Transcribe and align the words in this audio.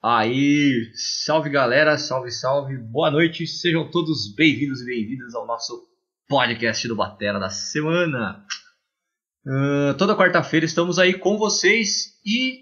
Aí, 0.00 0.92
salve 0.94 1.50
galera, 1.50 1.98
salve, 1.98 2.30
salve, 2.30 2.76
boa 2.76 3.10
noite, 3.10 3.48
sejam 3.48 3.90
todos 3.90 4.32
bem-vindos 4.32 4.80
e 4.80 4.84
bem-vindas 4.84 5.34
ao 5.34 5.44
nosso 5.44 5.88
podcast 6.28 6.86
do 6.86 6.94
Batera 6.94 7.40
da 7.40 7.50
semana. 7.50 8.46
Uh, 9.44 9.92
toda 9.98 10.16
quarta-feira 10.16 10.64
estamos 10.64 11.00
aí 11.00 11.14
com 11.14 11.36
vocês 11.36 12.16
e 12.24 12.60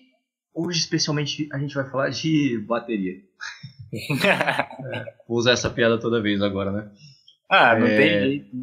hoje, 0.55 0.79
especialmente, 0.79 1.47
a 1.53 1.59
gente 1.59 1.75
vai 1.75 1.85
falar 1.91 2.09
de 2.09 2.59
bateria. 2.67 3.17
é, 4.25 5.05
vou 5.29 5.37
usar 5.37 5.53
essa 5.53 5.69
piada 5.69 6.01
toda 6.01 6.23
vez 6.23 6.41
agora, 6.41 6.73
né? 6.73 6.91
Ah, 7.51 7.79
não 7.79 7.87
é... 7.87 7.97
tem 7.99 8.21
jeito. 8.21 8.57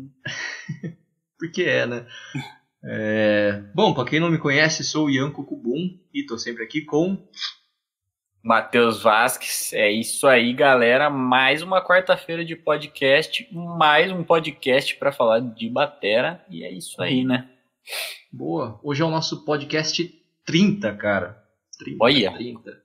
Porque 1.38 1.62
é, 1.62 1.86
né? 1.86 2.08
É... 2.84 3.64
Bom, 3.76 3.94
para 3.94 4.10
quem 4.10 4.20
não 4.20 4.32
me 4.32 4.40
conhece, 4.40 4.84
sou 4.84 5.06
o 5.06 5.12
Ian 5.12 5.30
Cucubum 5.30 5.96
e 6.12 6.26
tô 6.26 6.40
sempre 6.40 6.64
aqui 6.64 6.82
com 6.82 7.24
Matheus 8.44 9.02
Vasques, 9.02 9.72
é 9.72 9.90
isso 9.90 10.28
aí, 10.28 10.52
galera. 10.52 11.10
Mais 11.10 11.62
uma 11.62 11.82
quarta-feira 11.82 12.44
de 12.44 12.58
podcast, 12.58 13.48
mais 13.54 14.12
um 14.12 14.22
podcast 14.22 14.98
para 14.98 15.14
falar 15.14 15.40
de 15.40 15.70
batera, 15.70 16.44
e 16.50 16.62
é 16.62 16.70
isso 16.70 17.02
aí, 17.02 17.24
né? 17.24 17.50
Boa. 18.30 18.82
Hoje 18.84 19.02
é 19.02 19.06
o 19.06 19.10
nosso 19.10 19.46
podcast 19.46 20.04
30, 20.46 20.94
cara. 20.96 21.42
30, 21.80 21.98
Olha. 22.02 22.34
30. 22.34 22.84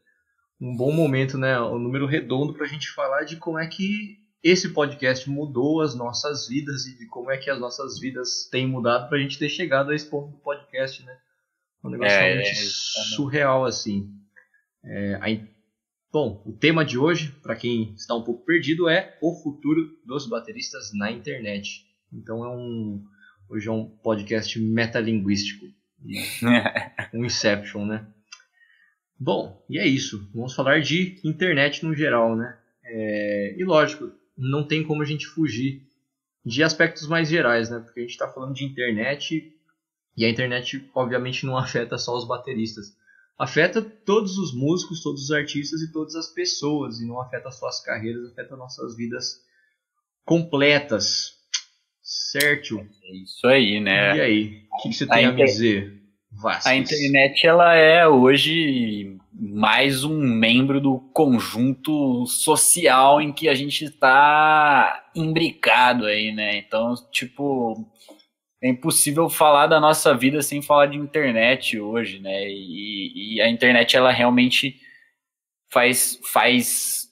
Um 0.60 0.76
bom 0.76 0.92
momento, 0.92 1.36
né? 1.36 1.60
Um 1.60 1.80
número 1.80 2.06
redondo 2.06 2.54
pra 2.54 2.64
gente 2.68 2.88
falar 2.92 3.24
de 3.24 3.34
como 3.34 3.58
é 3.58 3.66
que 3.66 4.16
esse 4.40 4.72
podcast 4.72 5.28
mudou 5.28 5.80
as 5.80 5.92
nossas 5.92 6.46
vidas 6.46 6.86
e 6.86 6.96
de 6.96 7.06
como 7.08 7.32
é 7.32 7.36
que 7.36 7.50
as 7.50 7.58
nossas 7.58 7.98
vidas 7.98 8.48
têm 8.48 8.64
mudado 8.64 9.08
pra 9.08 9.18
gente 9.18 9.36
ter 9.36 9.48
chegado 9.48 9.90
a 9.90 9.94
esse 9.96 10.08
ponto 10.08 10.30
do 10.30 10.38
podcast, 10.38 11.04
né? 11.04 11.18
Um 11.82 11.90
negócio 11.90 12.16
é, 12.16 12.34
realmente 12.34 12.50
é, 12.50 12.64
surreal, 13.16 13.64
assim. 13.64 14.17
É, 14.84 15.18
bom, 16.12 16.42
o 16.46 16.52
tema 16.52 16.84
de 16.84 16.98
hoje, 16.98 17.32
para 17.42 17.56
quem 17.56 17.94
está 17.94 18.14
um 18.14 18.22
pouco 18.22 18.44
perdido, 18.44 18.88
é 18.88 19.18
o 19.20 19.34
futuro 19.34 19.98
dos 20.06 20.26
bateristas 20.26 20.92
na 20.94 21.10
internet. 21.10 21.86
Então 22.12 22.44
é 22.44 22.48
um 22.48 23.04
hoje 23.48 23.68
é 23.68 23.72
um 23.72 23.86
podcast 23.86 24.58
metalinguístico, 24.60 25.66
um 27.14 27.24
Inception, 27.24 27.86
né? 27.86 28.06
Bom, 29.18 29.64
e 29.68 29.78
é 29.78 29.86
isso. 29.86 30.30
Vamos 30.32 30.54
falar 30.54 30.80
de 30.80 31.20
internet 31.24 31.84
no 31.84 31.94
geral, 31.94 32.36
né? 32.36 32.56
É, 32.84 33.54
e 33.58 33.64
lógico, 33.64 34.12
não 34.36 34.66
tem 34.66 34.84
como 34.84 35.02
a 35.02 35.04
gente 35.04 35.26
fugir 35.26 35.82
de 36.44 36.62
aspectos 36.62 37.06
mais 37.08 37.28
gerais, 37.28 37.68
né? 37.68 37.80
Porque 37.80 38.00
a 38.00 38.02
gente 38.02 38.12
está 38.12 38.28
falando 38.28 38.54
de 38.54 38.64
internet 38.64 39.52
e 40.16 40.24
a 40.24 40.28
internet, 40.28 40.88
obviamente, 40.94 41.44
não 41.44 41.56
afeta 41.56 41.98
só 41.98 42.16
os 42.16 42.26
bateristas 42.26 42.96
afeta 43.38 43.80
todos 43.80 44.36
os 44.36 44.52
músicos, 44.52 45.02
todos 45.02 45.24
os 45.24 45.30
artistas 45.30 45.80
e 45.80 45.92
todas 45.92 46.14
as 46.16 46.26
pessoas, 46.34 47.00
e 47.00 47.06
não 47.06 47.20
afeta 47.20 47.50
só 47.50 47.68
as 47.68 47.80
carreiras, 47.80 48.32
afeta 48.32 48.56
nossas 48.56 48.96
vidas 48.96 49.40
completas. 50.24 51.36
Certo? 52.02 52.78
É 53.04 53.16
isso 53.16 53.46
aí, 53.46 53.80
né? 53.80 54.16
E 54.16 54.20
aí, 54.20 54.62
o 54.72 54.82
que, 54.82 54.92
você 54.92 55.06
tem 55.06 55.26
a, 55.26 55.30
a 55.30 55.32
dizer? 55.32 55.98
Vasquez? 56.30 56.66
A 56.66 56.76
internet 56.76 57.46
ela 57.46 57.74
é 57.74 58.06
hoje 58.06 59.16
mais 59.32 60.04
um 60.04 60.18
membro 60.18 60.80
do 60.80 60.98
conjunto 61.12 62.26
social 62.26 63.20
em 63.20 63.32
que 63.32 63.48
a 63.48 63.54
gente 63.54 63.84
está 63.84 65.10
imbricado 65.14 66.06
aí, 66.06 66.32
né? 66.32 66.58
Então, 66.58 66.94
tipo, 67.10 67.86
é 68.60 68.68
impossível 68.68 69.28
falar 69.28 69.66
da 69.66 69.80
nossa 69.80 70.14
vida 70.14 70.42
sem 70.42 70.60
falar 70.60 70.86
de 70.86 70.96
internet 70.96 71.78
hoje, 71.78 72.18
né? 72.18 72.48
E, 72.48 73.36
e 73.36 73.40
a 73.40 73.48
internet 73.48 73.96
ela 73.96 74.10
realmente 74.10 74.80
faz, 75.70 76.18
faz 76.32 77.08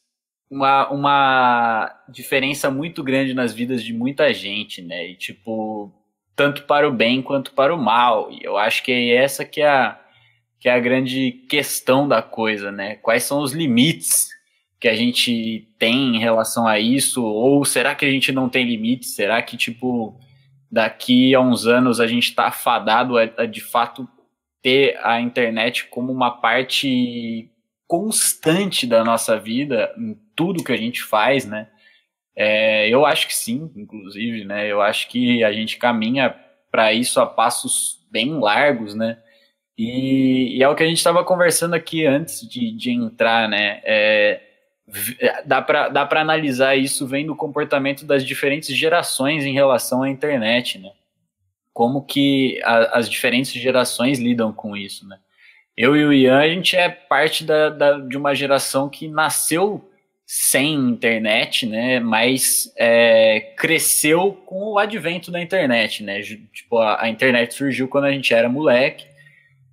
uma, 0.50 0.88
uma 0.90 2.04
diferença 2.08 2.70
muito 2.70 3.02
grande 3.02 3.32
nas 3.32 3.54
vidas 3.54 3.82
de 3.82 3.92
muita 3.92 4.32
gente, 4.32 4.82
né? 4.82 5.10
E 5.10 5.14
tipo, 5.14 5.92
tanto 6.34 6.64
para 6.64 6.88
o 6.88 6.92
bem 6.92 7.22
quanto 7.22 7.52
para 7.52 7.74
o 7.74 7.82
mal. 7.82 8.30
E 8.32 8.42
eu 8.42 8.56
acho 8.56 8.82
que 8.82 8.90
é 8.90 9.14
essa 9.14 9.44
que 9.44 9.60
é 9.60 9.68
a, 9.68 10.00
que 10.58 10.68
é 10.68 10.72
a 10.72 10.80
grande 10.80 11.30
questão 11.48 12.08
da 12.08 12.22
coisa, 12.22 12.72
né? 12.72 12.96
Quais 12.96 13.22
são 13.22 13.40
os 13.40 13.52
limites 13.52 14.30
que 14.80 14.88
a 14.88 14.94
gente 14.94 15.68
tem 15.78 16.16
em 16.16 16.18
relação 16.18 16.66
a 16.66 16.78
isso? 16.80 17.24
Ou 17.24 17.64
será 17.64 17.94
que 17.94 18.04
a 18.04 18.10
gente 18.10 18.32
não 18.32 18.48
tem 18.48 18.66
limites? 18.66 19.14
Será 19.14 19.40
que, 19.42 19.56
tipo, 19.56 20.18
daqui 20.76 21.34
a 21.34 21.40
uns 21.40 21.66
anos 21.66 22.00
a 22.00 22.06
gente 22.06 22.24
está 22.24 22.50
fadado 22.50 23.16
a, 23.16 23.22
a, 23.38 23.46
de 23.46 23.62
fato 23.62 24.06
ter 24.60 24.94
a 25.02 25.18
internet 25.18 25.86
como 25.86 26.12
uma 26.12 26.30
parte 26.30 27.50
constante 27.86 28.86
da 28.86 29.02
nossa 29.02 29.38
vida 29.38 29.90
em 29.96 30.14
tudo 30.34 30.62
que 30.62 30.72
a 30.72 30.76
gente 30.76 31.02
faz, 31.02 31.46
né? 31.46 31.68
É, 32.36 32.90
eu 32.90 33.06
acho 33.06 33.26
que 33.26 33.34
sim, 33.34 33.72
inclusive, 33.74 34.44
né? 34.44 34.70
Eu 34.70 34.82
acho 34.82 35.08
que 35.08 35.42
a 35.42 35.50
gente 35.50 35.78
caminha 35.78 36.36
para 36.70 36.92
isso 36.92 37.18
a 37.22 37.26
passos 37.26 38.06
bem 38.10 38.38
largos, 38.38 38.94
né? 38.94 39.16
E, 39.78 40.58
e 40.58 40.62
é 40.62 40.68
o 40.68 40.74
que 40.74 40.82
a 40.82 40.86
gente 40.86 40.98
estava 40.98 41.24
conversando 41.24 41.72
aqui 41.72 42.04
antes 42.04 42.46
de, 42.46 42.70
de 42.70 42.90
entrar, 42.90 43.48
né? 43.48 43.80
É, 43.82 44.42
dá 45.44 45.60
para 45.60 45.88
dá 45.88 46.06
para 46.06 46.20
analisar 46.20 46.76
isso 46.76 47.06
vendo 47.06 47.32
o 47.32 47.36
comportamento 47.36 48.04
das 48.04 48.24
diferentes 48.24 48.74
gerações 48.76 49.44
em 49.44 49.52
relação 49.52 50.02
à 50.02 50.10
internet, 50.10 50.78
né? 50.78 50.92
Como 51.72 52.02
que 52.02 52.60
a, 52.64 52.98
as 52.98 53.10
diferentes 53.10 53.52
gerações 53.52 54.18
lidam 54.18 54.52
com 54.52 54.76
isso, 54.76 55.06
né? 55.06 55.18
Eu 55.76 55.94
e 55.96 56.04
o 56.04 56.12
Ian, 56.12 56.38
a 56.38 56.48
gente 56.48 56.74
é 56.76 56.88
parte 56.88 57.44
da, 57.44 57.68
da 57.68 57.98
de 57.98 58.16
uma 58.16 58.34
geração 58.34 58.88
que 58.88 59.08
nasceu 59.08 59.90
sem 60.24 60.74
internet, 60.74 61.66
né? 61.66 62.00
Mas 62.00 62.72
é, 62.76 63.52
cresceu 63.56 64.32
com 64.46 64.72
o 64.72 64.78
advento 64.78 65.30
da 65.30 65.42
internet, 65.42 66.02
né? 66.02 66.22
Tipo, 66.22 66.78
a, 66.78 67.02
a 67.02 67.08
internet 67.08 67.54
surgiu 67.54 67.88
quando 67.88 68.04
a 68.04 68.12
gente 68.12 68.32
era 68.32 68.48
moleque 68.48 69.06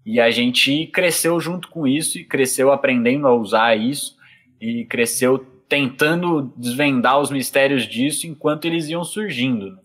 e 0.06 0.20
a 0.20 0.30
gente 0.32 0.88
cresceu 0.88 1.40
junto 1.40 1.70
com 1.70 1.88
isso 1.88 2.18
e 2.18 2.26
cresceu 2.26 2.72
aprendendo 2.72 3.28
a 3.28 3.34
usar 3.34 3.78
isso 3.78 4.18
e 4.64 4.86
cresceu 4.86 5.38
tentando 5.68 6.54
desvendar 6.56 7.20
os 7.20 7.30
mistérios 7.30 7.88
disso 7.88 8.28
enquanto 8.28 8.66
eles 8.66 8.88
iam 8.88 9.04
surgindo. 9.04 9.72
Né? 9.72 9.82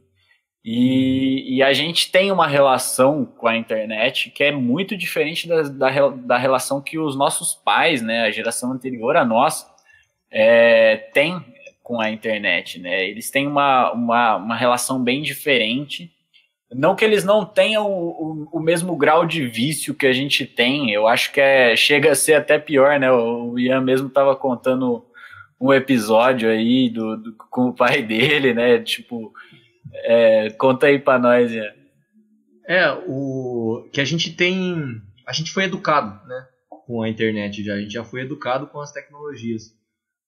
E, 0.65 1.57
e, 1.57 1.63
a 1.63 1.73
gente 1.73 2.13
tem 2.13 2.31
uma 2.31 2.47
relação 2.47 3.25
com 3.25 3.49
a 3.49 3.57
internet 3.57 4.31
que 4.31 4.45
é 4.45 4.53
muito 4.53 4.97
diferente 4.97 5.49
da, 5.49 5.63
da, 5.63 6.09
da 6.11 6.37
relação 6.37 6.83
que 6.83 6.99
os 6.99 7.17
nossos 7.17 7.55
pais, 7.55 8.03
né, 8.03 8.23
a 8.23 8.31
geração 8.31 8.73
anterior 8.73 9.17
a 9.17 9.25
nós, 9.25 9.67
é, 10.31 10.97
tem 11.15 11.43
com 11.83 12.01
a 12.01 12.11
internet. 12.11 12.79
Né? 12.79 13.09
Eles 13.09 13.31
têm 13.31 13.47
uma, 13.47 13.93
uma, 13.93 14.37
uma 14.37 14.57
relação 14.57 15.03
bem 15.03 15.23
diferente. 15.23 16.13
Não 16.73 16.95
que 16.95 17.05
eles 17.05 17.25
não 17.25 17.47
tenham 17.47 17.91
o, 17.91 18.09
o, 18.11 18.59
o, 18.59 18.61
mesmo 18.61 18.95
grau 18.97 19.25
de 19.25 19.47
vício 19.47 19.95
que 19.95 20.07
a 20.07 20.13
gente 20.13 20.45
tem, 20.45 20.91
eu 20.91 21.09
acho 21.09 21.33
que 21.33 21.41
é, 21.41 21.75
chega 21.75 22.13
a 22.13 22.15
ser 22.15 22.35
até 22.35 22.59
pior, 22.59 23.01
né? 23.01 23.11
O 23.11 23.59
Ian 23.59 23.81
mesmo 23.81 24.09
estava 24.09 24.37
contando 24.37 25.07
um 25.59 25.73
episódio 25.73 26.51
aí 26.51 26.91
do, 26.91 27.17
do, 27.17 27.35
com 27.51 27.69
o 27.69 27.75
pai 27.75 28.03
dele, 28.03 28.53
né? 28.53 28.79
Tipo, 28.81 29.33
é, 29.95 30.51
conta 30.51 30.87
aí 30.87 30.99
para 30.99 31.19
nós, 31.19 31.51
Ian. 31.51 31.73
É, 32.67 32.91
o 33.07 33.89
que 33.91 34.01
a 34.01 34.05
gente 34.05 34.35
tem. 34.35 35.01
A 35.27 35.33
gente 35.33 35.51
foi 35.51 35.65
educado, 35.65 36.27
né? 36.29 36.47
Com 36.69 37.03
a 37.03 37.09
internet 37.09 37.65
já. 37.65 37.75
A 37.75 37.81
gente 37.81 37.95
já 37.95 38.05
foi 38.05 38.21
educado 38.21 38.67
com 38.67 38.79
as 38.79 38.93
tecnologias. 38.93 39.75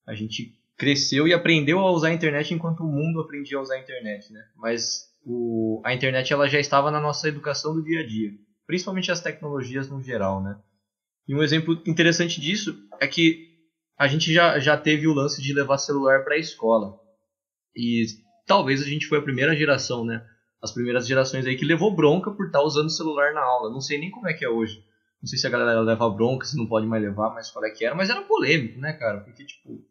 A 0.06 0.14
gente 0.14 0.54
cresceu 0.78 1.28
e 1.28 1.34
aprendeu 1.34 1.80
a 1.80 1.90
usar 1.90 2.08
a 2.08 2.14
internet 2.14 2.54
enquanto 2.54 2.80
o 2.80 2.90
mundo 2.90 3.20
aprendia 3.20 3.58
a 3.58 3.60
usar 3.60 3.74
a 3.74 3.80
internet, 3.80 4.32
né? 4.32 4.40
Mas 4.56 5.09
o, 5.24 5.82
a 5.84 5.92
internet 5.94 6.32
ela 6.32 6.48
já 6.48 6.58
estava 6.58 6.90
na 6.90 7.00
nossa 7.00 7.28
educação 7.28 7.74
do 7.74 7.82
dia 7.82 8.00
a 8.00 8.06
dia, 8.06 8.30
principalmente 8.66 9.10
as 9.10 9.20
tecnologias 9.20 9.88
no 9.88 10.02
geral, 10.02 10.42
né? 10.42 10.58
E 11.28 11.34
um 11.34 11.42
exemplo 11.42 11.80
interessante 11.86 12.40
disso 12.40 12.76
é 13.00 13.06
que 13.06 13.50
a 13.98 14.08
gente 14.08 14.32
já, 14.32 14.58
já 14.58 14.76
teve 14.76 15.06
o 15.06 15.12
lance 15.12 15.42
de 15.42 15.52
levar 15.52 15.78
celular 15.78 16.24
para 16.24 16.34
a 16.34 16.38
escola. 16.38 16.98
E 17.76 18.04
talvez 18.46 18.82
a 18.82 18.86
gente 18.86 19.06
foi 19.06 19.18
a 19.18 19.22
primeira 19.22 19.54
geração, 19.54 20.04
né? 20.04 20.24
As 20.62 20.72
primeiras 20.72 21.06
gerações 21.06 21.46
aí 21.46 21.56
que 21.56 21.64
levou 21.64 21.94
bronca 21.94 22.30
por 22.30 22.46
estar 22.46 22.58
tá 22.58 22.64
usando 22.64 22.90
celular 22.90 23.32
na 23.32 23.42
aula. 23.42 23.70
Não 23.70 23.80
sei 23.80 23.98
nem 23.98 24.10
como 24.10 24.28
é 24.28 24.32
que 24.32 24.44
é 24.44 24.48
hoje. 24.48 24.82
Não 25.22 25.28
sei 25.28 25.38
se 25.38 25.46
a 25.46 25.50
galera 25.50 25.80
leva 25.80 26.08
bronca, 26.08 26.46
se 26.46 26.56
não 26.56 26.66
pode 26.66 26.86
mais 26.86 27.02
levar, 27.02 27.30
mas 27.34 27.50
qual 27.50 27.64
é 27.64 27.70
que 27.70 27.84
era. 27.84 27.94
Mas 27.94 28.08
era 28.08 28.22
polêmico, 28.22 28.80
né, 28.80 28.94
cara? 28.94 29.20
Porque, 29.20 29.44
tipo, 29.44 29.84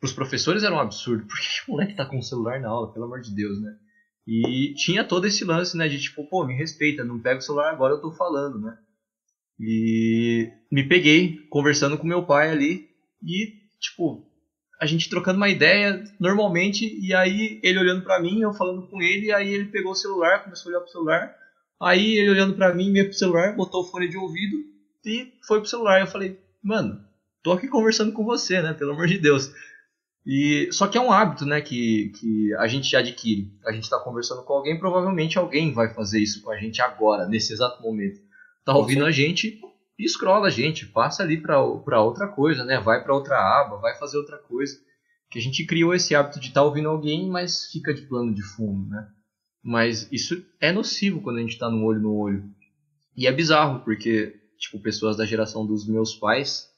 pros 0.00 0.12
professores 0.12 0.62
era 0.62 0.74
um 0.74 0.80
absurdo. 0.80 1.26
Por 1.26 1.36
que 1.36 1.46
o 1.68 1.72
moleque 1.72 1.96
tá 1.96 2.06
com 2.06 2.18
o 2.18 2.22
celular 2.22 2.60
na 2.60 2.68
aula? 2.68 2.92
Pelo 2.92 3.06
amor 3.06 3.20
de 3.20 3.34
Deus, 3.34 3.60
né? 3.60 3.76
E 4.26 4.74
tinha 4.74 5.04
todo 5.04 5.26
esse 5.26 5.44
lance, 5.44 5.76
né, 5.76 5.88
de 5.88 6.00
tipo, 6.00 6.24
pô, 6.28 6.46
me 6.46 6.54
respeita, 6.54 7.04
não 7.04 7.20
pega 7.20 7.38
o 7.38 7.42
celular 7.42 7.70
agora, 7.70 7.94
eu 7.94 8.00
tô 8.00 8.12
falando, 8.12 8.60
né? 8.60 8.76
E 9.58 10.50
me 10.70 10.88
peguei 10.88 11.46
conversando 11.48 11.98
com 11.98 12.06
meu 12.06 12.24
pai 12.24 12.50
ali 12.50 12.88
e, 13.22 13.52
tipo, 13.80 14.26
a 14.80 14.86
gente 14.86 15.08
trocando 15.08 15.36
uma 15.36 15.48
ideia 15.48 16.02
normalmente 16.18 16.98
e 17.00 17.14
aí 17.14 17.60
ele 17.62 17.78
olhando 17.78 18.02
para 18.02 18.20
mim, 18.20 18.40
eu 18.40 18.52
falando 18.52 18.88
com 18.88 19.00
ele, 19.00 19.26
e 19.26 19.32
aí 19.32 19.52
ele 19.52 19.66
pegou 19.66 19.92
o 19.92 19.96
celular, 19.96 20.42
começou 20.42 20.70
a 20.70 20.74
olhar 20.74 20.80
pro 20.82 20.92
celular. 20.92 21.34
Aí 21.80 22.16
ele 22.18 22.30
olhando 22.30 22.54
para 22.54 22.74
mim, 22.74 22.90
meio 22.90 23.06
pro 23.06 23.14
celular, 23.14 23.54
botou 23.54 23.82
o 23.82 23.84
fone 23.84 24.08
de 24.08 24.16
ouvido 24.16 24.56
e 25.04 25.32
foi 25.46 25.60
pro 25.60 25.68
celular. 25.68 26.00
Eu 26.00 26.06
falei, 26.06 26.38
mano, 26.62 27.00
tô 27.42 27.52
aqui 27.52 27.68
conversando 27.68 28.12
com 28.12 28.24
você, 28.24 28.60
né? 28.60 28.72
Pelo 28.72 28.92
amor 28.92 29.06
de 29.06 29.18
Deus. 29.18 29.52
E 30.24 30.68
só 30.70 30.86
que 30.86 30.96
é 30.96 31.00
um 31.00 31.10
hábito, 31.10 31.44
né, 31.44 31.60
que, 31.60 32.12
que 32.20 32.54
a 32.54 32.68
gente 32.68 32.94
adquire. 32.94 33.52
A 33.66 33.72
gente 33.72 33.84
está 33.84 33.98
conversando 33.98 34.44
com 34.44 34.52
alguém, 34.52 34.78
provavelmente 34.78 35.36
alguém 35.36 35.72
vai 35.72 35.92
fazer 35.92 36.20
isso 36.20 36.42
com 36.42 36.50
a 36.50 36.56
gente 36.56 36.80
agora, 36.80 37.26
nesse 37.26 37.52
exato 37.52 37.82
momento. 37.82 38.20
Tá 38.64 38.76
ouvindo 38.76 39.04
a 39.04 39.10
gente 39.10 39.60
e 39.98 40.08
scrolla 40.08 40.46
a 40.46 40.50
gente, 40.50 40.86
passa 40.86 41.22
ali 41.22 41.40
para 41.40 41.60
outra 42.00 42.28
coisa, 42.28 42.64
né? 42.64 42.78
Vai 42.78 43.02
para 43.02 43.14
outra 43.14 43.36
aba, 43.36 43.78
vai 43.78 43.98
fazer 43.98 44.16
outra 44.16 44.38
coisa. 44.38 44.78
Que 45.28 45.38
a 45.38 45.42
gente 45.42 45.66
criou 45.66 45.94
esse 45.94 46.14
hábito 46.14 46.38
de 46.38 46.48
estar 46.48 46.60
tá 46.60 46.66
ouvindo 46.66 46.88
alguém, 46.88 47.28
mas 47.28 47.66
fica 47.72 47.92
de 47.92 48.02
plano 48.02 48.32
de 48.32 48.42
fundo, 48.42 48.88
né? 48.88 49.08
Mas 49.62 50.08
isso 50.12 50.44
é 50.60 50.72
nocivo 50.72 51.20
quando 51.20 51.38
a 51.38 51.40
gente 51.40 51.52
está 51.52 51.68
no 51.68 51.84
olho 51.84 52.00
no 52.00 52.14
olho. 52.14 52.44
E 53.16 53.26
é 53.26 53.32
bizarro, 53.32 53.80
porque 53.80 54.40
tipo 54.58 54.80
pessoas 54.80 55.16
da 55.16 55.24
geração 55.24 55.66
dos 55.66 55.88
meus 55.88 56.14
pais 56.14 56.71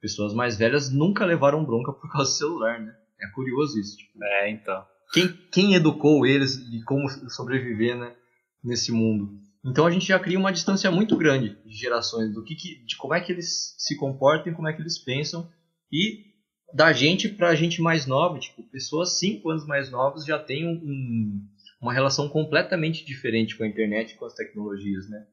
pessoas 0.00 0.34
mais 0.34 0.56
velhas 0.56 0.90
nunca 0.90 1.24
levaram 1.24 1.64
bronca 1.64 1.92
por 1.92 2.10
causa 2.10 2.30
do 2.30 2.36
celular, 2.36 2.80
né? 2.80 2.94
É 3.20 3.28
curioso 3.34 3.78
isso. 3.78 3.96
Tipo, 3.96 4.22
é, 4.22 4.50
então. 4.50 4.84
Quem, 5.12 5.28
quem 5.52 5.74
educou 5.74 6.26
eles 6.26 6.56
de 6.70 6.82
como 6.84 7.08
sobreviver, 7.30 7.96
né? 7.96 8.14
Nesse 8.62 8.92
mundo. 8.92 9.40
Então 9.64 9.86
a 9.86 9.90
gente 9.90 10.06
já 10.06 10.18
cria 10.18 10.38
uma 10.38 10.52
distância 10.52 10.90
muito 10.90 11.16
grande 11.16 11.56
de 11.64 11.74
gerações 11.74 12.32
do 12.32 12.42
que, 12.44 12.54
que 12.54 12.84
de 12.84 12.96
como 12.96 13.14
é 13.14 13.20
que 13.20 13.32
eles 13.32 13.74
se 13.78 13.96
comportam, 13.96 14.54
como 14.54 14.68
é 14.68 14.72
que 14.72 14.80
eles 14.80 14.98
pensam 14.98 15.48
e 15.92 16.28
da 16.72 16.92
gente 16.92 17.28
para 17.28 17.48
a 17.48 17.54
gente 17.54 17.80
mais 17.80 18.06
nova, 18.06 18.38
tipo 18.38 18.62
pessoas 18.70 19.18
cinco 19.18 19.50
anos 19.50 19.66
mais 19.66 19.90
novas 19.90 20.24
já 20.24 20.38
têm 20.38 20.66
um, 20.66 20.72
um, 20.72 21.48
uma 21.80 21.92
relação 21.92 22.28
completamente 22.28 23.04
diferente 23.04 23.56
com 23.56 23.64
a 23.64 23.68
internet 23.68 24.12
e 24.12 24.16
com 24.16 24.26
as 24.26 24.34
tecnologias, 24.34 25.08
né? 25.08 25.26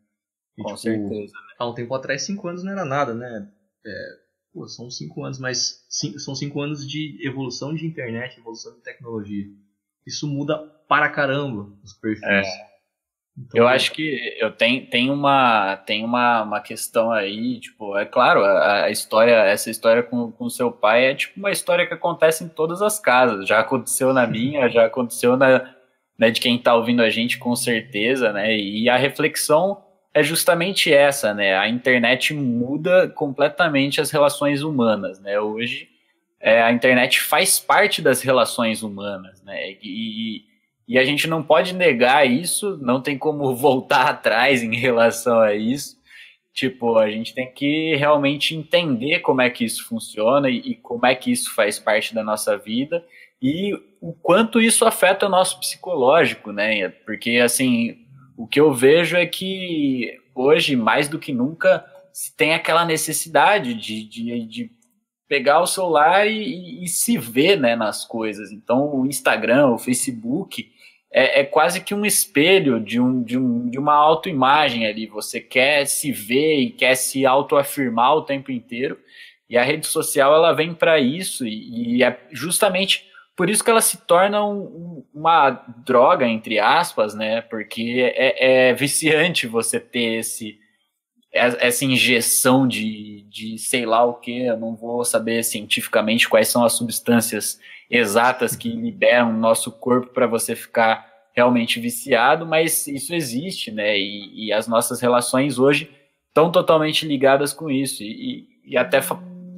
E, 0.57 0.63
com 0.63 0.69
tipo, 0.69 0.79
certeza. 0.79 1.33
Né? 1.33 1.55
Há 1.59 1.69
um 1.69 1.73
tempo 1.73 1.93
atrás 1.93 2.23
cinco 2.23 2.47
anos 2.47 2.63
não 2.63 2.71
era 2.71 2.85
nada, 2.85 3.13
né? 3.13 3.51
É, 3.85 4.24
pô, 4.55 4.65
são 4.69 4.89
cinco 4.89 5.25
anos, 5.25 5.37
mas 5.37 5.85
cinco, 5.89 6.17
são 6.17 6.33
cinco 6.33 6.61
anos 6.61 6.87
de 6.87 7.19
evolução 7.21 7.75
de 7.75 7.85
internet, 7.85 8.39
evolução 8.39 8.73
de 8.73 8.81
tecnologia. 8.81 9.45
Isso 10.07 10.25
muda 10.25 10.57
para 10.87 11.09
caramba 11.09 11.69
os 11.83 11.93
perfis. 11.93 12.23
É. 12.23 12.75
Então, 13.37 13.61
eu 13.61 13.67
acho 13.67 13.91
que 13.91 14.37
eu 14.39 14.49
tenho, 14.49 14.89
tem 14.89 15.11
uma 15.11 15.75
tem 15.75 16.05
uma, 16.05 16.43
uma 16.43 16.61
questão 16.61 17.11
aí, 17.11 17.59
tipo, 17.59 17.97
é 17.97 18.05
claro, 18.05 18.45
a, 18.45 18.85
a 18.85 18.89
história, 18.89 19.33
essa 19.33 19.69
história 19.69 20.01
com, 20.01 20.31
com 20.31 20.49
seu 20.49 20.71
pai 20.71 21.07
é 21.07 21.15
tipo 21.15 21.37
uma 21.37 21.51
história 21.51 21.85
que 21.85 21.93
acontece 21.93 22.45
em 22.45 22.47
todas 22.47 22.81
as 22.81 22.97
casas. 22.97 23.45
Já 23.45 23.59
aconteceu 23.59 24.13
na 24.13 24.25
minha, 24.25 24.69
já 24.69 24.85
aconteceu 24.85 25.35
na 25.35 25.75
né, 26.17 26.31
de 26.31 26.39
quem 26.39 26.55
está 26.55 26.73
ouvindo 26.73 27.01
a 27.01 27.09
gente 27.09 27.37
com 27.37 27.53
certeza, 27.57 28.31
né? 28.31 28.55
E 28.57 28.87
a 28.87 28.95
reflexão 28.95 29.84
é 30.15 30.23
justamente 30.23 30.93
essa, 30.93 31.33
né? 31.33 31.57
A 31.57 31.67
internet 31.67 32.33
muda 32.33 33.09
completamente 33.09 33.99
as 33.99 34.11
relações 34.11 34.63
humanas, 34.63 35.19
né? 35.19 35.37
Hoje 35.41 35.89
é, 36.39 36.61
a 36.61 36.71
internet 36.71 37.19
faz 37.19 37.59
parte 37.59 38.01
das 38.01 38.21
relações 38.21 38.81
humanas, 38.81 39.43
né? 39.43 39.75
E, 39.83 40.45
e 40.87 40.97
a 40.97 41.03
gente 41.03 41.27
não 41.27 41.43
pode 41.43 41.73
negar 41.73 42.25
isso, 42.25 42.79
não 42.81 43.01
tem 43.01 43.17
como 43.17 43.53
voltar 43.57 44.07
atrás 44.07 44.63
em 44.63 44.73
relação 44.77 45.41
a 45.41 45.53
isso. 45.53 45.97
Tipo, 46.53 46.97
a 46.97 47.11
gente 47.11 47.35
tem 47.35 47.51
que 47.51 47.97
realmente 47.97 48.55
entender 48.55 49.19
como 49.19 49.41
é 49.41 49.49
que 49.49 49.65
isso 49.65 49.85
funciona 49.85 50.49
e, 50.49 50.59
e 50.59 50.75
como 50.75 51.05
é 51.05 51.13
que 51.13 51.29
isso 51.29 51.53
faz 51.53 51.77
parte 51.77 52.15
da 52.15 52.23
nossa 52.23 52.57
vida 52.57 53.03
e 53.41 53.73
o 53.99 54.13
quanto 54.13 54.61
isso 54.61 54.85
afeta 54.85 55.25
o 55.25 55.29
nosso 55.29 55.59
psicológico, 55.59 56.53
né? 56.53 56.87
Porque, 56.87 57.31
assim, 57.43 58.04
o 58.37 58.47
que 58.47 58.59
eu 58.59 58.73
vejo 58.73 59.15
é 59.15 59.25
que 59.25 60.17
hoje, 60.33 60.75
mais 60.75 61.07
do 61.07 61.19
que 61.19 61.31
nunca, 61.31 61.85
se 62.11 62.35
tem 62.35 62.53
aquela 62.53 62.85
necessidade 62.85 63.73
de, 63.73 64.03
de, 64.03 64.45
de 64.45 64.71
pegar 65.27 65.61
o 65.61 65.67
celular 65.67 66.27
e, 66.27 66.83
e, 66.83 66.87
se 66.87 67.17
ver 67.17 67.59
né, 67.59 67.75
nas 67.75 68.05
coisas. 68.05 68.51
Então, 68.51 68.95
o 68.95 69.05
Instagram, 69.05 69.67
o 69.67 69.77
Facebook, 69.77 70.71
é, 71.11 71.41
é 71.41 71.43
quase 71.43 71.81
que 71.81 71.93
um 71.93 72.05
espelho 72.05 72.79
de, 72.79 72.99
um, 72.99 73.23
de, 73.23 73.37
um, 73.37 73.69
de 73.69 73.79
uma 73.79 73.95
autoimagem 73.95 74.85
ali. 74.85 75.07
Você 75.07 75.39
quer 75.39 75.85
se 75.85 76.11
ver 76.11 76.59
e 76.59 76.71
quer 76.71 76.95
se 76.95 77.25
autoafirmar 77.25 78.15
o 78.15 78.23
tempo 78.23 78.51
inteiro. 78.51 78.99
E 79.49 79.57
a 79.57 79.63
rede 79.63 79.85
social 79.85 80.33
ela 80.33 80.53
vem 80.53 80.73
para 80.73 80.99
isso, 80.99 81.45
e, 81.45 81.97
e 81.97 82.03
é 82.03 82.19
justamente 82.31 83.05
por 83.35 83.49
isso 83.49 83.63
que 83.63 83.69
ela 83.69 83.81
se 83.81 83.97
torna 83.97 84.45
um, 84.45 85.03
uma 85.13 85.51
droga, 85.85 86.25
entre 86.25 86.57
aspas, 86.57 87.13
né? 87.13 87.41
Porque 87.41 88.13
é, 88.15 88.69
é 88.69 88.73
viciante 88.73 89.45
você 89.45 89.79
ter 89.79 90.19
esse, 90.19 90.57
essa 91.31 91.83
injeção 91.83 92.65
de, 92.65 93.23
de 93.29 93.57
sei 93.57 93.85
lá 93.85 94.05
o 94.05 94.13
que, 94.13 94.45
eu 94.45 94.57
não 94.57 94.75
vou 94.75 95.03
saber 95.03 95.43
cientificamente 95.43 96.29
quais 96.29 96.47
são 96.47 96.63
as 96.63 96.73
substâncias 96.73 97.59
exatas 97.89 98.55
que 98.55 98.69
liberam 98.69 99.31
o 99.31 99.37
nosso 99.37 99.69
corpo 99.71 100.13
para 100.13 100.27
você 100.27 100.55
ficar 100.55 101.13
realmente 101.35 101.79
viciado, 101.79 102.45
mas 102.45 102.87
isso 102.87 103.13
existe, 103.13 103.69
né? 103.69 103.99
E, 103.99 104.47
e 104.47 104.53
as 104.53 104.65
nossas 104.65 105.01
relações 105.01 105.59
hoje 105.59 105.91
estão 106.29 106.49
totalmente 106.49 107.05
ligadas 107.05 107.51
com 107.51 107.69
isso. 107.69 108.01
E, 108.01 108.47
e 108.63 108.77
até 108.77 109.01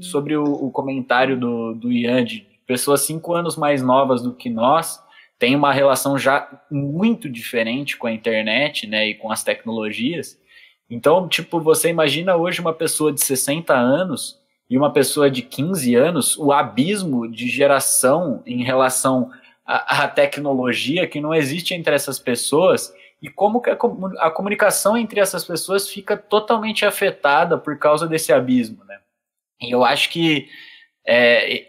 sobre 0.02 0.36
o, 0.36 0.44
o 0.44 0.72
comentário 0.72 1.40
do, 1.40 1.76
do 1.76 1.92
Ian 1.92 2.26
de 2.26 2.47
pessoas 2.68 3.02
cinco 3.02 3.34
anos 3.34 3.56
mais 3.56 3.82
novas 3.82 4.22
do 4.22 4.34
que 4.34 4.50
nós 4.50 5.02
têm 5.40 5.56
uma 5.56 5.72
relação 5.72 6.18
já 6.18 6.48
muito 6.70 7.30
diferente 7.30 7.96
com 7.96 8.08
a 8.08 8.12
internet, 8.12 8.86
né, 8.86 9.08
e 9.08 9.16
com 9.16 9.32
as 9.32 9.44
tecnologias. 9.44 10.38
Então, 10.90 11.28
tipo, 11.28 11.60
você 11.60 11.90
imagina 11.90 12.36
hoje 12.36 12.60
uma 12.60 12.74
pessoa 12.74 13.12
de 13.14 13.22
60 13.22 13.74
anos 13.74 14.40
e 14.70 14.78
uma 14.78 14.92
pessoa 14.92 15.30
de 15.30 15.42
15 15.42 15.96
anos, 15.96 16.38
o 16.38 16.52
abismo 16.52 17.30
de 17.30 17.48
geração 17.48 18.44
em 18.46 18.64
relação 18.64 19.32
à, 19.66 20.08
tecnologia 20.08 21.08
que 21.08 21.22
não 21.22 21.34
existe 21.34 21.74
entre 21.74 21.94
essas 21.94 22.20
pessoas 22.20 22.94
e 23.22 23.30
como 23.30 23.62
que 23.62 23.70
a, 23.70 23.74
a, 23.74 24.32
comunicação 24.32 24.98
entre 24.98 25.20
essas 25.20 25.46
pessoas 25.46 25.90
fica 25.90 26.18
totalmente 26.18 26.86
afetada 26.86 27.58
por 27.58 27.78
causa 27.78 28.08
desse 28.08 28.32
abismo, 28.32 28.84
né? 28.86 29.00
E 29.62 29.72
eu 29.72 29.84
acho 29.84 30.10
que 30.10 30.48
é, 31.06 31.66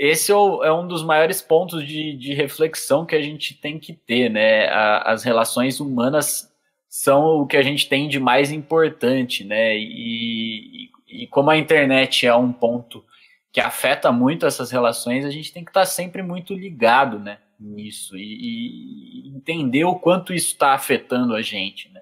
esse 0.00 0.32
é, 0.32 0.34
é, 0.34 0.72
um 0.72 0.88
dos 0.88 1.04
maiores 1.04 1.42
pontos 1.42 1.86
de, 1.86 2.16
de, 2.16 2.32
reflexão 2.32 3.04
que 3.04 3.14
a 3.14 3.20
gente 3.20 3.54
tem 3.54 3.78
que 3.78 3.92
ter, 3.92 4.30
né? 4.30 4.66
A, 4.68 5.12
as 5.12 5.22
relações 5.22 5.78
humanas 5.78 6.50
são 6.88 7.42
o 7.42 7.46
que 7.46 7.54
a 7.54 7.62
gente 7.62 7.86
tem 7.86 8.08
de 8.08 8.18
mais 8.18 8.50
importante, 8.50 9.44
né? 9.44 9.76
E, 9.76 10.88
e, 11.06 11.26
como 11.26 11.50
a 11.50 11.58
internet 11.58 12.26
é 12.26 12.34
um 12.34 12.50
ponto 12.50 13.04
que 13.52 13.60
afeta 13.60 14.10
muito 14.10 14.46
essas 14.46 14.70
relações, 14.70 15.26
a 15.26 15.30
gente 15.30 15.52
tem 15.52 15.62
que 15.62 15.70
estar 15.70 15.84
sempre 15.84 16.22
muito 16.22 16.54
ligado, 16.54 17.18
né? 17.18 17.36
Nisso 17.58 18.16
e, 18.16 19.26
e 19.26 19.36
entender 19.36 19.84
o 19.84 19.96
quanto 19.96 20.32
isso 20.32 20.52
está 20.52 20.72
afetando 20.72 21.34
a 21.34 21.42
gente, 21.42 21.90
né? 21.90 22.00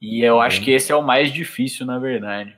E 0.00 0.24
eu 0.24 0.40
acho 0.40 0.62
que 0.62 0.70
esse 0.70 0.90
é 0.90 0.96
o 0.96 1.02
mais 1.02 1.30
difícil, 1.30 1.84
na 1.84 1.98
verdade. 1.98 2.56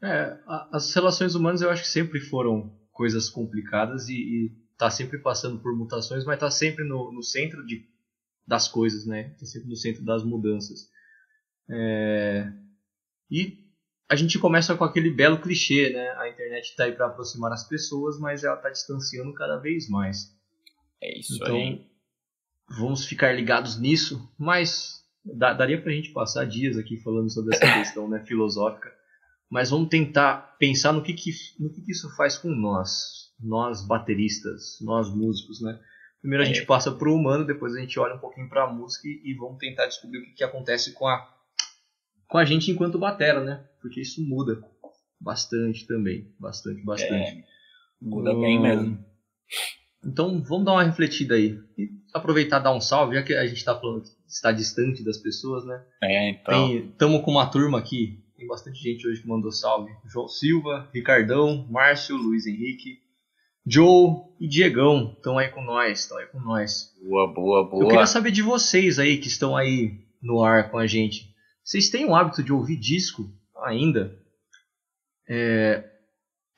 É, 0.00 0.36
as 0.72 0.94
relações 0.94 1.34
humanas 1.34 1.62
eu 1.62 1.68
acho 1.68 1.82
que 1.82 1.88
sempre 1.88 2.20
foram 2.20 2.78
coisas 3.00 3.30
complicadas 3.30 4.10
e, 4.10 4.54
está 4.72 4.90
sempre 4.90 5.18
passando 5.18 5.58
por 5.58 5.74
mutações, 5.74 6.22
mas 6.26 6.34
está 6.34 6.50
sempre 6.50 6.84
no, 6.84 7.10
no 7.10 7.22
centro 7.22 7.64
de, 7.64 7.88
das 8.46 8.68
coisas, 8.68 9.06
né? 9.06 9.34
Tá 9.38 9.46
sempre 9.46 9.70
no 9.70 9.76
centro 9.76 10.04
das 10.04 10.22
mudanças. 10.22 10.90
É... 11.70 12.52
E 13.30 13.58
a 14.06 14.14
gente 14.14 14.38
começa 14.38 14.76
com 14.76 14.84
aquele 14.84 15.10
belo 15.10 15.40
clichê, 15.40 15.90
né? 15.90 16.10
A 16.18 16.28
internet 16.28 16.64
está 16.70 16.84
aí 16.84 16.92
para 16.92 17.06
aproximar 17.06 17.50
as 17.52 17.66
pessoas, 17.66 18.18
mas 18.18 18.44
ela 18.44 18.56
está 18.56 18.68
distanciando 18.68 19.32
cada 19.32 19.56
vez 19.56 19.88
mais. 19.88 20.36
É 21.02 21.18
isso 21.18 21.36
então, 21.36 21.56
aí. 21.56 21.86
Vamos 22.68 23.06
ficar 23.06 23.32
ligados 23.32 23.78
nisso, 23.78 24.30
mas 24.38 25.02
daria 25.24 25.80
para 25.80 25.90
a 25.90 25.94
gente 25.94 26.12
passar 26.12 26.44
dias 26.44 26.76
aqui 26.76 26.98
falando 26.98 27.30
sobre 27.30 27.54
essa 27.56 27.64
questão 27.80 28.08
né, 28.08 28.22
filosófica 28.26 28.99
mas 29.50 29.70
vamos 29.70 29.88
tentar 29.88 30.56
pensar 30.58 30.92
no 30.92 31.02
que, 31.02 31.12
que, 31.12 31.32
no 31.58 31.70
que, 31.72 31.82
que 31.82 31.90
isso 31.90 32.14
faz 32.16 32.38
com 32.38 32.48
nós, 32.48 33.32
nós 33.40 33.84
bateristas, 33.84 34.78
nós 34.80 35.12
músicos, 35.12 35.60
né? 35.60 35.78
Primeiro 36.20 36.44
a 36.44 36.46
é. 36.46 36.54
gente 36.54 36.66
passa 36.66 36.92
para 36.92 37.08
o 37.08 37.14
humano, 37.14 37.46
depois 37.46 37.74
a 37.74 37.80
gente 37.80 37.98
olha 37.98 38.14
um 38.14 38.20
pouquinho 38.20 38.48
para 38.48 38.64
a 38.64 38.72
música 38.72 39.08
e, 39.08 39.34
vamos 39.34 39.58
tentar 39.58 39.86
descobrir 39.86 40.18
o 40.18 40.22
que, 40.22 40.34
que 40.34 40.44
acontece 40.44 40.92
com 40.92 41.06
a, 41.08 41.28
com 42.28 42.38
a 42.38 42.44
gente 42.44 42.70
enquanto 42.70 42.98
batera, 42.98 43.42
né? 43.42 43.66
Porque 43.80 44.00
isso 44.00 44.22
muda 44.22 44.62
bastante 45.20 45.86
também, 45.86 46.32
bastante, 46.38 46.84
bastante. 46.84 47.12
É, 47.12 47.44
muda 48.00 48.32
um, 48.32 48.40
bem 48.40 48.60
mesmo. 48.60 49.04
Então 50.04 50.42
vamos 50.42 50.64
dar 50.64 50.72
uma 50.72 50.84
refletida 50.84 51.34
aí. 51.34 51.58
E 51.76 51.88
aproveitar 52.14 52.60
e 52.60 52.64
dar 52.64 52.72
um 52.72 52.80
salve, 52.80 53.16
já 53.16 53.22
que 53.22 53.34
a 53.34 53.46
gente 53.46 53.58
está 53.58 53.78
falando 53.78 54.02
que 54.02 54.10
está 54.28 54.52
distante 54.52 55.02
das 55.02 55.16
pessoas, 55.16 55.64
né? 55.64 55.82
É, 56.02 56.30
então. 56.30 56.76
Estamos 56.76 57.22
com 57.22 57.30
uma 57.32 57.50
turma 57.50 57.78
aqui 57.78 58.19
tem 58.40 58.48
bastante 58.48 58.82
gente 58.82 59.06
hoje 59.06 59.20
que 59.20 59.28
mandou 59.28 59.52
salve. 59.52 59.92
João 60.06 60.26
Silva, 60.26 60.88
Ricardão, 60.94 61.66
Márcio, 61.70 62.16
Luiz 62.16 62.46
Henrique, 62.46 62.98
Joe 63.66 64.22
e 64.40 64.48
Diegão 64.48 65.12
estão 65.14 65.36
aí 65.36 65.50
com 65.50 65.62
nós, 65.62 66.00
estão 66.00 66.16
aí 66.16 66.26
com 66.26 66.40
nós. 66.40 66.96
Boa, 67.02 67.26
boa, 67.32 67.68
boa. 67.68 67.84
Eu 67.84 67.88
queria 67.88 68.06
saber 68.06 68.30
de 68.30 68.40
vocês 68.40 68.98
aí 68.98 69.18
que 69.18 69.28
estão 69.28 69.54
aí 69.54 70.00
no 70.22 70.42
ar 70.42 70.70
com 70.70 70.78
a 70.78 70.86
gente. 70.86 71.34
Vocês 71.62 71.90
têm 71.90 72.06
o 72.06 72.14
hábito 72.14 72.42
de 72.42 72.50
ouvir 72.50 72.76
disco 72.76 73.30
ainda? 73.62 74.18
É, 75.28 75.84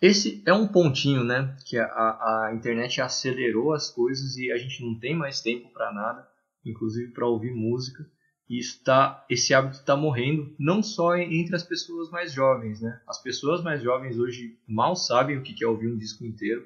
esse 0.01 0.41
é 0.47 0.55
um 0.55 0.69
pontinho, 0.69 1.25
né? 1.25 1.57
Que 1.67 1.77
a, 1.77 1.85
a 1.85 2.53
internet 2.55 3.01
acelerou 3.01 3.73
as 3.73 3.91
coisas 3.91 4.37
e 4.37 4.53
a 4.53 4.57
gente 4.57 4.85
não 4.85 4.97
tem 5.01 5.17
mais 5.17 5.41
tempo 5.41 5.69
para 5.73 5.93
nada, 5.93 6.29
inclusive 6.65 7.11
para 7.13 7.27
ouvir 7.27 7.53
música. 7.53 8.09
E 8.53 8.59
está, 8.59 9.25
esse 9.31 9.55
hábito 9.55 9.79
está 9.79 9.97
morrendo, 9.97 10.55
não 10.59 10.83
só 10.83 11.17
entre 11.17 11.57
as 11.57 11.63
pessoas 11.63 12.11
mais 12.11 12.35
jovens, 12.35 12.83
né? 12.83 13.01
As 13.09 13.23
pessoas 13.23 13.63
mais 13.63 13.83
jovens 13.83 14.19
hoje 14.19 14.59
mal 14.69 14.95
sabem 14.95 15.39
o 15.39 15.43
que 15.43 15.65
é 15.65 15.67
ouvir 15.67 15.89
um 15.89 15.97
disco 15.97 16.23
inteiro 16.23 16.63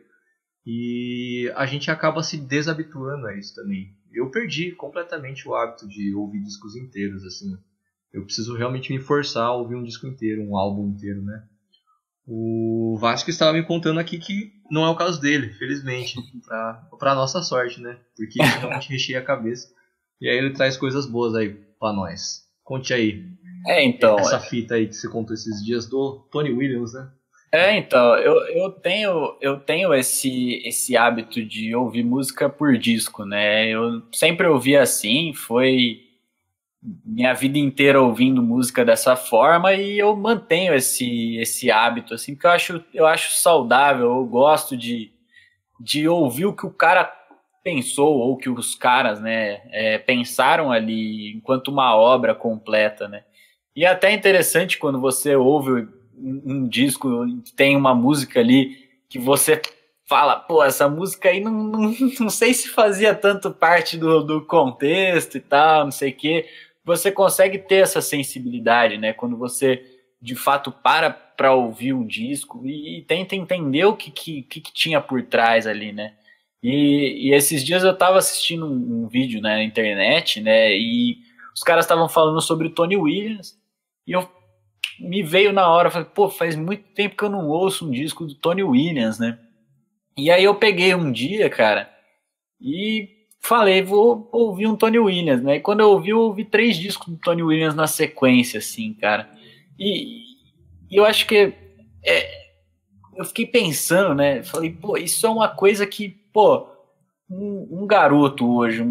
e 0.67 1.49
a 1.55 1.65
gente 1.65 1.89
acaba 1.89 2.25
se 2.25 2.39
desabituando 2.39 3.29
a 3.29 3.39
isso 3.39 3.55
também. 3.55 3.95
Eu 4.13 4.33
perdi 4.33 4.73
completamente 4.73 5.49
o 5.49 5.55
hábito 5.55 5.87
de 5.87 6.13
ouvir 6.13 6.43
discos 6.43 6.75
inteiros, 6.75 7.23
assim. 7.25 7.57
Eu 8.13 8.25
preciso 8.25 8.57
realmente 8.57 8.93
me 8.93 8.99
forçar 8.99 9.47
a 9.47 9.55
ouvir 9.55 9.77
um 9.77 9.85
disco 9.85 10.09
inteiro, 10.09 10.43
um 10.43 10.57
álbum 10.57 10.89
inteiro, 10.89 11.23
né? 11.23 11.45
O 12.27 12.99
Vasco 13.01 13.31
estava 13.31 13.53
me 13.53 13.63
contando 13.63 14.01
aqui 14.01 14.19
que 14.19 14.55
não 14.73 14.85
é 14.85 14.91
o 14.91 14.97
caso 14.97 15.21
dele, 15.21 15.55
felizmente, 15.55 16.17
para 16.99 17.15
nossa 17.15 17.45
sorte, 17.45 17.81
né? 17.81 17.97
Porque 18.17 18.43
realmente 18.43 18.89
recheia 18.91 19.21
a 19.21 19.25
cabeça. 19.25 19.73
E 20.21 20.29
aí 20.29 20.37
ele 20.37 20.51
traz 20.51 20.77
coisas 20.77 21.07
boas 21.07 21.37
aí 21.37 21.65
para 21.79 21.93
nós. 21.93 22.43
Conte 22.65 22.93
aí. 22.93 23.25
É, 23.67 23.85
então. 23.85 24.19
Essa 24.19 24.41
fita 24.41 24.75
aí 24.75 24.87
que 24.87 24.95
você 24.95 25.09
contou 25.09 25.35
esses 25.35 25.65
dias 25.65 25.87
do 25.87 26.27
Tony 26.31 26.51
Williams, 26.51 26.93
né? 26.95 27.11
É, 27.53 27.77
então, 27.77 28.17
eu, 28.19 28.35
eu 28.49 28.71
tenho, 28.71 29.37
eu 29.41 29.59
tenho 29.59 29.95
esse, 29.95 30.63
esse 30.67 30.97
hábito 30.97 31.45
de 31.45 31.75
ouvir 31.75 32.05
música 32.05 32.49
por 32.49 32.77
disco, 32.77 33.25
né? 33.25 33.69
Eu 33.69 34.03
sempre 34.13 34.47
ouvi 34.47 34.77
assim, 34.77 35.33
foi 35.33 36.01
minha 37.05 37.33
vida 37.33 37.59
inteira 37.59 38.01
ouvindo 38.01 38.43
música 38.43 38.85
dessa 38.85 39.17
forma 39.17 39.73
e 39.73 39.99
eu 39.99 40.15
mantenho 40.15 40.75
esse, 40.75 41.37
esse 41.39 41.71
hábito, 41.71 42.15
assim, 42.15 42.35
porque 42.35 42.47
eu 42.47 42.51
acho, 42.51 42.85
eu 42.95 43.07
acho 43.07 43.39
saudável, 43.39 44.07
eu 44.07 44.25
gosto 44.27 44.77
de, 44.77 45.13
de 45.81 46.09
ouvir 46.09 46.47
o 46.47 46.55
que 46.55 46.67
o 46.67 46.71
cara 46.71 47.05
pensou 47.67 48.19
ou 48.19 48.37
que 48.37 48.49
os 48.49 48.77
caras, 48.77 49.21
né, 49.21 49.61
é, 49.73 49.99
pensaram 49.99 50.71
ali 50.71 51.33
enquanto 51.33 51.67
uma 51.67 51.97
obra 51.97 52.33
completa, 52.33 53.09
né. 53.09 53.25
E 53.75 53.85
é 53.85 53.89
até 53.89 54.13
interessante 54.13 54.79
quando 54.79 55.01
você 55.01 55.35
ouve 55.35 55.89
um, 56.17 56.43
um 56.47 56.69
disco 56.69 57.27
tem 57.57 57.77
uma 57.77 57.93
música 57.93 58.39
ali 58.39 58.89
que 59.09 59.19
você 59.19 59.61
fala, 60.05 60.37
pô, 60.37 60.63
essa 60.63 60.89
música 60.89 61.29
aí 61.29 61.41
não, 61.41 61.51
não, 61.51 61.95
não 62.21 62.31
sei 62.31 62.55
se 62.55 62.69
fazia 62.69 63.13
tanto 63.17 63.51
parte 63.51 63.99
do, 63.99 64.23
do 64.23 64.47
contexto 64.47 65.37
e 65.37 65.41
tal, 65.41 65.87
não 65.87 65.91
sei 65.91 66.11
o 66.11 66.17
quê, 66.17 66.49
você 66.85 67.11
consegue 67.11 67.59
ter 67.59 67.83
essa 67.83 68.01
sensibilidade, 68.01 68.97
né? 68.97 69.13
Quando 69.13 69.37
você 69.37 69.83
de 70.23 70.37
fato 70.37 70.71
para 70.71 71.11
para 71.11 71.53
ouvir 71.53 71.93
um 71.93 72.07
disco 72.07 72.63
e, 72.65 73.01
e, 73.01 73.03
tenta 73.03 73.35
entender 73.35 73.85
o 73.85 73.97
que, 73.97 74.11
que, 74.13 74.43
que, 74.43 74.61
tinha 74.73 75.01
por 75.01 75.23
trás 75.25 75.67
ali, 75.67 75.93
né? 75.93 76.15
E, 76.69 77.29
e 77.29 77.33
esses 77.33 77.65
dias 77.65 77.85
eu 77.85 77.93
estava 77.93 78.19
assistindo 78.19 78.67
um, 78.67 79.05
um, 79.05 79.09
vídeo 79.09 79.41
né, 79.41 79.55
na 79.55 79.63
internet, 79.63 80.41
né? 80.41 80.77
E 80.77 81.19
os 81.55 81.63
caras 81.63 81.85
estavam 81.85 82.09
falando 82.09 82.41
sobre 82.41 82.67
o 82.67 82.71
Tony 82.71 82.97
Williams 82.97 83.57
e 84.05 84.11
eu 84.11 84.29
me 84.99 85.23
veio 85.23 85.53
na 85.53 85.69
hora, 85.71 85.93
falei, 85.93 86.09
pô, 86.13 86.29
faz 86.29 86.57
muito 86.57 86.83
tempo 86.93 87.17
que 87.17 87.23
eu 87.23 87.31
não 87.31 87.47
ouço 87.47 87.87
um 87.87 87.93
disco 87.93 88.27
do 88.27 88.35
Tony 88.35 88.65
Williams, 88.65 89.17
né? 89.21 89.39
E 90.17 90.29
aí 90.29 90.43
eu 90.43 90.57
peguei 90.57 90.93
um 90.93 91.13
dia, 91.13 91.49
cara, 91.49 91.89
e 92.61 93.11
falei, 93.41 93.81
vou 93.81 94.29
ouvir 94.33 94.67
um 94.67 94.75
Tony 94.75 94.99
Williams, 94.99 95.45
né? 95.45 95.57
E 95.57 95.61
quando 95.61 95.81
eu 95.81 95.91
ouvi, 95.91 96.11
eu 96.11 96.19
ouvi 96.19 96.45
três 96.45 96.77
discos 96.77 97.15
do 97.15 97.21
Tony 97.21 97.45
Williams 97.45 97.77
na 97.77 97.87
sequência, 97.87 98.59
assim, 98.59 98.93
cara. 98.93 99.31
E, 99.79 100.21
e 100.91 100.97
eu 100.97 101.05
acho 101.05 101.29
que 101.29 101.55
é, 102.05 102.47
eu 103.17 103.25
fiquei 103.25 103.47
pensando, 103.47 104.17
né? 104.17 104.43
Falei, 104.43 104.71
pô, 104.71 104.97
isso 104.97 105.25
é 105.25 105.31
uma 105.31 105.49
coisa 105.49 105.87
que, 105.87 106.26
pô, 106.37 106.69
um, 107.31 107.67
um 107.71 107.87
garoto 107.87 108.47
hoje, 108.47 108.83
um, 108.83 108.87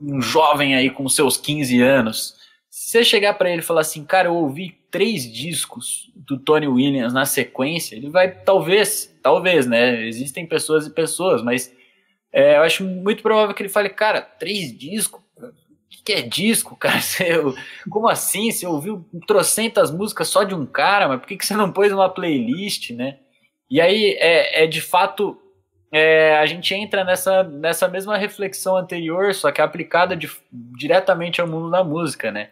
um, 0.00 0.14
um, 0.16 0.20
jovem 0.20 0.74
aí 0.74 0.90
com 0.90 1.08
seus 1.08 1.36
15 1.36 1.80
anos, 1.80 2.34
se 2.68 2.90
você 2.90 3.04
chegar 3.04 3.34
para 3.34 3.48
ele 3.48 3.60
e 3.60 3.64
falar 3.64 3.82
assim, 3.82 4.04
cara, 4.04 4.26
eu 4.26 4.34
ouvi 4.34 4.76
três 4.90 5.32
discos 5.32 6.10
do 6.16 6.36
Tony 6.36 6.66
Williams 6.66 7.12
na 7.12 7.24
sequência, 7.24 7.94
ele 7.94 8.10
vai, 8.10 8.28
talvez, 8.42 9.16
talvez, 9.22 9.68
né? 9.68 10.04
Existem 10.04 10.44
pessoas 10.44 10.88
e 10.88 10.90
pessoas, 10.90 11.44
mas 11.44 11.72
é, 12.32 12.56
eu 12.56 12.62
acho 12.62 12.82
muito 12.82 13.22
provável 13.22 13.54
que 13.54 13.62
ele 13.62 13.68
fale, 13.68 13.88
cara, 13.88 14.20
três 14.20 14.76
discos? 14.76 15.22
O 15.38 16.04
que 16.04 16.12
é 16.12 16.22
disco, 16.22 16.74
cara? 16.74 16.98
Você, 17.00 17.40
como 17.88 18.08
assim? 18.08 18.50
Você 18.50 18.66
ouviu 18.66 19.06
trocentas 19.28 19.92
músicas 19.92 20.26
só 20.26 20.42
de 20.42 20.56
um 20.56 20.66
cara, 20.66 21.06
mas 21.06 21.20
por 21.20 21.28
que, 21.28 21.36
que 21.36 21.46
você 21.46 21.54
não 21.54 21.70
pôs 21.70 21.92
uma 21.92 22.08
playlist, 22.08 22.90
né? 22.90 23.20
E 23.70 23.80
aí, 23.80 24.16
é, 24.18 24.64
é 24.64 24.66
de 24.66 24.80
fato, 24.80 25.40
é, 25.92 26.36
a 26.36 26.46
gente 26.46 26.74
entra 26.74 27.04
nessa, 27.04 27.42
nessa 27.44 27.88
mesma 27.88 28.16
reflexão 28.16 28.76
anterior, 28.76 29.34
só 29.34 29.52
que 29.52 29.60
aplicada 29.60 30.16
de, 30.16 30.30
diretamente 30.52 31.40
ao 31.40 31.46
mundo 31.46 31.70
da 31.70 31.84
música, 31.84 32.30
né? 32.30 32.50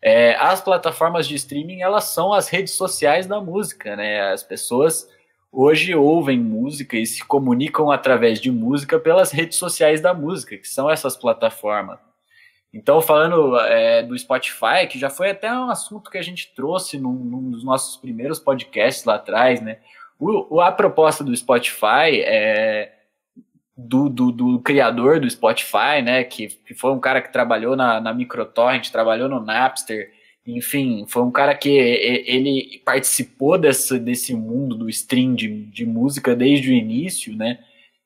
É, 0.00 0.34
as 0.34 0.60
plataformas 0.60 1.28
de 1.28 1.36
streaming, 1.36 1.80
elas 1.80 2.04
são 2.04 2.32
as 2.32 2.48
redes 2.48 2.74
sociais 2.74 3.26
da 3.26 3.40
música, 3.40 3.94
né? 3.94 4.32
As 4.32 4.42
pessoas 4.42 5.08
hoje 5.50 5.94
ouvem 5.94 6.40
música 6.40 6.96
e 6.96 7.06
se 7.06 7.24
comunicam 7.24 7.90
através 7.90 8.40
de 8.40 8.50
música 8.50 8.98
pelas 8.98 9.30
redes 9.30 9.58
sociais 9.58 10.00
da 10.00 10.12
música, 10.12 10.56
que 10.56 10.66
são 10.66 10.90
essas 10.90 11.16
plataformas. 11.16 12.00
Então, 12.74 13.02
falando 13.02 13.58
é, 13.60 14.02
do 14.02 14.18
Spotify, 14.18 14.86
que 14.88 14.98
já 14.98 15.10
foi 15.10 15.30
até 15.30 15.52
um 15.52 15.68
assunto 15.70 16.10
que 16.10 16.16
a 16.16 16.22
gente 16.22 16.52
trouxe 16.54 16.98
num, 16.98 17.12
num 17.12 17.50
dos 17.50 17.62
nossos 17.62 17.98
primeiros 17.98 18.40
podcasts 18.40 19.04
lá 19.04 19.16
atrás, 19.16 19.60
né? 19.60 19.78
O, 20.24 20.60
a 20.60 20.70
proposta 20.70 21.24
do 21.24 21.34
Spotify 21.34 22.20
é 22.20 22.92
do, 23.76 24.08
do, 24.08 24.30
do, 24.30 24.60
criador 24.60 25.18
do 25.18 25.28
Spotify, 25.28 26.00
né? 26.04 26.22
Que, 26.22 26.46
que 26.46 26.74
foi 26.74 26.92
um 26.92 27.00
cara 27.00 27.20
que 27.20 27.32
trabalhou 27.32 27.74
na, 27.74 28.00
na 28.00 28.14
Microtorrent, 28.14 28.90
trabalhou 28.90 29.28
no 29.28 29.40
Napster, 29.40 30.12
enfim, 30.46 31.04
foi 31.08 31.22
um 31.22 31.30
cara 31.30 31.54
que 31.56 31.70
ele 31.70 32.80
participou 32.84 33.58
desse, 33.58 33.98
desse 33.98 34.34
mundo 34.34 34.76
do 34.76 34.88
stream 34.88 35.34
de, 35.34 35.64
de 35.66 35.84
música 35.84 36.36
desde 36.36 36.70
o 36.70 36.72
início, 36.72 37.36
né? 37.36 37.58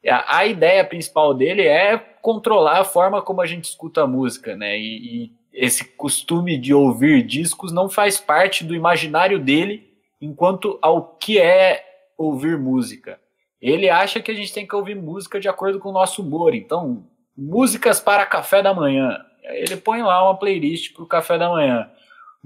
A, 0.06 0.38
a, 0.38 0.46
ideia 0.46 0.84
principal 0.84 1.34
dele 1.34 1.62
é 1.62 1.98
controlar 1.98 2.80
a 2.80 2.84
forma 2.84 3.20
como 3.20 3.42
a 3.42 3.46
gente 3.46 3.64
escuta 3.64 4.02
a 4.02 4.06
música, 4.06 4.56
né? 4.56 4.78
E, 4.78 5.24
e 5.24 5.32
esse 5.52 5.84
costume 5.84 6.56
de 6.56 6.72
ouvir 6.72 7.22
discos 7.22 7.72
não 7.72 7.90
faz 7.90 8.18
parte 8.18 8.64
do 8.64 8.74
imaginário 8.74 9.38
dele 9.38 9.86
enquanto 10.20 10.78
ao 10.80 11.16
que 11.16 11.38
é 11.38 11.85
ouvir 12.16 12.58
música. 12.58 13.20
Ele 13.60 13.88
acha 13.88 14.20
que 14.20 14.30
a 14.30 14.34
gente 14.34 14.52
tem 14.52 14.66
que 14.66 14.76
ouvir 14.76 14.94
música 14.94 15.40
de 15.40 15.48
acordo 15.48 15.78
com 15.78 15.88
o 15.88 15.92
nosso 15.92 16.22
humor. 16.22 16.54
Então, 16.54 17.06
músicas 17.36 18.00
para 18.00 18.26
café 18.26 18.62
da 18.62 18.74
manhã. 18.74 19.18
Ele 19.42 19.76
põe 19.76 20.02
lá 20.02 20.22
uma 20.24 20.38
playlist 20.38 20.92
para 20.92 21.02
o 21.02 21.06
café 21.06 21.38
da 21.38 21.48
manhã 21.48 21.90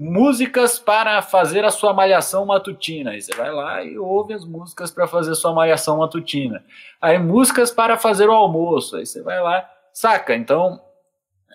músicas 0.01 0.79
para 0.79 1.21
fazer 1.21 1.63
a 1.63 1.69
sua 1.69 1.93
malhação 1.93 2.43
matutina. 2.43 3.11
Aí 3.11 3.21
você 3.21 3.35
vai 3.35 3.51
lá 3.51 3.83
e 3.83 3.99
ouve 3.99 4.33
as 4.33 4.43
músicas 4.43 4.89
para 4.89 5.05
fazer 5.05 5.35
sua 5.35 5.53
malhação 5.53 5.97
matutina. 5.97 6.65
Aí 6.99 7.19
músicas 7.19 7.69
para 7.69 7.95
fazer 7.95 8.27
o 8.27 8.31
almoço. 8.31 8.95
Aí 8.95 9.05
você 9.05 9.21
vai 9.21 9.39
lá, 9.39 9.69
saca? 9.93 10.33
Então 10.35 10.81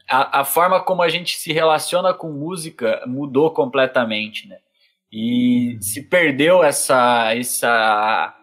a, 0.09 0.41
a 0.41 0.45
forma 0.45 0.81
como 0.81 1.03
a 1.03 1.09
gente 1.09 1.37
se 1.37 1.53
relaciona 1.53 2.15
com 2.15 2.31
música 2.31 3.03
mudou 3.05 3.51
completamente, 3.51 4.47
né? 4.47 4.59
E 5.13 5.79
se 5.81 6.03
perdeu 6.03 6.63
essa 6.63 7.35
essa 7.35 8.35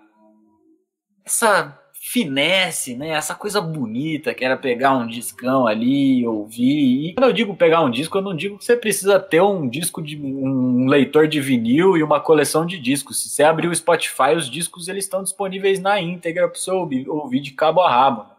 essa 1.25 1.79
finesse, 2.05 2.96
né? 2.96 3.10
Essa 3.10 3.34
coisa 3.34 3.62
bonita 3.62 4.34
que 4.34 4.43
era 4.43 4.58
pegar 4.58 4.96
um 4.96 5.08
discão 5.08 5.65
ali, 5.65 6.27
ouvir. 6.27 7.10
E 7.10 7.13
quando 7.13 7.27
eu 7.27 7.34
digo 7.34 7.55
pegar 7.55 7.82
um 7.82 7.89
disco, 7.89 8.17
eu 8.17 8.22
não 8.22 8.36
digo 8.36 8.58
que 8.58 8.65
você 8.65 8.75
precisa 8.75 9.20
ter 9.20 9.41
um 9.41 9.67
disco 9.67 10.01
de 10.01 10.17
um 10.17 10.86
leitor 10.86 11.27
de 11.27 11.39
vinil 11.39 11.98
e 11.98 12.03
uma 12.03 12.20
coleção 12.20 12.65
de 12.65 12.77
discos. 12.77 13.24
Se 13.24 13.29
você 13.29 13.43
abrir 13.43 13.70
o 13.70 13.75
Spotify, 13.75 14.36
os 14.36 14.50
discos 14.50 14.89
eles 14.89 15.05
estão 15.05 15.24
disponíveis 15.24 15.79
na 15.79 16.00
íntegra 16.00 16.50
para 16.50 16.60
você 16.60 16.72
ouvir, 16.72 17.10
ouvir 17.10 17.39
de 17.39 17.51
cabo 17.51 17.82
a 17.82 17.89
rabo. 17.89 18.33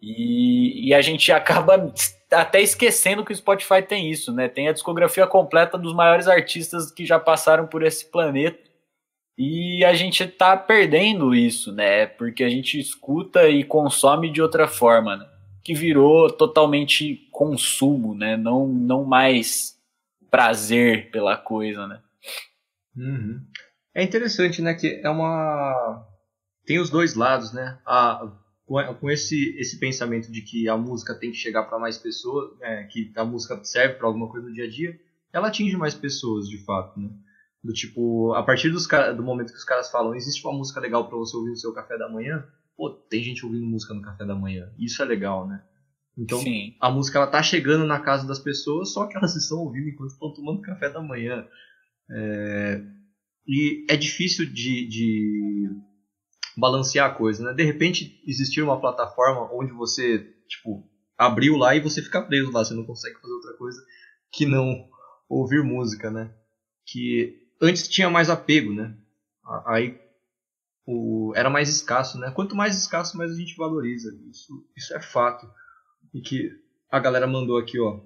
E, 0.00 0.88
e 0.88 0.94
a 0.94 1.00
gente 1.00 1.32
acaba 1.32 1.92
até 2.30 2.60
esquecendo 2.60 3.24
que 3.24 3.32
o 3.32 3.36
Spotify 3.36 3.82
tem 3.82 4.10
isso, 4.10 4.32
né? 4.32 4.48
Tem 4.48 4.68
a 4.68 4.72
discografia 4.72 5.26
completa 5.26 5.76
dos 5.76 5.94
maiores 5.94 6.28
artistas 6.28 6.90
que 6.90 7.04
já 7.04 7.18
passaram 7.18 7.66
por 7.66 7.82
esse 7.82 8.06
planeta 8.06 8.68
e 9.40 9.84
a 9.84 9.94
gente 9.94 10.26
tá 10.26 10.56
perdendo 10.56 11.32
isso, 11.32 11.72
né? 11.72 12.06
Porque 12.06 12.42
a 12.42 12.48
gente 12.48 12.76
escuta 12.76 13.48
e 13.48 13.62
consome 13.62 14.32
de 14.32 14.42
outra 14.42 14.66
forma, 14.66 15.16
né? 15.16 15.26
Que 15.62 15.74
virou 15.74 16.28
totalmente 16.28 17.28
consumo, 17.30 18.16
né? 18.16 18.36
Não, 18.36 18.66
não 18.66 19.04
mais 19.04 19.78
prazer 20.28 21.12
pela 21.12 21.36
coisa, 21.36 21.86
né? 21.86 22.00
Uhum. 22.96 23.40
É 23.94 24.02
interessante, 24.02 24.60
né? 24.60 24.74
Que 24.74 25.00
é 25.04 25.08
uma. 25.08 26.04
Tem 26.66 26.80
os 26.80 26.90
dois 26.90 27.14
lados, 27.14 27.52
né? 27.52 27.78
A, 27.86 28.28
com 29.00 29.10
esse, 29.10 29.56
esse 29.58 29.78
pensamento 29.78 30.30
de 30.30 30.42
que 30.42 30.68
a 30.68 30.76
música 30.76 31.14
tem 31.14 31.30
que 31.30 31.38
chegar 31.38 31.64
para 31.64 31.78
mais 31.78 31.96
pessoas, 31.96 32.56
né? 32.58 32.84
que 32.84 33.10
a 33.16 33.24
música 33.24 33.58
serve 33.64 33.94
para 33.94 34.06
alguma 34.06 34.28
coisa 34.28 34.46
no 34.46 34.52
dia 34.52 34.64
a 34.64 34.70
dia, 34.70 35.00
ela 35.32 35.48
atinge 35.48 35.76
mais 35.76 35.94
pessoas, 35.94 36.46
de 36.46 36.58
fato, 36.64 37.00
né? 37.00 37.10
Do 37.64 37.72
tipo, 37.72 38.32
a 38.34 38.42
partir 38.42 38.70
dos, 38.70 38.86
do 39.16 39.22
momento 39.22 39.52
que 39.52 39.58
os 39.58 39.64
caras 39.64 39.90
falam, 39.90 40.14
existe 40.14 40.46
uma 40.46 40.56
música 40.56 40.80
legal 40.80 41.08
para 41.08 41.18
você 41.18 41.36
ouvir 41.36 41.50
no 41.50 41.56
seu 41.56 41.72
café 41.72 41.98
da 41.98 42.08
manhã, 42.08 42.46
pô, 42.76 42.90
tem 42.90 43.22
gente 43.22 43.44
ouvindo 43.44 43.66
música 43.66 43.94
no 43.94 44.02
café 44.02 44.24
da 44.24 44.34
manhã. 44.34 44.70
Isso 44.78 45.02
é 45.02 45.04
legal, 45.04 45.48
né? 45.48 45.62
Então, 46.16 46.38
Sim. 46.40 46.74
a 46.80 46.90
música 46.90 47.18
ela 47.18 47.26
tá 47.26 47.42
chegando 47.42 47.86
na 47.86 48.00
casa 48.00 48.26
das 48.26 48.38
pessoas, 48.38 48.92
só 48.92 49.06
que 49.06 49.16
elas 49.16 49.34
estão 49.34 49.58
ouvindo 49.58 49.88
enquanto 49.88 50.10
estão 50.10 50.32
tomando 50.32 50.62
café 50.62 50.90
da 50.90 51.00
manhã. 51.00 51.46
É... 52.10 52.82
E 53.46 53.86
é 53.88 53.96
difícil 53.96 54.44
de, 54.46 54.86
de 54.86 55.70
balancear 56.58 57.10
a 57.10 57.14
coisa, 57.14 57.44
né? 57.44 57.54
De 57.54 57.62
repente, 57.62 58.20
existir 58.26 58.62
uma 58.62 58.80
plataforma 58.80 59.48
onde 59.52 59.72
você, 59.72 60.18
tipo, 60.48 60.88
abriu 61.16 61.56
lá 61.56 61.74
e 61.74 61.80
você 61.80 62.02
fica 62.02 62.20
preso 62.20 62.50
lá, 62.50 62.64
você 62.64 62.74
não 62.74 62.84
consegue 62.84 63.20
fazer 63.20 63.32
outra 63.32 63.54
coisa 63.54 63.80
que 64.30 64.44
não 64.44 64.88
ouvir 65.28 65.62
música, 65.62 66.10
né? 66.10 66.34
Que 66.86 67.48
antes 67.62 67.88
tinha 67.88 68.10
mais 68.10 68.28
apego, 68.28 68.72
né? 68.72 68.96
Aí 69.66 70.00
o, 70.84 71.32
era 71.36 71.48
mais 71.48 71.68
escasso, 71.68 72.18
né? 72.18 72.30
Quanto 72.32 72.56
mais 72.56 72.76
escasso, 72.76 73.16
mais 73.16 73.30
a 73.30 73.36
gente 73.36 73.56
valoriza. 73.56 74.10
Isso, 74.30 74.66
isso 74.76 74.94
é 74.94 75.00
fato. 75.00 75.48
E 76.12 76.20
que 76.20 76.50
a 76.90 76.98
galera 76.98 77.26
mandou 77.26 77.56
aqui, 77.56 77.78
ó. 77.78 78.00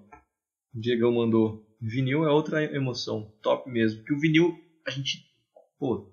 O 0.74 0.80
Diegão 0.80 1.12
mandou. 1.12 1.66
Vinil 1.80 2.24
é 2.24 2.30
outra 2.30 2.62
emoção, 2.76 3.32
top 3.42 3.70
mesmo. 3.70 4.00
Porque 4.00 4.14
o 4.14 4.18
vinil, 4.18 4.56
a 4.86 4.90
gente. 4.90 5.24
Pô, 5.82 6.08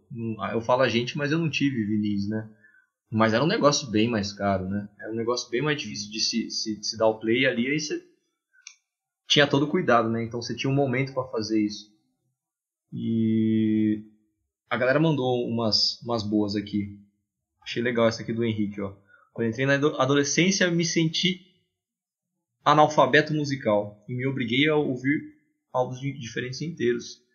eu 0.51 0.61
falo 0.61 0.81
a 0.81 0.89
gente, 0.89 1.15
mas 1.15 1.31
eu 1.31 1.37
não 1.37 1.47
tive 1.47 1.85
vinis, 1.85 2.27
né? 2.27 2.49
Mas 3.07 3.33
era 3.33 3.43
um 3.43 3.47
negócio 3.47 3.87
bem 3.91 4.09
mais 4.09 4.33
caro, 4.33 4.67
né? 4.67 4.89
Era 4.99 5.11
um 5.11 5.15
negócio 5.15 5.47
bem 5.51 5.61
mais 5.61 5.79
difícil 5.79 6.09
de 6.09 6.19
se, 6.19 6.49
se, 6.49 6.83
se 6.83 6.97
dar 6.97 7.05
o 7.05 7.19
play 7.19 7.45
ali. 7.45 7.67
Aí 7.67 7.79
você 7.79 8.03
tinha 9.27 9.45
todo 9.45 9.67
cuidado, 9.67 10.09
né? 10.09 10.23
Então 10.23 10.41
você 10.41 10.55
tinha 10.55 10.71
um 10.71 10.75
momento 10.75 11.13
para 11.13 11.29
fazer 11.29 11.63
isso. 11.63 11.85
E 12.91 14.03
a 14.67 14.75
galera 14.75 14.99
mandou 14.99 15.47
umas, 15.47 16.01
umas 16.01 16.23
boas 16.23 16.55
aqui. 16.55 16.97
Achei 17.61 17.83
legal 17.83 18.07
essa 18.07 18.23
aqui 18.23 18.33
do 18.33 18.43
Henrique, 18.43 18.81
ó. 18.81 18.95
Quando 19.31 19.49
entrei 19.49 19.67
na 19.67 19.75
adolescência, 19.75 20.71
me 20.71 20.83
senti 20.83 21.45
analfabeto 22.65 23.35
musical 23.35 24.03
e 24.09 24.15
me 24.15 24.25
obriguei 24.25 24.67
a 24.67 24.75
ouvir 24.75 25.21
álbuns 25.71 25.99
diferentes 25.99 26.59
inteiros. 26.59 27.28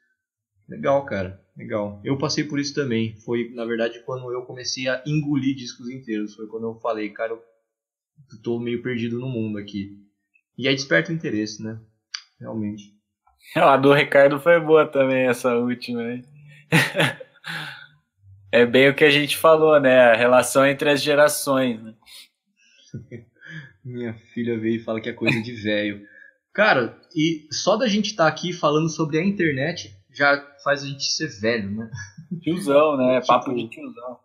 Legal, 0.69 1.05
cara. 1.05 1.41
Legal. 1.57 2.01
Eu 2.05 2.19
passei 2.19 2.45
por 2.45 2.59
isso 2.59 2.75
também. 2.75 3.17
Foi, 3.21 3.51
na 3.55 3.65
verdade, 3.65 4.01
quando 4.05 4.33
eu 4.33 4.43
comecei 4.43 4.89
a 4.89 5.03
engolir 5.07 5.55
discos 5.55 5.89
inteiros. 5.89 6.35
Foi 6.35 6.47
quando 6.47 6.65
eu 6.65 6.75
falei, 6.81 7.11
cara, 7.11 7.33
eu 7.33 7.43
tô 8.43 8.59
meio 8.59 8.83
perdido 8.83 9.19
no 9.19 9.29
mundo 9.29 9.59
aqui. 9.59 9.99
E 10.57 10.67
aí 10.67 10.75
desperta 10.75 11.13
o 11.13 11.15
interesse, 11.15 11.63
né? 11.63 11.79
Realmente. 12.41 12.95
A 13.55 13.77
do 13.77 13.93
Ricardo 13.93 14.41
foi 14.41 14.59
boa 14.61 14.87
também, 14.87 15.27
essa 15.27 15.55
última 15.55 16.03
aí. 16.03 16.25
é 18.51 18.65
bem 18.65 18.89
o 18.89 18.95
que 18.95 19.05
a 19.05 19.11
gente 19.11 19.37
falou, 19.37 19.79
né? 19.81 20.01
A 20.01 20.17
relação 20.17 20.67
entre 20.67 20.91
as 20.91 21.03
gerações. 21.03 21.83
Né? 21.83 21.95
Minha 23.85 24.15
filha 24.33 24.59
veio 24.59 24.77
e 24.77 24.85
fala 24.85 25.01
que 25.01 25.09
é 25.09 25.13
coisa 25.13 25.41
de 25.41 25.53
velho. 25.53 26.07
Cara, 26.53 26.99
e 27.15 27.47
só 27.51 27.77
da 27.77 27.87
gente 27.87 28.07
estar 28.07 28.25
tá 28.25 28.31
aqui 28.31 28.53
falando 28.53 28.89
sobre 28.89 29.19
a 29.19 29.25
internet 29.25 29.95
já 30.15 30.57
faz 30.63 30.83
a 30.83 30.87
gente 30.87 31.05
ser 31.05 31.29
velho, 31.41 31.71
né? 31.71 31.91
Tiozão, 32.43 32.97
né? 32.97 33.21
Tipo, 33.21 33.27
Papo 33.35 33.55
de 33.55 33.69
tiozão. 33.69 34.19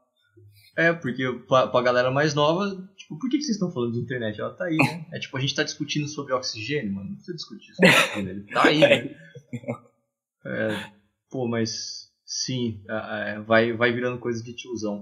É, 0.77 0.93
porque 0.93 1.29
pra, 1.47 1.67
pra 1.67 1.81
galera 1.81 2.09
mais 2.09 2.33
nova, 2.33 2.69
tipo, 2.95 3.19
por 3.19 3.29
que, 3.29 3.37
que 3.37 3.43
vocês 3.43 3.55
estão 3.55 3.71
falando 3.71 3.93
de 3.93 3.99
internet? 3.99 4.39
Ela 4.39 4.53
tá 4.53 4.65
aí, 4.65 4.77
né? 4.77 5.05
É 5.11 5.19
tipo, 5.19 5.35
a 5.35 5.39
gente 5.39 5.53
tá 5.53 5.63
discutindo 5.63 6.07
sobre 6.07 6.33
oxigênio, 6.33 6.93
mano. 6.93 7.09
Não 7.09 7.15
precisa 7.15 7.35
discutir 7.35 7.73
sobre 7.73 7.89
oxigênio, 7.91 8.29
ele 8.31 8.43
tá 8.43 8.63
aí, 8.65 8.79
né? 8.79 9.15
É, 10.45 10.91
pô, 11.29 11.49
mas 11.49 12.13
sim, 12.25 12.81
é, 12.87 13.41
vai, 13.41 13.73
vai 13.73 13.91
virando 13.91 14.19
coisa 14.19 14.41
de 14.41 14.55
tiozão. 14.55 15.01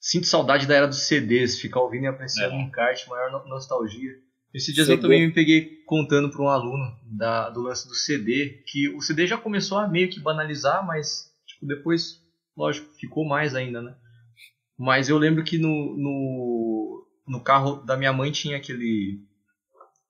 Sinto 0.00 0.26
saudade 0.26 0.66
da 0.66 0.74
era 0.74 0.88
dos 0.88 1.06
CDs, 1.06 1.60
ficar 1.60 1.80
ouvindo 1.80 2.04
e 2.04 2.08
apreciando 2.08 2.54
é. 2.54 2.58
um 2.58 2.68
kart, 2.68 3.06
maior 3.06 3.46
nostalgia. 3.46 4.12
Esses 4.56 4.74
dias 4.74 4.86
CD. 4.86 4.96
eu 4.96 5.02
também 5.02 5.26
me 5.26 5.34
peguei 5.34 5.82
contando 5.84 6.30
para 6.30 6.42
um 6.42 6.48
aluno 6.48 6.96
da, 7.04 7.50
do 7.50 7.60
lance 7.60 7.86
do 7.86 7.94
CD, 7.94 8.62
que 8.66 8.88
o 8.88 9.02
CD 9.02 9.26
já 9.26 9.36
começou 9.36 9.76
a 9.76 9.86
meio 9.86 10.08
que 10.08 10.18
banalizar, 10.18 10.84
mas 10.84 11.30
tipo, 11.46 11.66
depois, 11.66 12.22
lógico, 12.56 12.90
ficou 12.98 13.26
mais 13.26 13.54
ainda, 13.54 13.82
né? 13.82 13.94
Mas 14.78 15.10
eu 15.10 15.18
lembro 15.18 15.44
que 15.44 15.58
no, 15.58 15.94
no, 15.96 17.06
no 17.28 17.40
carro 17.40 17.76
da 17.84 17.98
minha 17.98 18.14
mãe 18.14 18.32
tinha 18.32 18.56
aquele. 18.56 19.20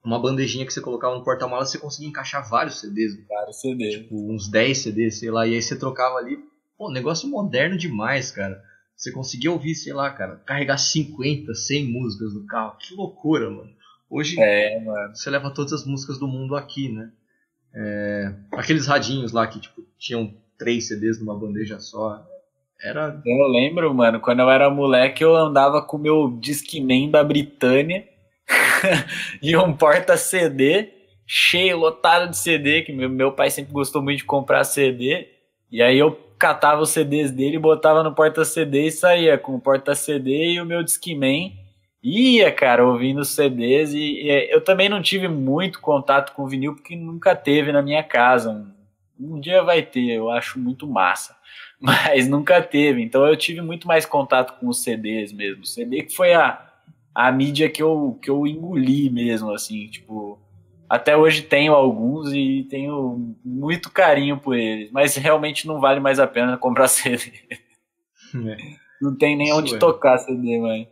Uma 0.05 0.21
bandejinha 0.21 0.65
que 0.65 0.73
você 0.73 0.81
colocava 0.81 1.17
no 1.17 1.25
porta-malas 1.25 1.71
você 1.71 1.79
conseguia 1.79 2.09
encaixar 2.09 2.49
vários 2.49 2.79
CDs. 2.79 3.27
Vários 3.27 3.61
CDs. 3.61 3.95
Tipo, 3.95 4.33
uns 4.33 4.49
10 4.49 4.79
CDs, 4.79 5.19
sei 5.19 5.31
lá. 5.33 5.45
E 5.45 5.55
aí 5.55 5.63
você 5.63 5.77
trocava 5.77 6.19
ali. 6.19 6.39
Pô, 6.79 6.93
negócio 6.93 7.29
moderno 7.29 7.77
demais, 7.77 8.31
cara. 8.31 8.63
Você 8.97 9.11
conseguia 9.11 9.51
ouvir, 9.51 9.75
sei 9.75 9.93
lá, 9.93 10.11
cara, 10.11 10.37
carregar 10.47 10.79
50, 10.79 11.53
100 11.53 11.91
músicas 11.91 12.33
no 12.33 12.47
carro. 12.47 12.77
Que 12.79 12.95
loucura, 12.95 13.51
mano. 13.51 13.76
Hoje 14.09 14.37
é, 14.41 14.81
você 15.13 15.29
leva 15.31 15.53
todas 15.53 15.73
as 15.73 15.85
músicas 15.85 16.19
do 16.19 16.29
mundo 16.29 16.57
aqui, 16.57 16.91
né? 16.91 17.11
É, 17.75 18.33
aqueles 18.53 18.87
radinhos 18.87 19.33
lá 19.33 19.47
que 19.47 19.61
tipo, 19.61 19.83
tinham 19.99 20.33
três 20.59 20.89
CDs 20.89 21.21
numa 21.21 21.39
bandeja 21.39 21.79
só. 21.79 22.25
Era. 22.81 23.21
Eu 23.25 23.49
lembro, 23.49 23.93
mano, 23.95 24.21
quando 24.21 24.41
eu 24.41 24.51
era 24.51 24.71
moleque, 24.71 25.25
eu 25.25 25.35
andava 25.35 25.83
com 25.83 25.97
o 25.97 26.01
meu 26.01 26.39
Discman 26.41 27.11
da 27.11 27.25
Britânia 27.25 28.07
e 29.43 29.57
um 29.57 29.75
porta-CD 29.75 30.93
cheio, 31.27 31.79
lotado 31.79 32.31
de 32.31 32.37
CD, 32.37 32.83
que 32.83 32.93
meu, 32.93 33.09
meu 33.09 33.33
pai 33.33 33.51
sempre 33.51 33.73
gostou 33.73 34.01
muito 34.01 34.19
de 34.19 34.25
comprar 34.25 34.63
CD. 34.65 35.29
E 35.71 35.83
aí 35.83 35.99
eu 35.99 36.13
catava 36.39 36.83
os 36.83 36.91
CDs 36.91 37.31
dele, 37.31 37.59
botava 37.59 38.03
no 38.03 38.15
porta-CD 38.15 38.87
e 38.87 38.93
saía 38.93 39.37
com 39.37 39.57
o 39.57 39.61
porta-CD 39.61 40.53
e 40.53 40.61
o 40.61 40.65
meu 40.65 40.83
Discman. 40.83 41.66
Ia, 42.09 42.53
cara, 42.53 42.87
ouvindo 42.87 43.25
CDs 43.25 43.93
e, 43.93 43.99
e, 43.99 44.55
eu 44.55 44.61
também 44.61 44.89
não 44.89 45.03
tive 45.03 45.27
muito 45.27 45.81
contato 45.81 46.33
com 46.35 46.47
vinil 46.47 46.73
porque 46.77 46.95
nunca 46.95 47.35
teve 47.35 47.73
na 47.73 47.83
minha 47.83 48.01
casa. 48.05 48.53
Um, 49.19 49.35
um 49.35 49.41
dia 49.41 49.61
vai 49.65 49.83
ter, 49.83 50.13
eu 50.13 50.31
acho 50.31 50.57
muito 50.57 50.87
massa, 50.87 51.37
mas 51.83 52.29
nunca 52.29 52.63
teve. 52.63 53.03
Então 53.03 53.27
eu 53.27 53.37
tive 53.37 53.61
muito 53.61 53.89
mais 53.89 54.07
contato 54.07 54.57
com 54.61 54.69
os 54.69 54.85
CDs 54.85 55.33
mesmo. 55.33 55.65
O 55.65 55.67
CD 55.67 56.03
que 56.03 56.15
foi 56.15 56.33
a, 56.33 56.65
a 57.13 57.33
mídia 57.33 57.69
que 57.69 57.83
eu, 57.83 58.17
que 58.23 58.31
eu 58.31 58.47
engoli 58.47 59.11
mesmo, 59.11 59.51
assim, 59.51 59.89
tipo, 59.89 60.39
até 60.89 61.17
hoje 61.17 61.43
tenho 61.43 61.75
alguns 61.75 62.33
e 62.33 62.69
tenho 62.71 63.35
muito 63.45 63.91
carinho 63.91 64.39
por 64.39 64.57
eles, 64.57 64.93
mas 64.93 65.17
realmente 65.17 65.67
não 65.67 65.81
vale 65.81 65.99
mais 65.99 66.21
a 66.21 66.27
pena 66.29 66.57
comprar 66.57 66.87
CD. 66.87 67.33
É. 67.51 68.57
Não 69.03 69.13
tem 69.13 69.37
nem 69.37 69.49
Isso 69.49 69.59
onde 69.59 69.75
é. 69.75 69.79
tocar 69.79 70.19
CD, 70.19 70.57
mãe. 70.61 70.89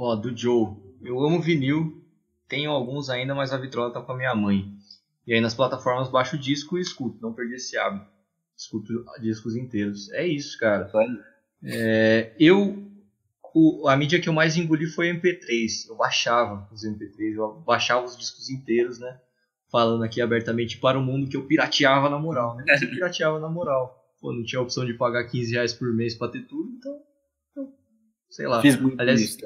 Ó, 0.00 0.16
do 0.16 0.34
Joe. 0.34 0.74
Eu 1.02 1.20
amo 1.20 1.42
vinil, 1.42 2.02
tenho 2.48 2.70
alguns 2.70 3.10
ainda, 3.10 3.34
mas 3.34 3.52
a 3.52 3.58
vitrola 3.58 3.92
tá 3.92 4.00
com 4.00 4.12
a 4.12 4.16
minha 4.16 4.34
mãe. 4.34 4.72
E 5.26 5.34
aí 5.34 5.40
nas 5.42 5.54
plataformas 5.54 6.08
baixo 6.08 6.36
o 6.36 6.38
disco 6.38 6.78
e 6.78 6.80
escuto, 6.80 7.20
não 7.20 7.34
perdi 7.34 7.56
esse 7.56 7.76
hábito. 7.76 8.10
Escuto 8.56 9.04
discos 9.20 9.54
inteiros. 9.56 10.10
É 10.12 10.26
isso, 10.26 10.58
cara. 10.58 10.90
É, 11.62 12.34
eu 12.40 12.90
o, 13.54 13.86
a 13.88 13.94
mídia 13.94 14.18
que 14.18 14.28
eu 14.28 14.32
mais 14.32 14.56
engoli 14.56 14.86
foi 14.86 15.12
MP3. 15.12 15.90
Eu 15.90 15.96
baixava 15.96 16.66
os 16.72 16.82
MP3, 16.82 17.34
eu 17.34 17.60
baixava 17.60 18.06
os 18.06 18.16
discos 18.16 18.48
inteiros, 18.48 18.98
né? 18.98 19.20
Falando 19.70 20.02
aqui 20.02 20.22
abertamente 20.22 20.78
para 20.78 20.98
o 20.98 21.02
mundo 21.02 21.28
que 21.28 21.36
eu 21.36 21.46
pirateava 21.46 22.08
na 22.08 22.18
moral, 22.18 22.56
né? 22.56 22.64
Eu 22.80 22.88
pirateava 22.88 23.38
na 23.38 23.50
moral. 23.50 24.02
Pô, 24.18 24.32
não 24.32 24.44
tinha 24.44 24.62
opção 24.62 24.86
de 24.86 24.94
pagar 24.94 25.24
15 25.24 25.52
reais 25.52 25.74
por 25.74 25.92
mês 25.92 26.14
para 26.14 26.32
ter 26.32 26.46
tudo, 26.46 26.70
então. 26.78 27.02
então 27.50 27.72
sei 28.30 28.46
lá. 28.46 28.62
Fiz 28.62 28.80
muito 28.80 28.98
Aliás, 28.98 29.20
isso. 29.20 29.38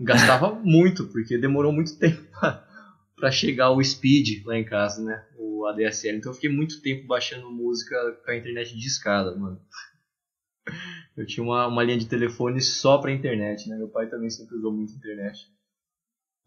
Gastava 0.00 0.50
muito, 0.62 1.06
porque 1.06 1.38
demorou 1.38 1.72
muito 1.72 1.98
tempo 1.98 2.22
para 3.16 3.30
chegar 3.30 3.70
o 3.70 3.82
Speed 3.82 4.44
lá 4.44 4.56
em 4.56 4.64
casa, 4.64 5.02
né? 5.02 5.24
O 5.36 5.66
ADSL. 5.66 6.16
Então 6.16 6.30
eu 6.30 6.34
fiquei 6.34 6.50
muito 6.50 6.80
tempo 6.80 7.06
baixando 7.06 7.50
música 7.50 7.96
com 8.24 8.30
a 8.30 8.36
internet 8.36 8.76
de 8.76 8.86
escada, 8.86 9.34
mano. 9.36 9.60
Eu 11.16 11.26
tinha 11.26 11.42
uma, 11.42 11.66
uma 11.66 11.82
linha 11.82 11.98
de 11.98 12.06
telefone 12.06 12.60
só 12.60 12.98
pra 12.98 13.12
internet, 13.12 13.68
né? 13.68 13.76
Meu 13.76 13.88
pai 13.88 14.06
também 14.08 14.30
sempre 14.30 14.56
usou 14.56 14.72
muito 14.72 14.94
internet. 14.94 15.50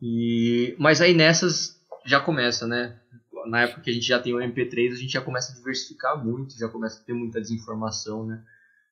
E, 0.02 0.76
mas 0.80 1.02
aí 1.02 1.14
nessas 1.14 1.80
já 2.06 2.20
começa, 2.20 2.66
né? 2.66 2.98
Na 3.46 3.62
época 3.62 3.82
que 3.82 3.90
a 3.90 3.94
gente 3.94 4.06
já 4.06 4.20
tem 4.20 4.34
o 4.34 4.40
MP3, 4.40 4.94
a 4.94 4.96
gente 4.96 5.12
já 5.12 5.22
começa 5.22 5.52
a 5.52 5.56
diversificar 5.56 6.24
muito, 6.24 6.58
já 6.58 6.70
começa 6.70 7.02
a 7.02 7.04
ter 7.04 7.14
muita 7.14 7.42
desinformação, 7.42 8.26
né? 8.26 8.42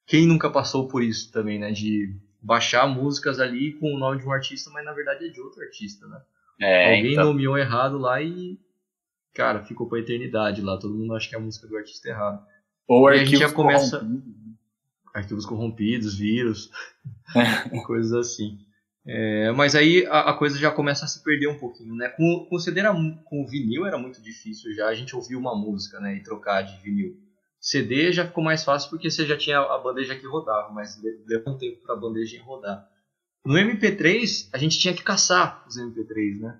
Quem 0.05 0.27
nunca 0.27 0.49
passou 0.49 0.87
por 0.87 1.03
isso 1.03 1.31
também, 1.31 1.59
né? 1.59 1.71
De 1.71 2.15
baixar 2.41 2.87
músicas 2.87 3.39
ali 3.39 3.73
com 3.73 3.93
o 3.93 3.99
nome 3.99 4.19
de 4.19 4.27
um 4.27 4.31
artista, 4.31 4.69
mas 4.71 4.85
na 4.85 4.93
verdade 4.93 5.25
é 5.25 5.29
de 5.29 5.41
outro 5.41 5.61
artista, 5.61 6.07
né? 6.07 6.21
É, 6.59 6.97
Alguém 6.97 7.13
então... 7.13 7.25
nomeou 7.25 7.57
errado 7.57 7.97
lá 7.97 8.21
e, 8.21 8.59
cara, 9.33 9.63
ficou 9.63 9.87
pra 9.87 9.99
eternidade 9.99 10.61
lá. 10.61 10.77
Todo 10.77 10.95
mundo 10.95 11.15
acha 11.15 11.29
que 11.29 11.35
é 11.35 11.37
a 11.37 11.41
música 11.41 11.67
do 11.67 11.77
artista 11.77 12.09
errado. 12.09 12.45
Ou 12.87 13.09
e 13.09 13.13
a 13.13 13.17
gente 13.23 13.37
já 13.37 13.51
começa 13.51 14.05
arquivos 15.13 15.45
corrompidos, 15.45 16.17
vírus, 16.17 16.71
coisas 17.85 18.13
assim. 18.13 18.59
É, 19.05 19.51
mas 19.51 19.75
aí 19.75 20.05
a, 20.07 20.31
a, 20.31 20.33
coisa 20.33 20.57
já 20.57 20.69
começa 20.69 21.05
a 21.05 21.07
se 21.07 21.23
perder 21.23 21.47
um 21.47 21.57
pouquinho, 21.57 21.95
né? 21.95 22.09
Com, 22.09 22.45
com 22.49 22.55
o 22.55 22.59
CD 22.59 22.81
era, 22.81 22.93
com 22.93 23.41
o 23.41 23.47
vinil 23.47 23.85
era 23.85 23.97
muito 23.97 24.21
difícil 24.21 24.73
já 24.73 24.87
a 24.87 24.93
gente 24.93 25.15
ouvir 25.15 25.35
uma 25.35 25.55
música, 25.55 25.99
né? 25.99 26.15
E 26.15 26.23
trocar 26.23 26.61
de 26.61 26.79
vinil. 26.81 27.17
CD 27.59 28.11
já 28.13 28.25
ficou 28.25 28.43
mais 28.43 28.63
fácil 28.63 28.89
porque 28.89 29.11
você 29.11 29.25
já 29.25 29.37
tinha 29.37 29.59
a 29.59 29.77
bandeja 29.77 30.15
que 30.15 30.25
rodava, 30.25 30.71
mas 30.71 30.99
levou 31.27 31.53
um 31.53 31.57
tempo 31.57 31.81
para 31.83 31.95
a 31.95 31.99
bandeja 31.99 32.41
rodar. 32.41 32.87
No 33.45 33.55
MP3, 33.55 34.49
a 34.53 34.57
gente 34.57 34.79
tinha 34.79 34.93
que 34.93 35.03
caçar 35.03 35.65
os 35.67 35.77
MP3, 35.77 36.39
né? 36.39 36.59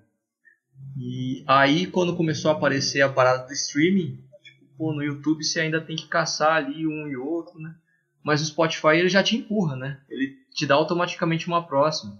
E 0.96 1.44
aí, 1.46 1.86
quando 1.86 2.16
começou 2.16 2.50
a 2.50 2.54
aparecer 2.54 3.02
a 3.02 3.08
parada 3.08 3.46
do 3.46 3.52
streaming, 3.52 4.22
tipo, 4.42 4.64
pô, 4.76 4.92
no 4.92 5.02
YouTube 5.02 5.44
você 5.44 5.60
ainda 5.60 5.80
tem 5.80 5.96
que 5.96 6.08
caçar 6.08 6.56
ali 6.56 6.86
um 6.86 7.06
e 7.06 7.16
outro, 7.16 7.58
né? 7.58 7.74
Mas 8.22 8.42
o 8.42 8.46
Spotify 8.46 8.96
ele 8.96 9.08
já 9.08 9.22
te 9.22 9.36
empurra, 9.36 9.76
né? 9.76 10.00
Ele 10.08 10.36
te 10.54 10.66
dá 10.66 10.74
automaticamente 10.74 11.46
uma 11.46 11.66
próxima. 11.66 12.18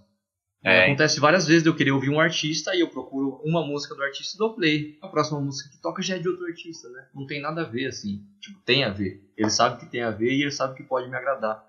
É. 0.63 0.85
Acontece 0.85 1.19
várias 1.21 1.47
vezes 1.47 1.63
de 1.63 1.69
eu 1.69 1.75
querer 1.75 1.91
ouvir 1.91 2.11
um 2.11 2.21
artista 2.21 2.75
e 2.75 2.81
eu 2.81 2.89
procuro 2.89 3.41
uma 3.45 3.67
música 3.67 3.95
do 3.95 4.03
artista 4.03 4.37
e 4.37 4.39
dou 4.39 4.55
play. 4.55 4.99
A 5.01 5.09
próxima 5.09 5.41
música 5.41 5.71
que 5.71 5.81
toca 5.81 6.03
já 6.03 6.17
é 6.17 6.19
de 6.19 6.29
outro 6.29 6.45
artista, 6.45 6.89
né? 6.91 7.07
Não 7.15 7.27
tem 7.27 7.41
nada 7.41 7.63
a 7.63 7.65
ver, 7.65 7.87
assim. 7.87 8.23
Tipo, 8.41 8.61
tem 8.61 8.85
a 8.85 8.91
ver. 8.91 9.23
Ele 9.37 9.51
sabe 9.51 9.81
que 9.81 9.91
tem 9.91 10.03
a 10.03 10.11
ver 10.11 10.33
e 10.33 10.43
ele 10.43 10.51
sabe 10.51 10.75
que 10.75 10.83
pode 10.83 11.09
me 11.09 11.17
agradar. 11.17 11.65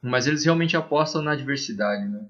Mas 0.00 0.26
eles 0.26 0.44
realmente 0.44 0.76
apostam 0.76 1.22
na 1.22 1.34
diversidade, 1.34 2.08
né? 2.08 2.26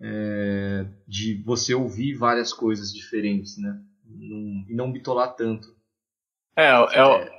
É, 0.00 0.86
de 1.06 1.42
você 1.44 1.74
ouvir 1.74 2.14
várias 2.14 2.52
coisas 2.52 2.92
diferentes, 2.92 3.58
né? 3.58 3.80
e 4.68 4.74
não 4.74 4.92
bitolar 4.92 5.34
tanto. 5.34 5.74
É, 6.56 6.70
é, 6.70 7.33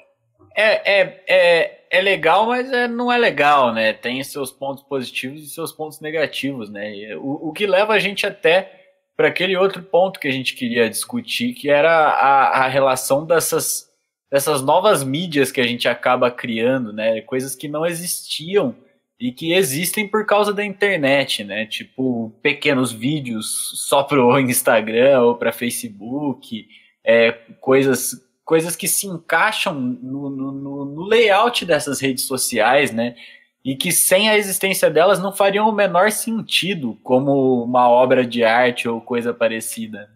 é, 0.55 0.99
é, 0.99 1.23
é, 1.27 1.79
é 1.89 2.01
legal, 2.01 2.45
mas 2.45 2.71
é, 2.71 2.87
não 2.87 3.11
é 3.11 3.17
legal, 3.17 3.73
né? 3.73 3.93
Tem 3.93 4.23
seus 4.23 4.51
pontos 4.51 4.83
positivos 4.83 5.43
e 5.43 5.49
seus 5.49 5.71
pontos 5.71 5.99
negativos, 5.99 6.69
né? 6.69 7.15
O, 7.17 7.49
o 7.49 7.53
que 7.53 7.67
leva 7.67 7.93
a 7.93 7.99
gente 7.99 8.25
até 8.25 8.85
para 9.15 9.27
aquele 9.27 9.55
outro 9.55 9.81
ponto 9.81 10.19
que 10.19 10.27
a 10.27 10.31
gente 10.31 10.55
queria 10.55 10.89
discutir, 10.89 11.53
que 11.53 11.69
era 11.69 11.89
a, 11.89 12.65
a 12.65 12.67
relação 12.67 13.25
dessas, 13.25 13.89
dessas 14.31 14.61
novas 14.61 15.03
mídias 15.03 15.51
que 15.51 15.61
a 15.61 15.67
gente 15.67 15.87
acaba 15.87 16.31
criando, 16.31 16.91
né? 16.91 17.21
Coisas 17.21 17.55
que 17.55 17.67
não 17.67 17.85
existiam 17.85 18.75
e 19.19 19.31
que 19.31 19.53
existem 19.53 20.07
por 20.07 20.25
causa 20.25 20.53
da 20.53 20.65
internet, 20.65 21.43
né? 21.43 21.65
Tipo, 21.65 22.33
pequenos 22.41 22.91
vídeos 22.91 23.71
só 23.87 24.03
pro 24.03 24.39
Instagram 24.39 25.21
ou 25.21 25.35
para 25.35 25.51
Facebook, 25.51 26.67
é, 27.03 27.31
coisas, 27.61 28.24
coisas 28.45 28.75
que 28.75 28.87
se 28.87 29.07
encaixam 29.07 29.73
no, 29.73 30.29
no, 30.29 30.85
no, 30.85 31.07
layout 31.07 31.65
dessas 31.65 31.99
redes 31.99 32.25
sociais, 32.25 32.91
né? 32.91 33.15
E 33.63 33.75
que 33.75 33.91
sem 33.91 34.29
a 34.29 34.37
existência 34.37 34.91
delas 34.91 35.19
não 35.19 35.33
fariam 35.33 35.67
o 35.67 35.75
menor 35.75 36.11
sentido 36.11 36.95
como 37.01 37.63
uma 37.63 37.89
obra 37.89 38.25
de 38.25 38.43
arte 38.43 38.87
ou 38.87 39.01
coisa 39.01 39.33
parecida. 39.33 40.07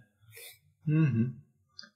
Uhum. 0.88 1.34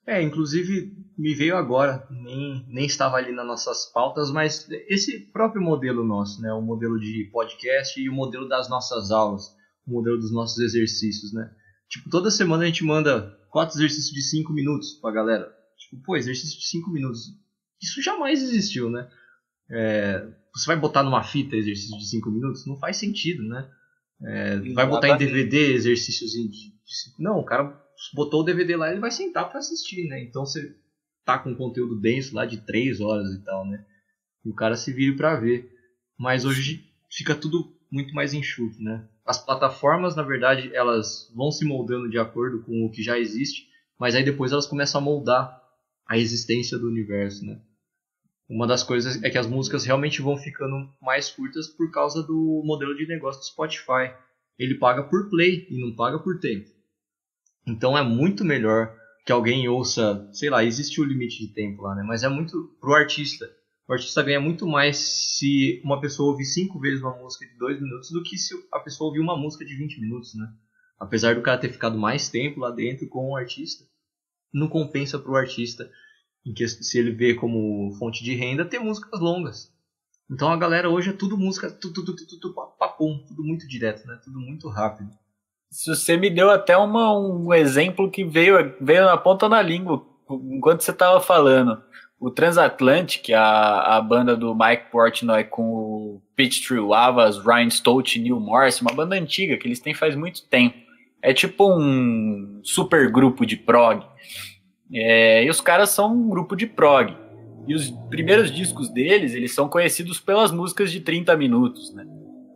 É, 0.06 0.22
inclusive 0.22 0.92
me 1.16 1.36
veio 1.36 1.56
agora, 1.56 2.06
nem, 2.10 2.66
nem 2.68 2.86
estava 2.86 3.18
ali 3.18 3.32
nas 3.32 3.46
nossas 3.46 3.86
pautas, 3.94 4.32
mas 4.32 4.68
esse 4.90 5.20
próprio 5.32 5.62
modelo 5.62 6.04
nosso, 6.04 6.42
né, 6.42 6.52
o 6.52 6.62
modelo 6.62 7.00
de 7.00 7.30
podcast 7.32 8.02
e 8.02 8.10
o 8.10 8.14
modelo 8.14 8.50
das 8.50 8.68
nossas 8.68 9.12
aulas, 9.12 9.56
o 9.88 9.92
modelo 9.92 10.18
dos 10.18 10.34
nossos 10.34 10.58
exercícios, 10.58 11.32
né? 11.32 11.50
Tipo, 11.88 12.10
toda 12.10 12.32
semana 12.32 12.64
a 12.64 12.66
gente 12.66 12.84
manda 12.84 13.38
quatro 13.52 13.78
exercícios 13.78 14.12
de 14.12 14.24
cinco 14.24 14.52
minutos 14.52 14.94
pra 14.94 15.12
galera. 15.12 15.63
Pô, 16.06 16.16
exercício 16.16 16.60
de 16.60 16.66
cinco 16.66 16.90
minutos. 16.92 17.22
Isso 17.82 18.02
jamais 18.02 18.42
existiu, 18.42 18.90
né? 18.90 19.10
É, 19.70 20.28
você 20.54 20.68
vai 20.68 20.76
botar 20.76 21.04
numa 21.04 21.24
fita 21.24 21.56
exercício 21.56 21.98
de 21.98 22.08
cinco 22.08 22.30
minutos? 22.30 22.66
Não 22.66 22.78
faz 22.78 22.98
sentido, 22.98 23.44
né? 23.44 23.70
É, 24.22 24.60
vai 24.74 24.88
botar 24.88 25.10
em 25.10 25.18
DVD 25.18 25.74
exercícios 25.74 26.32
de, 26.32 26.48
de, 26.48 26.74
Não, 27.20 27.40
o 27.40 27.46
cara 27.46 27.82
botou 28.14 28.42
o 28.42 28.44
DVD 28.44 28.76
lá, 28.76 28.92
ele 28.92 29.00
vai 29.00 29.12
sentar 29.12 29.50
para 29.50 29.60
assistir, 29.60 30.08
né? 30.08 30.24
Então 30.24 30.46
você 30.46 30.76
tá 31.26 31.38
com 31.38 31.56
conteúdo 31.56 32.00
denso 32.00 32.36
lá 32.36 32.46
de 32.46 32.58
3 32.58 33.02
horas 33.02 33.30
e 33.34 33.44
tal, 33.44 33.66
né? 33.66 33.84
E 34.46 34.50
o 34.50 34.54
cara 34.54 34.76
se 34.76 34.92
vira 34.94 35.16
para 35.16 35.36
ver. 35.36 35.70
Mas 36.18 36.46
hoje 36.46 36.86
fica 37.12 37.36
tudo 37.36 37.76
muito 37.92 38.14
mais 38.14 38.34
enxuto, 38.34 38.82
né? 38.82 39.08
As 39.26 39.44
plataformas, 39.44 40.16
na 40.16 40.24
verdade, 40.24 40.74
elas 40.74 41.32
vão 41.36 41.52
se 41.52 41.66
moldando 41.66 42.10
de 42.10 42.18
acordo 42.18 42.62
com 42.64 42.86
o 42.86 42.92
que 42.92 43.02
já 43.02 43.18
existe, 43.18 43.68
mas 44.00 44.16
aí 44.16 44.24
depois 44.24 44.52
elas 44.52 44.68
começam 44.68 45.00
a 45.00 45.04
moldar 45.04 45.63
a 46.08 46.18
existência 46.18 46.78
do 46.78 46.88
universo, 46.88 47.46
né? 47.46 47.60
Uma 48.50 48.68
das 48.68 48.84
coisas 48.84 49.22
é 49.24 49.30
que 49.30 49.38
as 49.38 49.48
músicas 49.48 49.86
realmente 49.86 50.22
vão 50.22 50.38
ficando 50.38 50.90
mais 51.02 51.30
curtas 51.30 51.68
por 51.68 51.90
causa 51.92 52.22
do 52.22 52.62
modelo 52.66 52.96
de 52.96 53.08
negócio 53.08 53.42
do 53.42 53.46
Spotify. 53.46 54.14
Ele 54.60 54.76
paga 54.76 55.04
por 55.04 55.30
play 55.30 55.66
e 55.70 55.80
não 55.80 55.96
paga 55.96 56.20
por 56.20 56.40
tempo. 56.40 56.70
Então 57.66 57.98
é 57.98 58.04
muito 58.04 58.44
melhor 58.44 58.94
que 59.26 59.32
alguém 59.32 59.68
ouça, 59.70 60.30
sei 60.34 60.50
lá, 60.50 60.64
existe 60.64 61.00
o 61.00 61.06
limite 61.06 61.48
de 61.48 61.54
tempo 61.54 61.82
lá, 61.82 61.96
né? 61.96 62.04
Mas 62.04 62.24
é 62.24 62.30
muito 62.30 62.76
pro 62.80 62.94
artista. 62.94 63.50
O 63.88 63.94
artista 63.94 64.22
ganha 64.22 64.40
muito 64.40 64.68
mais 64.68 64.98
se 64.98 65.82
uma 65.84 66.00
pessoa 66.00 66.32
ouvir 66.32 66.46
cinco 66.46 66.80
vezes 66.80 67.02
uma 67.02 67.18
música 67.18 67.46
de 67.46 67.58
dois 67.58 67.82
minutos 67.82 68.12
do 68.12 68.24
que 68.24 68.38
se 68.38 68.54
a 68.72 68.80
pessoa 68.80 69.08
ouvir 69.08 69.20
uma 69.20 69.38
música 69.38 69.66
de 69.66 69.76
20 69.76 70.00
minutos, 70.02 70.36
né? 70.36 70.48
Apesar 71.00 71.36
do 71.36 71.42
cara 71.42 71.60
ter 71.60 71.70
ficado 71.70 71.98
mais 71.98 72.30
tempo 72.30 72.60
lá 72.60 72.72
dentro 72.72 73.08
com 73.08 73.32
o 73.32 73.36
artista, 73.36 73.86
não 74.54 74.68
compensa 74.68 75.18
pro 75.18 75.36
artista, 75.36 75.90
em 76.46 76.54
que 76.54 76.68
se 76.68 77.00
ele 77.00 77.12
vê 77.12 77.34
como 77.34 77.92
fonte 77.98 78.24
de 78.24 78.36
renda, 78.36 78.66
ter 78.66 78.80
músicas 78.80 79.20
longas. 79.20 79.74
Então 80.30 80.50
a 80.50 80.58
galera 80.58 80.90
hoje 80.90 81.10
é 81.10 81.14
tudo 81.14 81.38
música, 81.38 81.70
tudo, 81.70 81.94
tudo, 81.94 82.16
tudo, 82.16 82.40
tudo 82.40 82.54
papum, 82.78 83.24
tudo 83.28 83.44
muito 83.44 83.68
direto, 83.68 84.06
né? 84.08 84.20
Tudo 84.24 84.40
muito 84.40 84.70
rápido. 84.70 85.10
Se 85.70 85.90
você 85.90 86.18
me 86.18 86.30
deu 86.30 86.50
até 86.50 86.78
uma, 86.78 87.18
um 87.18 87.54
exemplo 87.54 88.10
que 88.10 88.24
veio, 88.24 88.76
veio 88.80 89.06
na 89.06 89.18
ponta 89.18 89.50
da 89.50 89.62
língua 89.62 90.06
enquanto 90.30 90.82
você 90.82 90.92
estava 90.92 91.20
falando. 91.20 91.82
O 92.20 92.32
Transatlantic, 92.32 93.32
a, 93.32 93.98
a 93.98 94.02
banda 94.02 94.36
do 94.36 94.56
Mike 94.56 94.92
Portnoy 94.92 95.44
com 95.44 95.64
o 95.64 96.22
Peachtree 96.36 96.80
Lavas, 96.80 97.38
Ryan 97.38 97.68
Stott 97.68 98.18
e 98.18 98.22
Neil 98.22 98.40
Morris, 98.40 98.80
uma 98.82 98.94
banda 98.94 99.16
antiga 99.16 99.58
que 99.58 99.68
eles 99.68 99.80
têm 99.80 99.94
faz 99.94 100.16
muito 100.16 100.48
tempo. 100.48 100.78
É 101.24 101.34
tipo 101.34 101.74
um 101.74 102.60
super 102.62 103.10
grupo 103.10 103.46
de 103.46 103.56
prog. 103.56 104.06
É, 104.94 105.46
e 105.46 105.50
os 105.50 105.62
caras 105.62 105.90
são 105.90 106.14
um 106.14 106.30
grupo 106.30 106.54
de 106.54 106.68
prog. 106.68 107.16
E 107.66 107.74
os 107.74 107.90
primeiros 108.10 108.52
discos 108.52 108.90
deles, 108.90 109.34
eles 109.34 109.56
são 109.56 109.70
conhecidos 109.70 110.20
pelas 110.20 110.52
músicas 110.52 110.92
de 110.92 111.00
30 111.00 111.38
minutos, 111.38 111.94
né? 111.94 112.06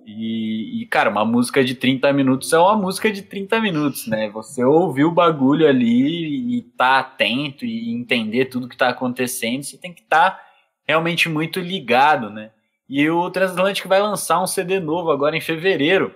E, 0.06 0.82
e, 0.82 0.86
cara, 0.86 1.10
uma 1.10 1.24
música 1.24 1.64
de 1.64 1.76
30 1.76 2.12
minutos 2.12 2.52
é 2.52 2.58
uma 2.58 2.76
música 2.76 3.10
de 3.10 3.22
30 3.22 3.62
minutos, 3.62 4.06
né? 4.06 4.30
Você 4.32 4.64
ouvir 4.66 5.06
o 5.06 5.12
bagulho 5.12 5.66
ali 5.66 6.58
e 6.58 6.62
tá 6.78 7.00
atento 7.00 7.66
e 7.66 7.94
entender 7.94 8.46
tudo 8.46 8.68
que 8.68 8.76
tá 8.76 8.90
acontecendo, 8.90 9.64
você 9.64 9.78
tem 9.78 9.94
que 9.94 10.02
estar 10.02 10.32
tá 10.32 10.42
realmente 10.86 11.30
muito 11.30 11.60
ligado, 11.62 12.30
né? 12.30 12.52
E 12.90 13.10
o 13.10 13.30
Transatlântico 13.30 13.88
vai 13.88 14.02
lançar 14.02 14.42
um 14.42 14.48
CD 14.48 14.80
novo 14.80 15.10
agora 15.10 15.38
em 15.38 15.42
fevereiro. 15.42 16.14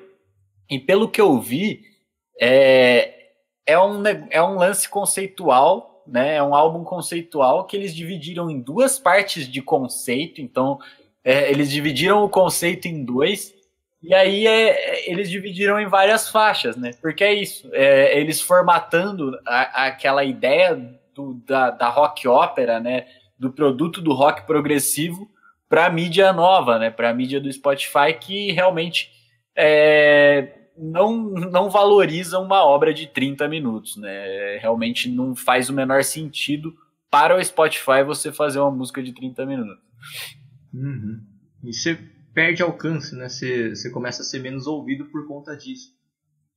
E 0.69 0.79
pelo 0.79 1.07
que 1.07 1.21
eu 1.21 1.39
vi, 1.39 1.90
é, 2.41 3.13
é, 3.67 3.79
um, 3.79 4.01
é 4.31 4.41
um 4.41 4.55
lance 4.55 4.89
conceitual, 4.89 6.03
né? 6.07 6.37
É 6.37 6.43
um 6.43 6.55
álbum 6.55 6.83
conceitual 6.83 7.65
que 7.65 7.77
eles 7.77 7.95
dividiram 7.95 8.49
em 8.49 8.59
duas 8.59 8.97
partes 8.97 9.47
de 9.47 9.61
conceito. 9.61 10.41
Então, 10.41 10.79
é, 11.23 11.51
eles 11.51 11.69
dividiram 11.69 12.23
o 12.23 12.29
conceito 12.29 12.87
em 12.87 13.05
dois 13.05 13.53
e 14.01 14.15
aí 14.15 14.47
é, 14.47 15.09
eles 15.09 15.29
dividiram 15.29 15.79
em 15.79 15.85
várias 15.85 16.29
faixas, 16.29 16.75
né? 16.75 16.91
Porque 16.99 17.23
é 17.23 17.33
isso, 17.33 17.69
é, 17.71 18.17
eles 18.17 18.41
formatando 18.41 19.39
a, 19.45 19.85
aquela 19.85 20.23
ideia 20.23 20.75
do, 21.13 21.35
da, 21.45 21.69
da 21.69 21.89
rock 21.89 22.27
ópera, 22.27 22.79
né? 22.79 23.05
Do 23.37 23.51
produto 23.51 24.01
do 24.01 24.13
rock 24.13 24.47
progressivo 24.47 25.29
para 25.69 25.89
mídia 25.91 26.33
nova, 26.33 26.79
né? 26.79 26.89
Para 26.89 27.13
mídia 27.13 27.39
do 27.39 27.51
Spotify 27.53 28.13
que 28.19 28.51
realmente 28.51 29.11
é, 29.55 30.60
não, 30.77 31.29
não 31.29 31.69
valoriza 31.69 32.39
uma 32.39 32.63
obra 32.63 32.93
de 32.93 33.07
30 33.07 33.47
minutos, 33.47 33.97
né? 33.97 34.57
Realmente 34.57 35.09
não 35.09 35.35
faz 35.35 35.69
o 35.69 35.73
menor 35.73 36.03
sentido 36.03 36.75
para 37.09 37.35
o 37.35 37.43
Spotify 37.43 38.03
você 38.05 38.31
fazer 38.31 38.59
uma 38.59 38.71
música 38.71 39.03
de 39.03 39.13
30 39.13 39.45
minutos. 39.45 39.83
Uhum. 40.73 41.21
E 41.63 41.73
você 41.73 41.95
perde 42.33 42.63
alcance, 42.63 43.15
né? 43.15 43.27
Você, 43.27 43.75
você 43.75 43.89
começa 43.89 44.21
a 44.21 44.25
ser 44.25 44.39
menos 44.39 44.65
ouvido 44.67 45.05
por 45.05 45.27
conta 45.27 45.55
disso. 45.55 45.93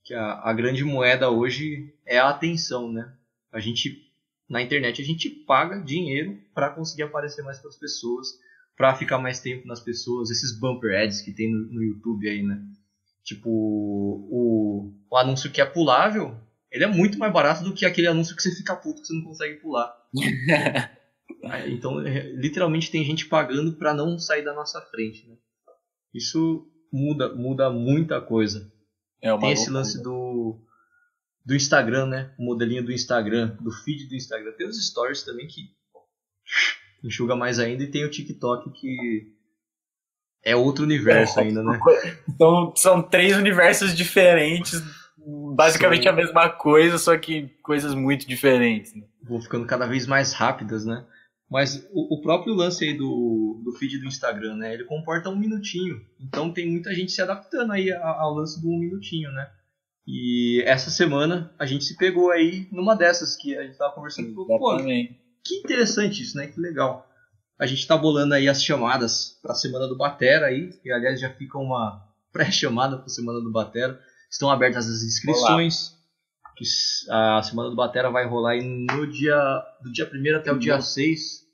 Que 0.05 0.15
a, 0.15 0.41
a 0.45 0.53
grande 0.53 0.85
moeda 0.85 1.31
hoje 1.31 1.95
é 2.07 2.19
a 2.19 2.29
atenção, 2.29 2.93
né? 2.93 3.13
A 3.53 3.61
gente 3.61 4.05
na 4.49 4.63
internet 4.63 5.01
a 5.01 5.05
gente 5.05 5.31
paga 5.31 5.81
dinheiro 5.81 6.39
para 6.55 6.71
conseguir 6.71 7.03
aparecer 7.03 7.43
mais 7.43 7.59
para 7.59 7.71
as 7.71 7.79
pessoas, 7.79 8.29
para 8.77 8.95
ficar 8.95 9.19
mais 9.19 9.41
tempo 9.41 9.67
nas 9.67 9.81
pessoas, 9.81 10.31
esses 10.31 10.59
bumper 10.59 11.01
ads 11.03 11.23
que 11.23 11.33
tem 11.33 11.51
no, 11.51 11.73
no 11.73 11.83
YouTube 11.83 12.29
aí, 12.29 12.43
né? 12.43 12.63
Tipo, 13.25 13.49
o, 13.49 14.93
o 15.11 15.17
anúncio 15.17 15.51
que 15.51 15.61
é 15.61 15.65
pulável, 15.65 16.39
ele 16.71 16.85
é 16.85 16.87
muito 16.87 17.19
mais 17.19 17.33
barato 17.33 17.65
do 17.65 17.73
que 17.73 17.87
aquele 17.87 18.07
anúncio 18.07 18.37
que 18.37 18.43
você 18.43 18.55
fica 18.55 18.77
puto 18.77 19.01
que 19.01 19.07
você 19.07 19.15
não 19.15 19.25
consegue 19.25 19.61
pular. 19.61 19.97
então, 21.67 22.01
é, 22.07 22.31
literalmente 22.33 22.91
tem 22.91 23.03
gente 23.03 23.27
pagando 23.27 23.77
para 23.79 23.95
não 23.95 24.19
sair 24.19 24.45
da 24.45 24.53
nossa 24.53 24.81
frente, 24.83 25.27
né? 25.27 25.37
Isso 26.13 26.71
muda, 26.93 27.35
muda 27.35 27.71
muita 27.71 28.21
coisa. 28.21 28.71
É 29.23 29.37
Tem 29.39 29.53
esse 29.53 29.71
lance 29.71 30.03
do, 30.03 30.61
do 31.45 31.55
Instagram, 31.55 32.07
né? 32.07 32.35
O 32.39 32.45
modelinho 32.45 32.85
do 32.85 32.93
Instagram, 32.93 33.57
do 33.61 33.73
feed 33.73 34.07
do 34.07 34.15
Instagram. 34.15 34.53
Tem 34.53 34.69
os 34.69 34.87
stories 34.87 35.23
também 35.23 35.47
que 35.47 35.71
enxuga 37.03 37.35
mais 37.35 37.59
ainda. 37.59 37.83
E 37.83 37.91
tem 37.91 38.05
o 38.05 38.11
TikTok 38.11 38.71
que 38.73 39.34
é 40.45 40.55
outro 40.55 40.85
universo 40.85 41.41
é, 41.41 41.45
ainda, 41.45 41.63
né? 41.63 41.81
Então, 42.29 42.73
são 42.77 43.03
três 43.03 43.37
universos 43.37 43.95
diferentes, 43.95 44.83
basicamente 45.55 46.03
Sim. 46.03 46.09
a 46.09 46.13
mesma 46.13 46.49
coisa, 46.51 46.99
só 46.99 47.17
que 47.17 47.49
coisas 47.63 47.95
muito 47.95 48.29
diferentes. 48.29 48.95
Né? 48.95 49.03
Vão 49.23 49.41
ficando 49.41 49.67
cada 49.67 49.87
vez 49.87 50.07
mais 50.07 50.33
rápidas, 50.33 50.85
né? 50.85 51.05
Mas 51.51 51.87
o, 51.93 52.17
o, 52.17 52.21
próprio 52.21 52.55
lance 52.55 52.85
aí 52.85 52.95
do, 52.95 53.63
do 53.65 53.73
feed 53.79 53.99
do 53.99 54.07
Instagram, 54.07 54.57
né? 54.57 54.75
Ele 54.75 54.85
comporta 54.85 55.31
um 55.31 55.37
minutinho. 55.37 56.01
Então 56.21 56.53
tem 56.53 56.69
muita 56.69 56.93
gente 56.95 57.13
se 57.13 57.23
adaptando 57.23 57.73
aí 57.73 57.93
ao, 57.93 58.21
ao 58.21 58.35
lance 58.35 58.61
do 58.61 58.69
um 58.69 58.79
minutinho, 58.79 59.31
né? 59.31 59.49
E 60.07 60.63
essa 60.67 60.91
semana 60.91 61.55
a 61.59 61.65
gente 61.65 61.85
se 61.85 61.97
pegou 61.97 62.31
aí 62.31 62.67
numa 62.73 62.95
dessas 62.95 63.37
que 63.37 63.57
a 63.57 63.63
gente 63.63 63.79
tava 63.79 63.95
conversando. 63.95 64.29
Exatamente. 64.29 65.15
Pô, 65.15 65.21
que 65.45 65.55
interessante 65.57 66.23
isso, 66.23 66.37
né? 66.37 66.47
Que 66.47 66.61
legal. 66.61 67.09
A 67.59 67.67
gente 67.67 67.87
tá 67.87 67.97
bolando 67.97 68.35
aí 68.35 68.49
as 68.49 68.63
chamadas 68.63 69.39
para 69.41 69.53
a 69.53 69.57
semana 69.57 69.87
do 69.87 69.97
Batera 69.97 70.47
aí, 70.47 70.73
que 70.83 70.91
aliás 70.91 71.21
já 71.21 71.31
fica 71.31 71.57
uma 71.59 72.03
pré-chamada 72.33 72.97
para 72.97 73.07
a 73.07 73.11
semana 73.11 73.41
do 73.41 73.53
Batera. 73.53 73.99
Estão 74.31 74.51
abertas 74.51 74.89
as 74.89 75.03
inscrições. 75.03 75.95
Que 76.57 76.65
a 77.11 77.43
semana 77.43 77.71
do 77.71 77.77
Batera 77.77 78.11
vai 78.11 78.27
rolar 78.27 78.53
aí 78.53 78.63
no 78.63 79.07
dia 79.07 79.37
do 79.83 79.91
dia 79.91 80.09
1 80.13 80.37
até 80.37 80.53
o 80.53 80.59
dia 80.59 80.81
6. 80.81 81.45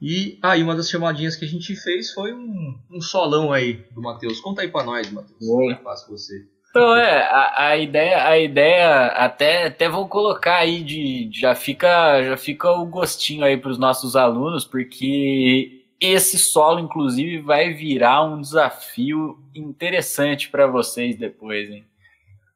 E 0.00 0.38
aí 0.42 0.60
ah, 0.60 0.64
uma 0.64 0.74
das 0.74 0.88
chamadinhas 0.88 1.36
que 1.36 1.44
a 1.44 1.48
gente 1.48 1.76
fez 1.76 2.12
foi 2.12 2.32
um, 2.32 2.78
um 2.90 3.00
solão 3.02 3.52
aí 3.52 3.86
do 3.92 4.00
Matheus. 4.00 4.40
Conta 4.40 4.62
aí 4.62 4.68
para 4.68 4.84
nós, 4.84 5.10
Matheus. 5.10 5.38
Como 5.38 5.70
é 5.70 5.76
fácil 5.76 6.08
você. 6.08 6.48
Então, 6.70 6.94
é, 6.96 7.22
a, 7.24 7.66
a, 7.70 7.76
ideia, 7.76 8.28
a 8.28 8.38
ideia 8.38 9.06
até, 9.06 9.66
até 9.66 9.88
vou 9.88 10.08
colocar 10.08 10.58
aí 10.58 10.84
de 10.84 11.28
já 11.32 11.52
fica 11.52 12.22
já 12.22 12.36
fica 12.36 12.70
o 12.70 12.86
gostinho 12.86 13.44
aí 13.44 13.56
para 13.56 13.72
os 13.72 13.78
nossos 13.78 14.14
alunos, 14.14 14.64
porque 14.64 15.84
esse 16.00 16.38
solo 16.38 16.78
inclusive 16.78 17.38
vai 17.38 17.72
virar 17.72 18.22
um 18.22 18.40
desafio 18.40 19.36
interessante 19.52 20.48
para 20.48 20.68
vocês 20.68 21.16
depois, 21.16 21.68
hein? 21.68 21.84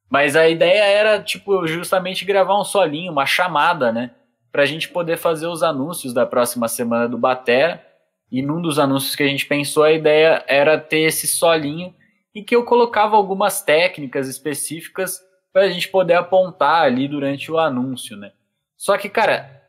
Mas 0.09 0.37
a 0.37 0.49
ideia 0.49 0.85
era 0.85 1.21
tipo 1.21 1.67
justamente 1.67 2.25
gravar 2.25 2.61
um 2.61 2.65
solinho, 2.65 3.11
uma 3.11 3.27
chamada, 3.27 3.91
né, 3.91 4.13
para 4.53 4.63
a 4.63 4.67
gente 4.67 4.89
poder 4.89 5.17
fazer 5.17 5.49
os 5.49 5.65
anúncios 5.65 6.15
da 6.15 6.25
próxima 6.25 6.69
semana 6.69 7.09
do 7.09 7.19
Batera. 7.19 7.85
E 8.31 8.41
num 8.43 8.63
dos 8.63 8.79
anúncios 8.79 9.17
que 9.17 9.25
a 9.25 9.29
gente 9.29 9.47
pensou, 9.47 9.83
a 9.83 9.93
ideia 9.93 10.45
era 10.47 10.79
ter 10.79 11.01
esse 11.01 11.27
solinho 11.27 11.93
e 12.35 12.43
que 12.43 12.55
eu 12.55 12.65
colocava 12.65 13.17
algumas 13.17 13.63
técnicas 13.63 14.29
específicas 14.29 15.21
para 15.53 15.63
a 15.63 15.69
gente 15.69 15.89
poder 15.89 16.15
apontar 16.15 16.83
ali 16.83 17.07
durante 17.07 17.51
o 17.51 17.59
anúncio, 17.59 18.17
né? 18.17 18.33
Só 18.77 18.99
que, 18.99 19.09
cara, 19.09 19.63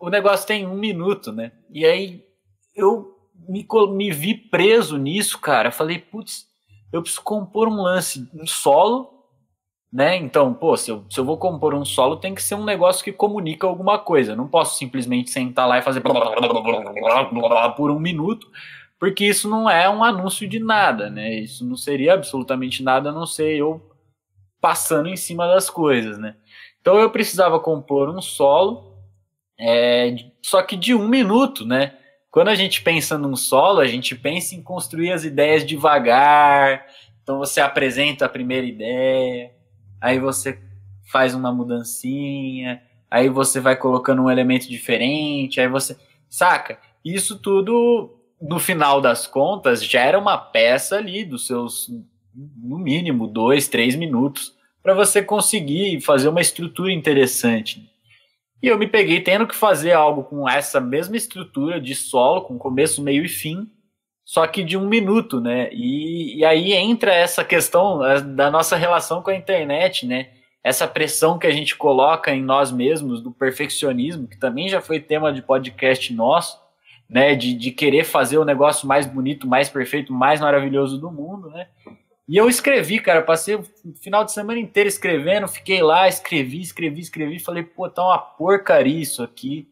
o 0.00 0.08
negócio 0.08 0.46
tem 0.46 0.66
um 0.66 0.74
minuto, 0.74 1.30
né? 1.30 1.52
E 1.70 1.84
aí 1.84 2.24
eu 2.74 3.18
me, 3.48 3.66
me 3.92 4.10
vi 4.10 4.34
preso 4.34 4.96
nisso, 4.96 5.38
cara. 5.38 5.70
Falei, 5.70 5.98
putz, 5.98 6.46
eu 6.90 7.02
preciso 7.02 7.22
compor 7.22 7.68
um 7.68 7.82
lance, 7.82 8.28
um 8.34 8.46
solo, 8.46 9.20
né? 9.92 10.16
Então, 10.16 10.54
pô, 10.54 10.76
se 10.76 10.90
eu, 10.90 11.04
se 11.10 11.20
eu 11.20 11.24
vou 11.24 11.36
compor 11.36 11.74
um 11.74 11.84
solo, 11.84 12.16
tem 12.16 12.34
que 12.34 12.42
ser 12.42 12.54
um 12.54 12.64
negócio 12.64 13.04
que 13.04 13.12
comunica 13.12 13.66
alguma 13.66 13.98
coisa. 13.98 14.32
Eu 14.32 14.36
não 14.36 14.48
posso 14.48 14.78
simplesmente 14.78 15.30
sentar 15.30 15.68
lá 15.68 15.78
e 15.78 15.82
fazer 15.82 16.00
por 17.76 17.90
um 17.90 18.00
minuto, 18.00 18.46
porque 19.00 19.24
isso 19.24 19.48
não 19.48 19.68
é 19.68 19.88
um 19.88 20.04
anúncio 20.04 20.46
de 20.46 20.60
nada, 20.60 21.08
né? 21.08 21.32
Isso 21.36 21.64
não 21.64 21.74
seria 21.74 22.12
absolutamente 22.12 22.82
nada 22.82 23.08
a 23.08 23.12
não 23.12 23.26
ser 23.26 23.56
eu 23.56 23.90
passando 24.60 25.08
em 25.08 25.16
cima 25.16 25.46
das 25.48 25.70
coisas, 25.70 26.18
né? 26.18 26.36
Então 26.82 26.98
eu 26.98 27.10
precisava 27.10 27.58
compor 27.58 28.10
um 28.10 28.20
solo, 28.20 28.98
é, 29.58 30.14
só 30.42 30.62
que 30.62 30.76
de 30.76 30.94
um 30.94 31.08
minuto, 31.08 31.64
né? 31.64 31.94
Quando 32.30 32.48
a 32.48 32.54
gente 32.54 32.82
pensa 32.82 33.16
num 33.16 33.34
solo, 33.34 33.80
a 33.80 33.86
gente 33.86 34.14
pensa 34.14 34.54
em 34.54 34.62
construir 34.62 35.12
as 35.12 35.24
ideias 35.24 35.64
devagar. 35.64 36.86
Então 37.22 37.38
você 37.38 37.58
apresenta 37.58 38.26
a 38.26 38.28
primeira 38.28 38.66
ideia, 38.66 39.50
aí 39.98 40.18
você 40.18 40.60
faz 41.10 41.34
uma 41.34 41.50
mudancinha, 41.50 42.82
aí 43.10 43.30
você 43.30 43.60
vai 43.60 43.76
colocando 43.76 44.22
um 44.22 44.30
elemento 44.30 44.68
diferente, 44.68 45.58
aí 45.58 45.68
você. 45.68 45.96
Saca? 46.28 46.78
Isso 47.02 47.38
tudo 47.38 48.19
no 48.40 48.58
final 48.58 49.00
das 49.00 49.26
contas, 49.26 49.84
gera 49.84 50.18
uma 50.18 50.38
peça 50.38 50.96
ali 50.96 51.24
dos 51.24 51.46
seus, 51.46 51.90
no 52.34 52.78
mínimo, 52.78 53.26
dois, 53.26 53.68
três 53.68 53.94
minutos, 53.94 54.54
para 54.82 54.94
você 54.94 55.22
conseguir 55.22 56.00
fazer 56.00 56.28
uma 56.28 56.40
estrutura 56.40 56.90
interessante. 56.90 57.90
E 58.62 58.68
eu 58.68 58.78
me 58.78 58.86
peguei 58.86 59.20
tendo 59.20 59.46
que 59.46 59.54
fazer 59.54 59.92
algo 59.92 60.24
com 60.24 60.48
essa 60.48 60.80
mesma 60.80 61.16
estrutura 61.16 61.80
de 61.80 61.94
solo, 61.94 62.42
com 62.42 62.58
começo, 62.58 63.02
meio 63.02 63.24
e 63.24 63.28
fim, 63.28 63.70
só 64.24 64.46
que 64.46 64.62
de 64.62 64.76
um 64.76 64.86
minuto, 64.86 65.40
né? 65.40 65.68
E, 65.72 66.38
e 66.38 66.44
aí 66.44 66.72
entra 66.72 67.12
essa 67.12 67.44
questão 67.44 68.04
eh, 68.04 68.20
da 68.20 68.50
nossa 68.50 68.76
relação 68.76 69.22
com 69.22 69.30
a 69.30 69.34
internet, 69.34 70.06
né? 70.06 70.28
Essa 70.62 70.86
pressão 70.86 71.38
que 71.38 71.46
a 71.46 71.50
gente 71.50 71.74
coloca 71.74 72.30
em 72.30 72.42
nós 72.42 72.70
mesmos, 72.70 73.22
do 73.22 73.32
perfeccionismo, 73.32 74.28
que 74.28 74.38
também 74.38 74.68
já 74.68 74.80
foi 74.80 75.00
tema 75.00 75.32
de 75.32 75.42
podcast 75.42 76.12
nosso, 76.12 76.58
né, 77.10 77.34
de, 77.34 77.52
de 77.52 77.72
querer 77.72 78.04
fazer 78.04 78.38
o 78.38 78.44
negócio 78.44 78.86
mais 78.86 79.04
bonito, 79.04 79.46
mais 79.46 79.68
perfeito, 79.68 80.12
mais 80.12 80.40
maravilhoso 80.40 80.96
do 80.96 81.10
mundo, 81.10 81.50
né? 81.50 81.66
E 82.28 82.36
eu 82.36 82.48
escrevi, 82.48 83.00
cara, 83.00 83.22
passei 83.22 83.56
o 83.56 83.64
final 84.00 84.24
de 84.24 84.30
semana 84.30 84.60
inteiro 84.60 84.88
escrevendo, 84.88 85.48
fiquei 85.48 85.82
lá, 85.82 86.06
escrevi, 86.06 86.60
escrevi, 86.60 87.00
escrevi, 87.00 87.40
falei, 87.40 87.64
pô, 87.64 87.90
tá 87.90 88.04
uma 88.04 88.18
porcaria 88.18 89.00
isso 89.00 89.20
aqui. 89.20 89.68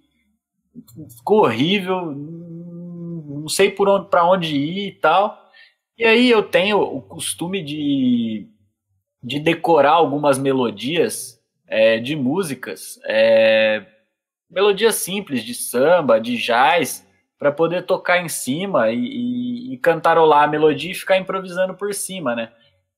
Ficou 1.16 1.44
horrível, 1.44 2.12
não 2.12 3.48
sei 3.48 3.70
por 3.70 3.88
onde 3.88 4.08
para 4.08 4.28
onde 4.28 4.56
ir 4.56 4.88
e 4.88 4.92
tal. 4.92 5.48
E 5.96 6.04
aí 6.04 6.28
eu 6.28 6.42
tenho 6.42 6.80
o 6.80 7.00
costume 7.00 7.62
de, 7.62 8.48
de 9.22 9.38
decorar 9.38 9.92
algumas 9.92 10.36
melodias 10.36 11.40
é, 11.64 12.00
de 12.00 12.16
músicas, 12.16 12.98
é, 13.04 13.86
melodias 14.50 14.96
simples 14.96 15.44
de 15.44 15.54
samba, 15.54 16.20
de 16.20 16.36
jazz, 16.36 17.06
para 17.38 17.52
poder 17.52 17.86
tocar 17.86 18.18
em 18.18 18.28
cima 18.28 18.90
e, 18.90 18.98
e, 18.98 19.74
e, 19.74 19.78
cantarolar 19.78 20.44
a 20.44 20.48
melodia 20.48 20.90
e 20.90 20.94
ficar 20.94 21.16
improvisando 21.16 21.74
por 21.74 21.94
cima, 21.94 22.34
né? 22.34 22.50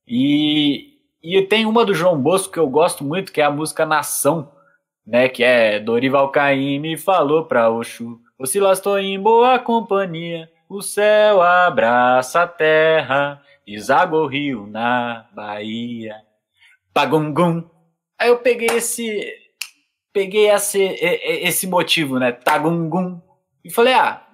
E, 0.07 0.97
e 1.21 1.41
tem 1.43 1.65
uma 1.65 1.85
do 1.85 1.93
João 1.93 2.19
Bosco 2.19 2.51
que 2.51 2.59
eu 2.59 2.67
gosto 2.67 3.03
muito, 3.03 3.31
que 3.31 3.39
é 3.39 3.43
a 3.43 3.51
música 3.51 3.85
Nação, 3.85 4.51
né? 5.05 5.29
Que 5.29 5.43
é 5.43 5.79
Dorival 5.79 6.31
Caymmi 6.31 6.97
falou 6.97 7.45
para 7.45 7.69
Oxu, 7.69 8.19
Oscila 8.37 8.73
estou 8.73 8.97
em 8.97 9.19
boa 9.19 9.59
companhia, 9.59 10.49
o 10.67 10.81
céu 10.81 11.41
abraça 11.41 12.41
a 12.41 12.47
terra, 12.47 13.41
deságua 13.65 14.21
o 14.21 14.27
rio 14.27 14.65
na 14.65 15.27
Bahia. 15.33 16.15
Pagungum. 16.91 17.69
Aí 18.17 18.29
eu 18.29 18.39
peguei 18.39 18.69
esse 18.69 19.41
peguei 20.11 20.49
esse, 20.49 20.81
esse 20.81 21.67
motivo, 21.67 22.19
né? 22.19 22.31
Tagungum. 22.31 23.21
E 23.63 23.69
falei, 23.69 23.93
ah, 23.93 24.25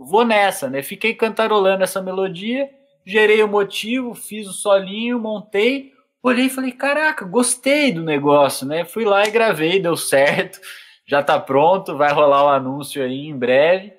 vou 0.00 0.24
nessa, 0.24 0.70
né? 0.70 0.82
Fiquei 0.82 1.14
cantarolando 1.14 1.84
essa 1.84 2.00
melodia, 2.00 2.70
gerei 3.04 3.42
o 3.42 3.48
motivo, 3.48 4.14
fiz 4.14 4.48
o 4.48 4.52
solinho, 4.52 5.20
montei, 5.20 5.92
olhei 6.22 6.46
e 6.46 6.50
falei, 6.50 6.72
caraca, 6.72 7.24
gostei 7.24 7.92
do 7.92 8.02
negócio, 8.02 8.66
né? 8.66 8.84
Fui 8.84 9.04
lá 9.04 9.24
e 9.26 9.30
gravei, 9.30 9.78
deu 9.78 9.96
certo, 9.96 10.58
já 11.06 11.22
tá 11.22 11.38
pronto, 11.38 11.96
vai 11.96 12.12
rolar 12.12 12.44
o 12.44 12.48
anúncio 12.48 13.02
aí 13.02 13.26
em 13.26 13.36
breve. 13.36 13.92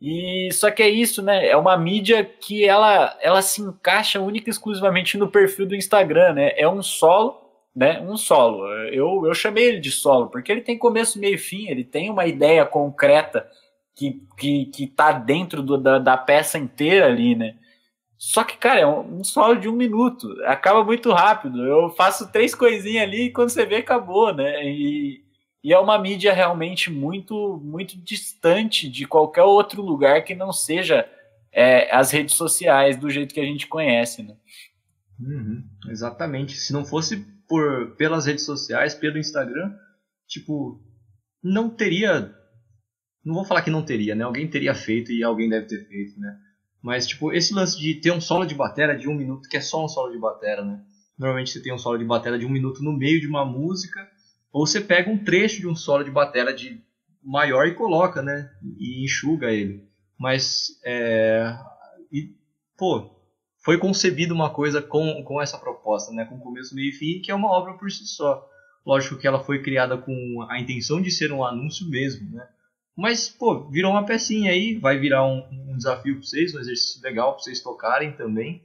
E 0.00 0.48
só 0.52 0.70
que 0.70 0.80
é 0.80 0.88
isso, 0.88 1.22
né? 1.22 1.48
É 1.48 1.56
uma 1.56 1.76
mídia 1.76 2.24
que 2.24 2.64
ela, 2.64 3.18
ela 3.20 3.42
se 3.42 3.60
encaixa 3.60 4.20
única 4.20 4.48
e 4.48 4.52
exclusivamente 4.52 5.18
no 5.18 5.28
perfil 5.28 5.66
do 5.66 5.74
Instagram, 5.74 6.34
né? 6.34 6.52
É 6.56 6.68
um 6.68 6.82
solo, 6.84 7.40
né? 7.74 8.00
Um 8.00 8.16
solo. 8.16 8.64
Eu, 8.92 9.26
eu 9.26 9.34
chamei 9.34 9.64
ele 9.64 9.80
de 9.80 9.90
solo 9.90 10.28
porque 10.28 10.52
ele 10.52 10.60
tem 10.60 10.78
começo, 10.78 11.18
meio 11.18 11.34
e 11.34 11.38
fim, 11.38 11.68
ele 11.68 11.82
tem 11.82 12.10
uma 12.10 12.26
ideia 12.26 12.64
concreta 12.64 13.44
que, 13.98 14.22
que, 14.36 14.66
que 14.66 14.86
tá 14.86 15.10
dentro 15.10 15.60
do, 15.60 15.76
da, 15.76 15.98
da 15.98 16.16
peça 16.16 16.56
inteira 16.56 17.06
ali, 17.06 17.34
né? 17.34 17.56
Só 18.16 18.44
que, 18.44 18.56
cara, 18.56 18.80
é 18.80 18.86
um, 18.86 19.24
solo 19.24 19.56
de 19.56 19.68
um 19.68 19.72
minuto. 19.72 20.28
Acaba 20.44 20.84
muito 20.84 21.10
rápido. 21.12 21.64
Eu 21.64 21.90
faço 21.90 22.30
três 22.30 22.54
coisinhas 22.54 23.02
ali 23.02 23.24
e 23.24 23.32
quando 23.32 23.48
você 23.48 23.66
vê, 23.66 23.76
acabou, 23.76 24.32
né? 24.32 24.64
E, 24.64 25.24
e 25.64 25.72
é 25.72 25.78
uma 25.78 25.98
mídia 25.98 26.32
realmente 26.32 26.90
muito, 26.90 27.60
muito 27.62 27.96
distante 27.96 28.88
de 28.88 29.04
qualquer 29.04 29.42
outro 29.42 29.82
lugar 29.82 30.24
que 30.24 30.34
não 30.34 30.52
seja 30.52 31.08
é, 31.52 31.92
as 31.94 32.12
redes 32.12 32.36
sociais 32.36 32.96
do 32.96 33.10
jeito 33.10 33.34
que 33.34 33.40
a 33.40 33.44
gente 33.44 33.66
conhece, 33.66 34.22
né? 34.22 34.36
Uhum, 35.18 35.64
exatamente. 35.88 36.56
Se 36.56 36.72
não 36.72 36.84
fosse 36.84 37.16
por 37.48 37.96
pelas 37.96 38.26
redes 38.26 38.44
sociais, 38.44 38.94
pelo 38.94 39.18
Instagram, 39.18 39.74
tipo, 40.28 40.80
não 41.42 41.68
teria 41.68 42.37
não 43.28 43.34
vou 43.34 43.44
falar 43.44 43.60
que 43.60 43.70
não 43.70 43.82
teria, 43.82 44.14
né? 44.14 44.24
Alguém 44.24 44.48
teria 44.48 44.74
feito 44.74 45.12
e 45.12 45.22
alguém 45.22 45.50
deve 45.50 45.66
ter 45.66 45.86
feito, 45.86 46.18
né? 46.18 46.34
Mas, 46.82 47.06
tipo, 47.06 47.30
esse 47.30 47.52
lance 47.52 47.78
de 47.78 47.94
ter 47.94 48.10
um 48.10 48.22
solo 48.22 48.46
de 48.46 48.54
batera 48.54 48.96
de 48.96 49.06
um 49.06 49.14
minuto, 49.14 49.48
que 49.50 49.58
é 49.58 49.60
só 49.60 49.84
um 49.84 49.88
solo 49.88 50.10
de 50.10 50.18
batera, 50.18 50.64
né? 50.64 50.80
Normalmente 51.18 51.50
você 51.50 51.60
tem 51.60 51.74
um 51.74 51.78
solo 51.78 51.98
de 51.98 52.06
batera 52.06 52.38
de 52.38 52.46
um 52.46 52.48
minuto 52.48 52.82
no 52.82 52.90
meio 52.90 53.20
de 53.20 53.26
uma 53.26 53.44
música, 53.44 54.08
ou 54.50 54.66
você 54.66 54.80
pega 54.80 55.10
um 55.10 55.22
trecho 55.22 55.60
de 55.60 55.68
um 55.68 55.76
solo 55.76 56.04
de 56.04 56.10
batera 56.10 56.54
de 56.54 56.80
maior 57.22 57.66
e 57.66 57.74
coloca, 57.74 58.22
né? 58.22 58.50
E 58.78 59.04
enxuga 59.04 59.52
ele. 59.52 59.86
Mas, 60.18 60.80
é, 60.82 61.54
e, 62.10 62.34
pô, 62.78 63.14
foi 63.62 63.76
concebida 63.76 64.32
uma 64.32 64.48
coisa 64.48 64.80
com, 64.80 65.22
com 65.22 65.42
essa 65.42 65.58
proposta, 65.58 66.14
né? 66.14 66.24
Com 66.24 66.38
começo, 66.38 66.74
meio 66.74 66.88
e 66.88 66.92
fim, 66.92 67.20
que 67.20 67.30
é 67.30 67.34
uma 67.34 67.50
obra 67.50 67.74
por 67.74 67.90
si 67.90 68.06
só. 68.06 68.42
Lógico 68.86 69.18
que 69.18 69.26
ela 69.26 69.44
foi 69.44 69.60
criada 69.60 69.98
com 69.98 70.46
a 70.48 70.58
intenção 70.58 71.02
de 71.02 71.10
ser 71.10 71.30
um 71.30 71.44
anúncio 71.44 71.86
mesmo, 71.90 72.30
né? 72.30 72.48
Mas, 72.98 73.28
pô, 73.28 73.70
virou 73.70 73.92
uma 73.92 74.04
pecinha 74.04 74.50
aí, 74.50 74.74
vai 74.74 74.98
virar 74.98 75.24
um, 75.24 75.44
um 75.70 75.76
desafio 75.76 76.14
para 76.16 76.22
vocês, 76.24 76.52
um 76.52 76.58
exercício 76.58 77.00
legal 77.00 77.32
para 77.32 77.42
vocês 77.44 77.62
tocarem 77.62 78.10
também, 78.12 78.60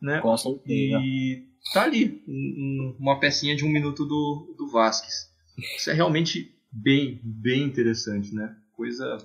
né? 0.00 0.20
Com 0.20 0.36
certeza. 0.36 0.98
E 1.02 1.42
tá 1.72 1.82
ali, 1.82 2.22
um, 2.28 2.96
uma 3.00 3.18
pecinha 3.18 3.56
de 3.56 3.64
um 3.64 3.68
minuto 3.68 4.04
do, 4.04 4.54
do 4.56 4.70
Vasquez. 4.70 5.28
Isso 5.76 5.90
é 5.90 5.92
realmente 5.92 6.54
bem, 6.70 7.20
bem 7.24 7.62
interessante, 7.64 8.32
né? 8.32 8.54
Coisa, 8.76 9.18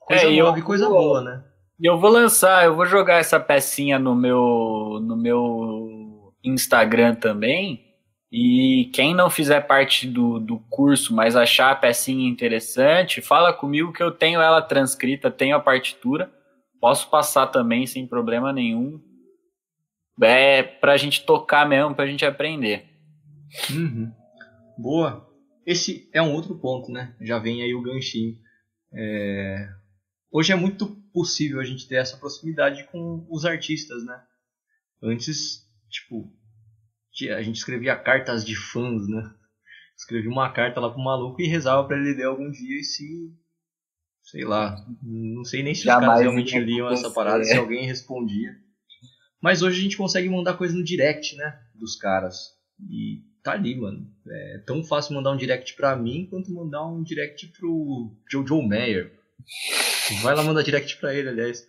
coisa 0.00 0.22
É, 0.26 0.36
nova 0.36 0.58
eu- 0.58 0.62
e 0.62 0.66
coisa 0.66 0.88
boa, 0.90 1.22
né? 1.22 1.42
Eu 1.80 1.98
vou 1.98 2.10
lançar, 2.10 2.66
eu 2.66 2.76
vou 2.76 2.84
jogar 2.84 3.16
essa 3.20 3.40
pecinha 3.40 3.98
no 3.98 4.14
meu, 4.14 5.00
no 5.02 5.16
meu 5.16 6.32
Instagram 6.44 7.14
também. 7.14 7.91
E 8.32 8.90
quem 8.94 9.14
não 9.14 9.28
fizer 9.28 9.60
parte 9.60 10.08
do, 10.08 10.40
do 10.40 10.58
curso, 10.70 11.14
mas 11.14 11.36
achar 11.36 11.70
a 11.70 11.76
pecinha 11.76 12.28
interessante, 12.28 13.20
fala 13.20 13.52
comigo 13.52 13.92
que 13.92 14.02
eu 14.02 14.10
tenho 14.10 14.40
ela 14.40 14.62
transcrita, 14.62 15.30
tenho 15.30 15.54
a 15.54 15.60
partitura. 15.60 16.32
Posso 16.80 17.10
passar 17.10 17.48
também 17.48 17.86
sem 17.86 18.06
problema 18.06 18.52
nenhum. 18.52 18.98
É 20.22 20.62
pra 20.62 20.96
gente 20.96 21.26
tocar 21.26 21.68
mesmo, 21.68 21.94
pra 21.94 22.06
gente 22.06 22.24
aprender. 22.24 22.86
Uhum. 23.70 24.10
Boa. 24.78 25.28
Esse 25.66 26.08
é 26.12 26.22
um 26.22 26.32
outro 26.32 26.58
ponto, 26.58 26.90
né? 26.90 27.14
Já 27.20 27.38
vem 27.38 27.62
aí 27.62 27.74
o 27.74 27.82
ganchinho. 27.82 28.34
É, 28.94 29.68
Hoje 30.32 30.50
é 30.50 30.56
muito 30.56 30.86
possível 31.12 31.60
a 31.60 31.64
gente 31.64 31.86
ter 31.86 31.96
essa 31.96 32.16
proximidade 32.16 32.84
com 32.90 33.26
os 33.30 33.44
artistas, 33.44 34.02
né? 34.06 34.18
Antes, 35.02 35.68
tipo, 35.90 36.32
a 37.30 37.42
gente 37.42 37.56
escrevia 37.56 37.96
cartas 37.96 38.44
de 38.44 38.56
fãs, 38.56 39.08
né? 39.08 39.22
Escrevia 39.96 40.30
uma 40.30 40.50
carta 40.52 40.80
lá 40.80 40.90
pro 40.90 41.02
maluco 41.02 41.40
e 41.40 41.46
rezava 41.46 41.86
pra 41.86 41.96
ele 41.96 42.14
ler 42.14 42.24
algum 42.24 42.50
dia 42.50 42.80
e 42.80 42.84
se. 42.84 43.32
Sei 44.24 44.44
lá. 44.44 44.76
Não 45.02 45.44
sei 45.44 45.62
nem 45.62 45.74
se 45.74 45.80
os 45.80 45.86
Jamais 45.86 46.06
caras 46.06 46.20
realmente 46.22 46.54
ia 46.54 46.60
liam 46.60 46.90
essa 46.90 47.10
parada, 47.10 47.44
se 47.44 47.56
alguém 47.56 47.86
respondia. 47.86 48.50
Mas 49.40 49.62
hoje 49.62 49.80
a 49.80 49.82
gente 49.82 49.96
consegue 49.96 50.28
mandar 50.28 50.56
coisa 50.56 50.74
no 50.74 50.84
direct, 50.84 51.36
né? 51.36 51.60
Dos 51.74 51.96
caras. 51.96 52.36
E 52.80 53.22
tá 53.42 53.52
ali, 53.52 53.78
mano. 53.78 54.06
É 54.28 54.58
tão 54.66 54.82
fácil 54.84 55.14
mandar 55.14 55.32
um 55.32 55.36
direct 55.36 55.74
pra 55.74 55.96
mim 55.96 56.26
quanto 56.30 56.52
mandar 56.52 56.86
um 56.86 57.02
direct 57.02 57.48
pro 57.48 58.16
Jojo 58.30 58.62
Mayer. 58.62 59.12
Vai 60.22 60.34
lá 60.34 60.42
mandar 60.42 60.62
direct 60.62 60.96
pra 60.98 61.14
ele, 61.14 61.28
aliás. 61.28 61.66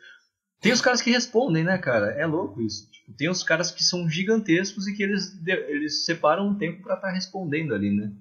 Tem 0.61 0.71
os 0.71 0.81
caras 0.81 1.01
que 1.01 1.11
respondem, 1.11 1.63
né, 1.63 1.77
cara? 1.77 2.11
É 2.11 2.25
louco 2.25 2.61
isso. 2.61 2.87
Tipo, 3.03 3.17
tem 3.17 3.29
os 3.29 3.43
caras 3.43 3.71
que 3.71 3.83
são 3.83 4.09
gigantescos 4.09 4.87
e 4.87 4.95
que 4.95 5.03
eles, 5.03 5.37
eles 5.45 6.05
separam 6.05 6.47
um 6.49 6.55
tempo 6.57 6.81
pra 6.81 6.95
estar 6.95 7.11
respondendo 7.11 7.73
ali, 7.73 7.91
né? 7.91 8.11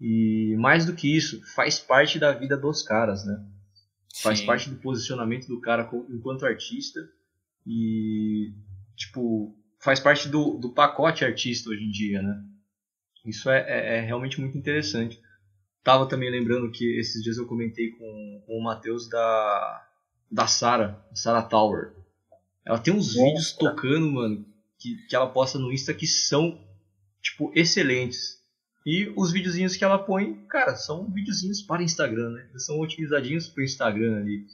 E 0.00 0.56
mais 0.58 0.86
do 0.86 0.94
que 0.94 1.14
isso, 1.14 1.42
faz 1.54 1.78
parte 1.78 2.18
da 2.18 2.32
vida 2.32 2.56
dos 2.56 2.82
caras, 2.82 3.24
né? 3.26 3.44
Faz 4.22 4.40
Sim. 4.40 4.46
parte 4.46 4.70
do 4.70 4.76
posicionamento 4.76 5.46
do 5.46 5.60
cara 5.60 5.88
enquanto 6.08 6.46
artista 6.46 7.00
e, 7.66 8.52
tipo, 8.96 9.54
faz 9.78 10.00
parte 10.00 10.28
do, 10.28 10.58
do 10.58 10.70
pacote 10.72 11.24
artista 11.24 11.70
hoje 11.70 11.84
em 11.84 11.90
dia, 11.90 12.22
né? 12.22 12.42
Isso 13.26 13.50
é, 13.50 13.60
é- 13.60 13.98
é 13.98 14.00
realmente 14.00 14.40
muito 14.40 14.56
interessante. 14.56 15.20
Tava 15.84 16.06
também 16.08 16.30
lembrando 16.30 16.70
que 16.70 16.98
esses 16.98 17.22
dias 17.22 17.36
eu 17.36 17.46
comentei 17.46 17.90
com, 17.90 18.42
com 18.46 18.58
o 18.58 18.62
Matheus 18.62 19.08
da, 19.08 19.86
da 20.30 20.46
Sarah, 20.46 21.02
Sarah 21.14 21.42
Tower. 21.42 21.92
Ela 22.64 22.78
tem 22.78 22.92
uns 22.94 23.14
Nossa. 23.16 23.26
vídeos 23.28 23.52
tocando, 23.52 24.10
mano, 24.10 24.44
que, 24.78 24.96
que 25.08 25.16
ela 25.16 25.26
posta 25.26 25.58
no 25.58 25.72
Insta 25.72 25.94
que 25.94 26.06
são, 26.06 26.58
tipo, 27.22 27.50
excelentes. 27.54 28.38
E 28.86 29.12
os 29.16 29.30
videozinhos 29.32 29.76
que 29.76 29.84
ela 29.84 29.98
põe, 29.98 30.34
cara, 30.46 30.74
são 30.74 31.10
videozinhos 31.10 31.60
para 31.62 31.82
Instagram, 31.82 32.30
né? 32.30 32.46
Eles 32.50 32.64
são 32.64 32.78
otimizadinhos 32.80 33.48
pro 33.48 33.62
Instagram 33.62 34.18
ali. 34.20 34.46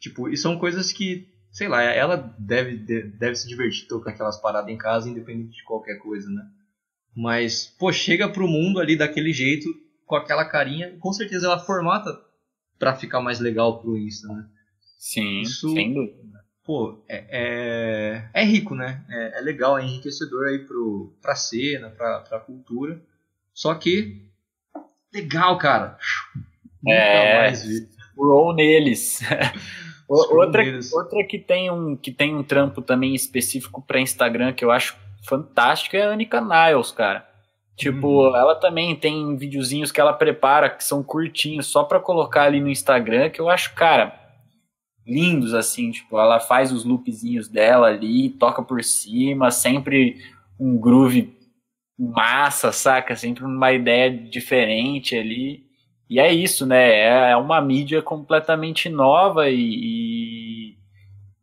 Tipo, 0.00 0.28
e 0.28 0.36
são 0.36 0.58
coisas 0.58 0.92
que, 0.92 1.28
sei 1.50 1.68
lá, 1.68 1.82
ela 1.82 2.16
deve, 2.38 2.76
de- 2.78 3.02
deve 3.18 3.36
se 3.36 3.46
divertir 3.48 3.86
tocando 3.86 4.14
aquelas 4.14 4.40
paradas 4.40 4.70
em 4.70 4.78
casa, 4.78 5.08
independente 5.10 5.56
de 5.56 5.64
qualquer 5.64 5.96
coisa, 5.98 6.28
né? 6.30 6.42
Mas, 7.14 7.66
pô, 7.78 7.92
chega 7.92 8.28
pro 8.28 8.46
mundo 8.48 8.78
ali 8.78 8.96
daquele 8.96 9.32
jeito, 9.32 9.66
com 10.04 10.16
aquela 10.16 10.44
carinha, 10.44 10.96
com 10.98 11.12
certeza 11.12 11.46
ela 11.46 11.58
formata 11.58 12.14
pra 12.78 12.94
ficar 12.94 13.20
mais 13.20 13.40
legal 13.40 13.80
pro 13.80 13.96
Insta, 13.96 14.28
né? 14.28 14.46
Sim, 14.98 15.40
Isso- 15.42 15.72
sem 15.72 15.92
dúvida. 15.94 16.35
Pô, 16.66 16.98
é, 17.08 17.24
é, 18.34 18.40
é 18.42 18.44
rico, 18.44 18.74
né? 18.74 19.04
É, 19.08 19.38
é 19.38 19.40
legal, 19.40 19.78
é 19.78 19.84
enriquecedor 19.84 20.48
aí 20.48 20.58
pro, 20.58 21.14
pra 21.22 21.36
cena, 21.36 21.90
pra, 21.90 22.20
pra 22.20 22.40
cultura. 22.40 23.00
Só 23.54 23.72
que, 23.74 24.26
legal, 25.14 25.56
cara. 25.58 25.96
Nunca 26.82 26.96
É. 26.96 27.38
mais 27.42 27.64
vi. 27.64 27.86
Scroll 28.12 28.54
neles. 28.54 29.20
Scroll 30.06 30.38
outra, 30.46 30.62
neles. 30.64 30.92
outra 30.92 31.24
que 31.24 31.38
tem 31.38 31.70
um 31.70 31.96
que 31.96 32.10
tem 32.10 32.34
um 32.34 32.42
trampo 32.42 32.82
também 32.82 33.14
específico 33.14 33.80
para 33.82 34.00
Instagram 34.00 34.52
que 34.52 34.64
eu 34.64 34.70
acho 34.70 34.96
fantástico 35.24 35.96
é 35.96 36.02
a 36.02 36.10
Anika 36.12 36.40
Niles, 36.40 36.90
cara. 36.90 37.28
Tipo, 37.76 38.28
Uhum. 38.28 38.36
ela 38.36 38.54
também 38.56 38.96
tem 38.96 39.36
videozinhos 39.36 39.92
que 39.92 40.00
ela 40.00 40.12
prepara 40.12 40.70
que 40.70 40.82
são 40.82 41.02
curtinhos 41.02 41.66
só 41.66 41.84
para 41.84 42.00
colocar 42.00 42.42
ali 42.44 42.58
no 42.60 42.68
Instagram 42.70 43.28
que 43.30 43.40
eu 43.40 43.48
acho, 43.50 43.74
cara, 43.74 44.18
lindos 45.06 45.54
assim, 45.54 45.90
tipo, 45.90 46.18
ela 46.18 46.40
faz 46.40 46.72
os 46.72 46.84
loopzinhos 46.84 47.48
dela 47.48 47.86
ali, 47.86 48.30
toca 48.30 48.62
por 48.62 48.82
cima, 48.82 49.50
sempre 49.50 50.16
um 50.58 50.76
groove 50.76 51.36
massa, 51.98 52.72
saca? 52.72 53.14
Sempre 53.14 53.44
uma 53.44 53.72
ideia 53.72 54.10
diferente 54.10 55.16
ali. 55.16 55.64
E 56.08 56.20
é 56.20 56.32
isso, 56.32 56.66
né? 56.66 57.30
É 57.30 57.36
uma 57.36 57.60
mídia 57.60 58.02
completamente 58.02 58.88
nova 58.88 59.48
e, 59.48 60.74
e, 60.74 60.78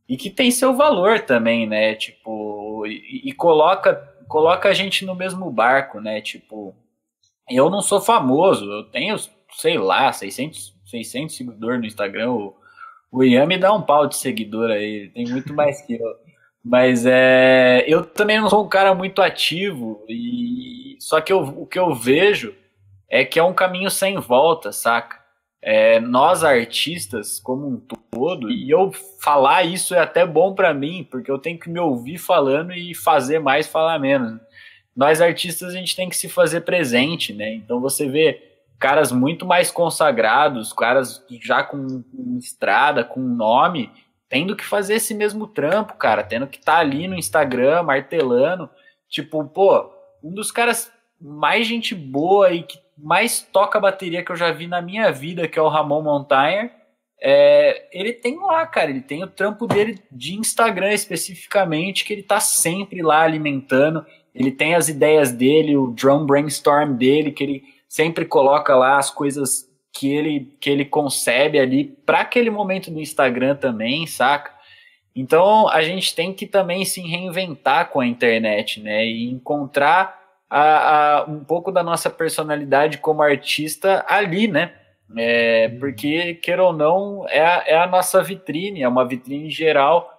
e 0.09 0.17
que 0.17 0.29
tem 0.29 0.51
seu 0.51 0.73
valor 0.75 1.21
também, 1.21 1.67
né? 1.67 1.95
Tipo, 1.95 2.85
e, 2.85 3.29
e 3.29 3.31
coloca, 3.33 3.95
coloca 4.27 4.69
a 4.69 4.73
gente 4.73 5.05
no 5.05 5.15
mesmo 5.15 5.49
barco, 5.51 5.99
né? 5.99 6.21
Tipo, 6.21 6.75
eu 7.49 7.69
não 7.69 7.81
sou 7.81 8.01
famoso, 8.01 8.65
eu 8.71 8.83
tenho, 8.85 9.15
sei 9.51 9.77
lá, 9.77 10.11
600, 10.11 10.75
600 10.85 11.35
seguidores 11.35 11.79
no 11.79 11.87
Instagram. 11.87 12.31
O, 12.31 12.55
o 13.13 13.23
Ian 13.23 13.45
me 13.45 13.59
dá 13.59 13.71
um 13.71 13.81
pau 13.81 14.07
de 14.07 14.17
seguidor 14.17 14.71
aí, 14.71 15.09
tem 15.09 15.27
muito 15.27 15.53
mais 15.53 15.79
que 15.83 15.93
eu. 15.93 16.15
Mas 16.65 17.05
é, 17.05 17.85
eu 17.87 18.03
também 18.03 18.41
não 18.41 18.49
sou 18.49 18.65
um 18.65 18.67
cara 18.67 18.95
muito 18.95 19.21
ativo, 19.21 20.03
e 20.09 20.97
só 20.99 21.21
que 21.21 21.31
eu, 21.31 21.41
o 21.41 21.67
que 21.67 21.77
eu 21.77 21.93
vejo 21.93 22.55
é 23.07 23.23
que 23.23 23.37
é 23.37 23.43
um 23.43 23.53
caminho 23.53 23.91
sem 23.91 24.17
volta, 24.17 24.71
saca? 24.71 25.21
É, 25.61 25.99
nós 25.99 26.43
artistas, 26.43 27.39
como 27.39 27.67
um 27.67 27.79
todo, 28.11 28.49
e 28.49 28.69
eu 28.71 28.91
falar 29.21 29.63
isso 29.63 29.93
é 29.93 29.99
até 29.99 30.25
bom 30.25 30.55
pra 30.55 30.73
mim, 30.73 31.07
porque 31.09 31.29
eu 31.29 31.37
tenho 31.37 31.59
que 31.59 31.69
me 31.69 31.79
ouvir 31.79 32.17
falando 32.17 32.73
e 32.73 32.95
fazer 32.95 33.37
mais, 33.37 33.67
falar 33.67 33.99
menos. 33.99 34.39
Nós 34.95 35.21
artistas 35.21 35.73
a 35.73 35.77
gente 35.77 35.95
tem 35.95 36.09
que 36.09 36.17
se 36.17 36.27
fazer 36.27 36.61
presente, 36.61 37.31
né? 37.31 37.53
Então 37.53 37.79
você 37.79 38.09
vê 38.09 38.52
caras 38.83 39.13
muito 39.13 39.45
mais 39.45 39.71
consagrados, 39.71 40.73
caras 40.73 41.25
já 41.41 41.63
com, 41.63 42.03
com 42.03 42.37
estrada, 42.37 43.01
com 43.01 43.21
nome, 43.21 43.89
tendo 44.27 44.57
que 44.57 44.65
fazer 44.65 44.95
esse 44.95 45.13
mesmo 45.13 45.47
trampo, 45.47 45.93
cara, 45.93 46.21
tendo 46.21 46.47
que 46.47 46.57
estar 46.57 46.79
ali 46.79 47.07
no 47.07 47.15
Instagram, 47.15 47.83
martelando. 47.83 48.69
Tipo, 49.07 49.45
pô, 49.45 49.89
um 50.21 50.33
dos 50.33 50.51
caras 50.51 50.91
mais 51.17 51.65
gente 51.65 51.95
boa 51.95 52.51
e 52.51 52.63
que 52.63 52.77
mais 52.97 53.39
toca 53.41 53.79
bateria 53.79 54.21
que 54.21 54.33
eu 54.33 54.35
já 54.35 54.51
vi 54.51 54.67
na 54.67 54.81
minha 54.81 55.09
vida, 55.13 55.47
que 55.47 55.57
é 55.57 55.61
o 55.61 55.69
Ramon 55.69 56.01
Montaner, 56.01 56.69
é, 57.21 57.87
ele 57.93 58.11
tem 58.11 58.37
lá, 58.37 58.67
cara, 58.67 58.89
ele 58.89 58.99
tem 58.99 59.23
o 59.23 59.27
trampo 59.27 59.65
dele 59.65 59.97
de 60.11 60.35
Instagram 60.37 60.91
especificamente, 60.91 62.03
que 62.03 62.11
ele 62.11 62.23
tá 62.23 62.41
sempre 62.41 63.01
lá 63.01 63.21
alimentando. 63.21 64.05
Ele 64.35 64.51
tem 64.51 64.75
as 64.75 64.89
ideias 64.89 65.31
dele, 65.31 65.77
o 65.77 65.87
drum 65.87 66.25
brainstorm 66.25 66.97
dele, 66.97 67.31
que 67.31 67.43
ele 67.43 67.72
sempre 67.93 68.25
coloca 68.25 68.75
lá 68.75 68.97
as 68.97 69.11
coisas 69.11 69.69
que 69.93 70.11
ele, 70.11 70.57
que 70.59 70.67
ele 70.67 70.83
concebe 70.83 71.59
ali 71.59 71.83
para 71.83 72.21
aquele 72.21 72.49
momento 72.49 72.89
do 72.89 72.99
Instagram 72.99 73.55
também, 73.55 74.07
saca? 74.07 74.51
Então 75.15 75.69
a 75.69 75.83
gente 75.83 76.15
tem 76.15 76.33
que 76.33 76.47
também 76.47 76.83
se 76.85 77.01
reinventar 77.01 77.91
com 77.91 77.99
a 77.99 78.07
internet, 78.07 78.81
né? 78.81 79.05
E 79.05 79.29
encontrar 79.29 80.19
a, 80.49 81.19
a, 81.19 81.23
um 81.25 81.43
pouco 81.43 81.71
da 81.71 81.83
nossa 81.83 82.09
personalidade 82.09 82.97
como 82.97 83.21
artista 83.21 84.03
ali, 84.09 84.47
né? 84.47 84.73
É, 85.15 85.69
porque, 85.79 86.33
queira 86.33 86.63
ou 86.63 86.73
não, 86.73 87.29
é 87.29 87.45
a, 87.45 87.63
é 87.67 87.77
a 87.77 87.85
nossa 87.85 88.23
vitrine, 88.23 88.81
é 88.81 88.87
uma 88.87 89.07
vitrine 89.07 89.51
geral 89.51 90.09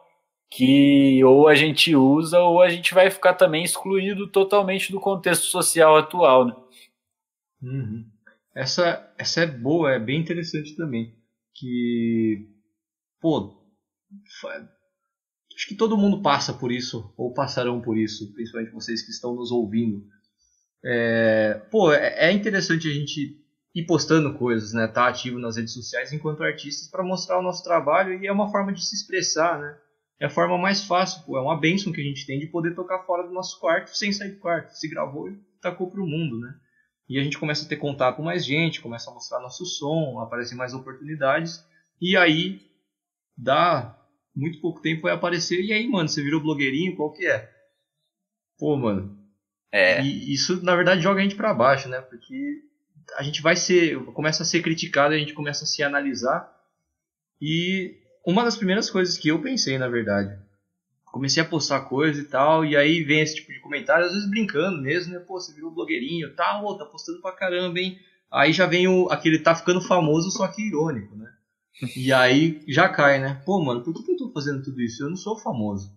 que 0.48 1.24
ou 1.24 1.48
a 1.48 1.56
gente 1.56 1.96
usa 1.96 2.38
ou 2.38 2.62
a 2.62 2.68
gente 2.68 2.94
vai 2.94 3.10
ficar 3.10 3.34
também 3.34 3.64
excluído 3.64 4.28
totalmente 4.28 4.92
do 4.92 5.00
contexto 5.00 5.46
social 5.46 5.96
atual, 5.96 6.44
né? 6.44 6.54
Uhum. 7.64 8.04
essa, 8.54 9.14
essa 9.18 9.40
é 9.40 9.46
boa, 9.46 9.92
é 9.92 9.98
bem 9.98 10.20
interessante 10.20 10.76
também. 10.76 11.14
Que, 11.54 12.46
pô, 13.20 13.64
acho 15.54 15.68
que 15.68 15.74
todo 15.74 15.96
mundo 15.96 16.20
passa 16.20 16.52
por 16.52 16.70
isso, 16.70 17.12
ou 17.16 17.32
passarão 17.32 17.80
por 17.80 17.96
isso, 17.96 18.32
principalmente 18.34 18.72
vocês 18.72 19.02
que 19.02 19.10
estão 19.10 19.34
nos 19.34 19.50
ouvindo. 19.50 20.04
É, 20.84 21.54
pô, 21.70 21.92
é, 21.92 22.28
é 22.28 22.32
interessante 22.32 22.86
a 22.88 22.92
gente 22.92 23.40
ir 23.74 23.86
postando 23.86 24.34
coisas, 24.34 24.72
né? 24.72 24.86
Tá 24.86 25.08
ativo 25.08 25.38
nas 25.38 25.56
redes 25.56 25.72
sociais 25.72 26.12
enquanto 26.12 26.42
artistas 26.42 26.88
para 26.88 27.02
mostrar 27.02 27.38
o 27.38 27.42
nosso 27.42 27.64
trabalho 27.64 28.22
e 28.22 28.26
é 28.26 28.32
uma 28.32 28.50
forma 28.50 28.72
de 28.72 28.84
se 28.84 28.94
expressar, 28.94 29.58
né? 29.58 29.76
É 30.20 30.26
a 30.26 30.30
forma 30.30 30.56
mais 30.56 30.84
fácil, 30.84 31.24
pô, 31.24 31.36
é 31.36 31.40
uma 31.40 31.58
bênção 31.58 31.92
que 31.92 32.00
a 32.00 32.04
gente 32.04 32.24
tem 32.26 32.38
de 32.38 32.46
poder 32.46 32.74
tocar 32.74 33.00
fora 33.04 33.26
do 33.26 33.32
nosso 33.32 33.58
quarto 33.58 33.96
sem 33.96 34.12
sair 34.12 34.32
do 34.32 34.38
quarto. 34.38 34.70
Se 34.72 34.88
gravou 34.88 35.28
e 35.28 35.36
tacou 35.60 35.90
pro 35.90 36.06
mundo, 36.06 36.38
né? 36.38 36.54
E 37.08 37.18
a 37.18 37.22
gente 37.22 37.38
começa 37.38 37.64
a 37.64 37.68
ter 37.68 37.76
contato 37.76 38.16
com 38.16 38.22
mais 38.22 38.44
gente, 38.44 38.80
começa 38.80 39.10
a 39.10 39.14
mostrar 39.14 39.40
nosso 39.40 39.64
som, 39.66 40.18
aparecem 40.20 40.56
mais 40.56 40.72
oportunidades 40.72 41.64
e 42.00 42.16
aí 42.16 42.60
dá 43.36 43.98
muito 44.34 44.60
pouco 44.60 44.80
tempo 44.80 45.02
vai 45.02 45.12
aparecer 45.12 45.60
e 45.62 45.72
aí, 45.72 45.86
mano, 45.86 46.08
você 46.08 46.22
virou 46.22 46.40
blogueirinho, 46.40 46.96
qual 46.96 47.12
que 47.12 47.26
é? 47.26 47.50
Pô, 48.58 48.76
mano. 48.76 49.18
É. 49.70 50.02
E 50.02 50.32
isso 50.32 50.62
na 50.62 50.74
verdade 50.74 51.02
joga 51.02 51.20
a 51.20 51.22
gente 51.22 51.34
para 51.34 51.52
baixo, 51.52 51.88
né? 51.88 52.00
Porque 52.00 52.62
a 53.16 53.22
gente 53.22 53.42
vai 53.42 53.56
ser, 53.56 54.02
começa 54.06 54.42
a 54.42 54.46
ser 54.46 54.62
criticado, 54.62 55.14
a 55.14 55.18
gente 55.18 55.34
começa 55.34 55.64
a 55.64 55.66
se 55.66 55.82
analisar. 55.82 56.50
E 57.40 57.98
uma 58.26 58.44
das 58.44 58.56
primeiras 58.56 58.88
coisas 58.88 59.18
que 59.18 59.28
eu 59.28 59.42
pensei, 59.42 59.76
na 59.76 59.88
verdade, 59.88 60.38
comecei 61.14 61.40
a 61.40 61.46
postar 61.46 61.82
coisa 61.82 62.20
e 62.20 62.24
tal, 62.24 62.64
e 62.64 62.76
aí 62.76 63.04
vem 63.04 63.20
esse 63.20 63.36
tipo 63.36 63.52
de 63.52 63.60
comentário, 63.60 64.04
às 64.04 64.12
vezes 64.12 64.28
brincando 64.28 64.82
mesmo, 64.82 65.14
né? 65.14 65.20
Pô, 65.20 65.38
você 65.38 65.54
virou 65.54 65.70
blogueirinho, 65.70 66.34
tá, 66.34 66.60
ô, 66.60 66.76
tá 66.76 66.84
postando 66.84 67.22
pra 67.22 67.30
caramba, 67.30 67.78
hein? 67.78 67.96
Aí 68.32 68.52
já 68.52 68.66
vem 68.66 68.88
o, 68.88 69.08
aquele 69.08 69.38
tá 69.38 69.54
ficando 69.54 69.80
famoso, 69.80 70.32
só 70.32 70.48
que 70.48 70.60
irônico, 70.60 71.14
né? 71.14 71.30
E 71.96 72.12
aí 72.12 72.60
já 72.66 72.88
cai, 72.88 73.20
né? 73.20 73.40
Pô, 73.46 73.62
mano, 73.62 73.84
por 73.84 73.94
que, 73.94 74.10
eu 74.10 74.16
tô 74.16 74.32
fazendo 74.32 74.64
tudo 74.64 74.82
isso? 74.82 75.04
Eu 75.04 75.08
não 75.08 75.16
sou 75.16 75.38
famoso. 75.38 75.96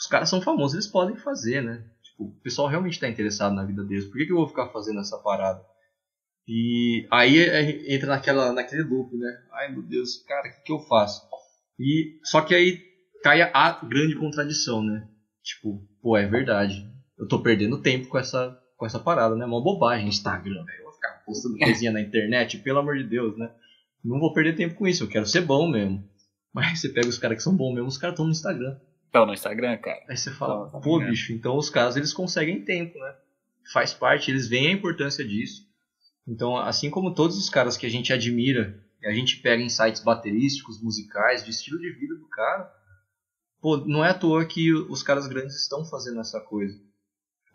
Os 0.00 0.06
caras 0.06 0.30
são 0.30 0.40
famosos, 0.40 0.72
eles 0.72 0.86
podem 0.86 1.16
fazer, 1.16 1.62
né? 1.62 1.84
Tipo, 2.02 2.24
o 2.24 2.40
pessoal 2.42 2.66
realmente 2.66 2.98
tá 2.98 3.06
interessado 3.06 3.54
na 3.54 3.64
vida 3.64 3.84
deles. 3.84 4.06
Por 4.06 4.16
que, 4.16 4.24
que 4.24 4.32
eu 4.32 4.36
vou 4.36 4.48
ficar 4.48 4.68
fazendo 4.68 5.00
essa 5.00 5.18
parada? 5.18 5.62
E 6.48 7.06
aí 7.10 7.38
é, 7.38 7.94
entra 7.94 8.08
naquela, 8.08 8.50
naquele 8.50 8.82
loop, 8.82 9.14
né? 9.14 9.42
Ai 9.52 9.72
meu 9.72 9.82
Deus, 9.82 10.22
cara, 10.26 10.48
o 10.48 10.52
que, 10.52 10.62
que 10.62 10.72
eu 10.72 10.80
faço? 10.80 11.20
E 11.78 12.18
só 12.24 12.40
que 12.40 12.54
aí 12.54 12.93
cai 13.24 13.40
a 13.40 13.80
grande 13.82 14.14
contradição, 14.16 14.82
né? 14.82 15.08
Tipo, 15.42 15.82
pô, 16.02 16.14
é 16.14 16.26
verdade. 16.26 16.86
Eu 17.18 17.26
tô 17.26 17.40
perdendo 17.40 17.80
tempo 17.80 18.06
com 18.08 18.18
essa, 18.18 18.60
com 18.76 18.84
essa 18.84 18.98
parada, 18.98 19.34
né? 19.34 19.46
Uma 19.46 19.62
bobagem, 19.62 20.08
Instagram, 20.08 20.62
velho. 20.62 20.78
Eu 20.80 20.84
vou 20.84 20.92
ficar 20.92 21.22
postando 21.24 21.56
coisinha 21.56 21.90
na 21.90 22.02
internet, 22.02 22.58
pelo 22.58 22.80
amor 22.80 22.98
de 22.98 23.04
Deus, 23.04 23.34
né? 23.38 23.50
Não 24.04 24.20
vou 24.20 24.34
perder 24.34 24.54
tempo 24.54 24.74
com 24.74 24.86
isso, 24.86 25.04
eu 25.04 25.08
quero 25.08 25.24
ser 25.24 25.40
bom 25.40 25.66
mesmo. 25.66 26.06
Mas 26.52 26.78
você 26.78 26.90
pega 26.90 27.08
os 27.08 27.16
caras 27.16 27.38
que 27.38 27.42
são 27.42 27.56
bons 27.56 27.72
mesmo, 27.72 27.88
os 27.88 27.96
caras 27.96 28.12
estão 28.12 28.26
no 28.26 28.30
Instagram. 28.30 28.78
Estão 29.06 29.24
no 29.24 29.32
Instagram, 29.32 29.78
cara. 29.78 30.04
Aí 30.06 30.16
você 30.16 30.30
fala, 30.30 30.68
pô, 30.82 30.98
bicho, 30.98 31.32
então 31.32 31.56
os 31.56 31.70
caras 31.70 31.96
eles 31.96 32.12
conseguem 32.12 32.62
tempo, 32.62 32.98
né? 32.98 33.14
Faz 33.72 33.94
parte, 33.94 34.30
eles 34.30 34.46
veem 34.46 34.68
a 34.68 34.72
importância 34.72 35.26
disso. 35.26 35.66
Então, 36.28 36.58
assim 36.58 36.90
como 36.90 37.14
todos 37.14 37.38
os 37.38 37.48
caras 37.48 37.76
que 37.78 37.86
a 37.86 37.90
gente 37.90 38.12
admira, 38.12 38.78
a 39.02 39.12
gente 39.12 39.38
pega 39.38 39.62
insights 39.62 40.02
baterísticos, 40.02 40.82
musicais, 40.82 41.42
de 41.42 41.50
estilo 41.50 41.78
de 41.78 41.90
vida 41.92 42.14
do 42.16 42.28
cara, 42.28 42.70
pô, 43.64 43.78
não 43.78 44.04
é 44.04 44.10
à 44.10 44.14
toa 44.14 44.44
que 44.44 44.74
os 44.74 45.02
caras 45.02 45.26
grandes 45.26 45.56
estão 45.56 45.86
fazendo 45.86 46.20
essa 46.20 46.38
coisa. 46.38 46.78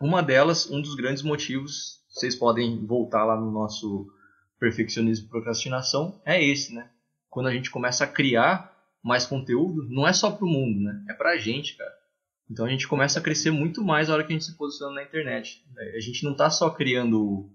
Uma 0.00 0.20
delas, 0.20 0.68
um 0.68 0.82
dos 0.82 0.96
grandes 0.96 1.22
motivos, 1.22 2.00
vocês 2.08 2.34
podem 2.34 2.84
voltar 2.84 3.24
lá 3.24 3.40
no 3.40 3.48
nosso 3.48 4.12
perfeccionismo 4.58 5.26
e 5.26 5.30
procrastinação, 5.30 6.20
é 6.24 6.44
esse, 6.44 6.74
né? 6.74 6.90
Quando 7.28 7.46
a 7.46 7.52
gente 7.52 7.70
começa 7.70 8.02
a 8.02 8.08
criar 8.08 8.76
mais 9.00 9.24
conteúdo, 9.24 9.88
não 9.88 10.04
é 10.04 10.12
só 10.12 10.32
pro 10.32 10.48
mundo, 10.48 10.80
né? 10.80 11.00
É 11.08 11.12
pra 11.12 11.36
gente, 11.36 11.76
cara. 11.76 11.94
Então 12.50 12.66
a 12.66 12.68
gente 12.68 12.88
começa 12.88 13.20
a 13.20 13.22
crescer 13.22 13.52
muito 13.52 13.80
mais 13.84 14.08
na 14.08 14.14
hora 14.14 14.24
que 14.24 14.32
a 14.32 14.36
gente 14.36 14.46
se 14.46 14.56
posiciona 14.56 14.96
na 14.96 15.04
internet. 15.04 15.64
A 15.94 16.00
gente 16.00 16.24
não 16.24 16.34
tá 16.34 16.50
só 16.50 16.70
criando 16.70 17.48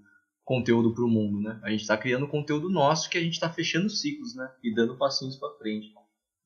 conteúdo 0.45 0.93
para 0.93 1.03
o 1.03 1.09
mundo, 1.09 1.41
né? 1.41 1.59
A 1.61 1.71
gente 1.71 1.81
está 1.81 1.97
criando 1.97 2.25
conteúdo 2.25 2.69
nosso 2.69 3.09
que 3.09 3.17
a 3.17 3.21
gente 3.21 3.33
está 3.33 3.49
fechando 3.49 3.89
ciclos, 3.89 4.33
né? 4.33 4.49
E 4.63 4.73
dando 4.73 4.97
passinhos 4.97 5.35
para 5.35 5.57
frente. 5.57 5.93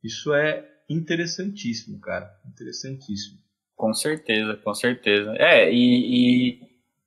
Isso 0.03 0.33
é 0.33 0.78
interessantíssimo, 0.89 1.99
cara. 1.99 2.29
Interessantíssimo. 2.47 3.37
Com 3.75 3.93
certeza, 3.93 4.57
com 4.57 4.73
certeza. 4.73 5.33
É, 5.37 5.71
e, 5.71 5.77
e, 6.51 6.59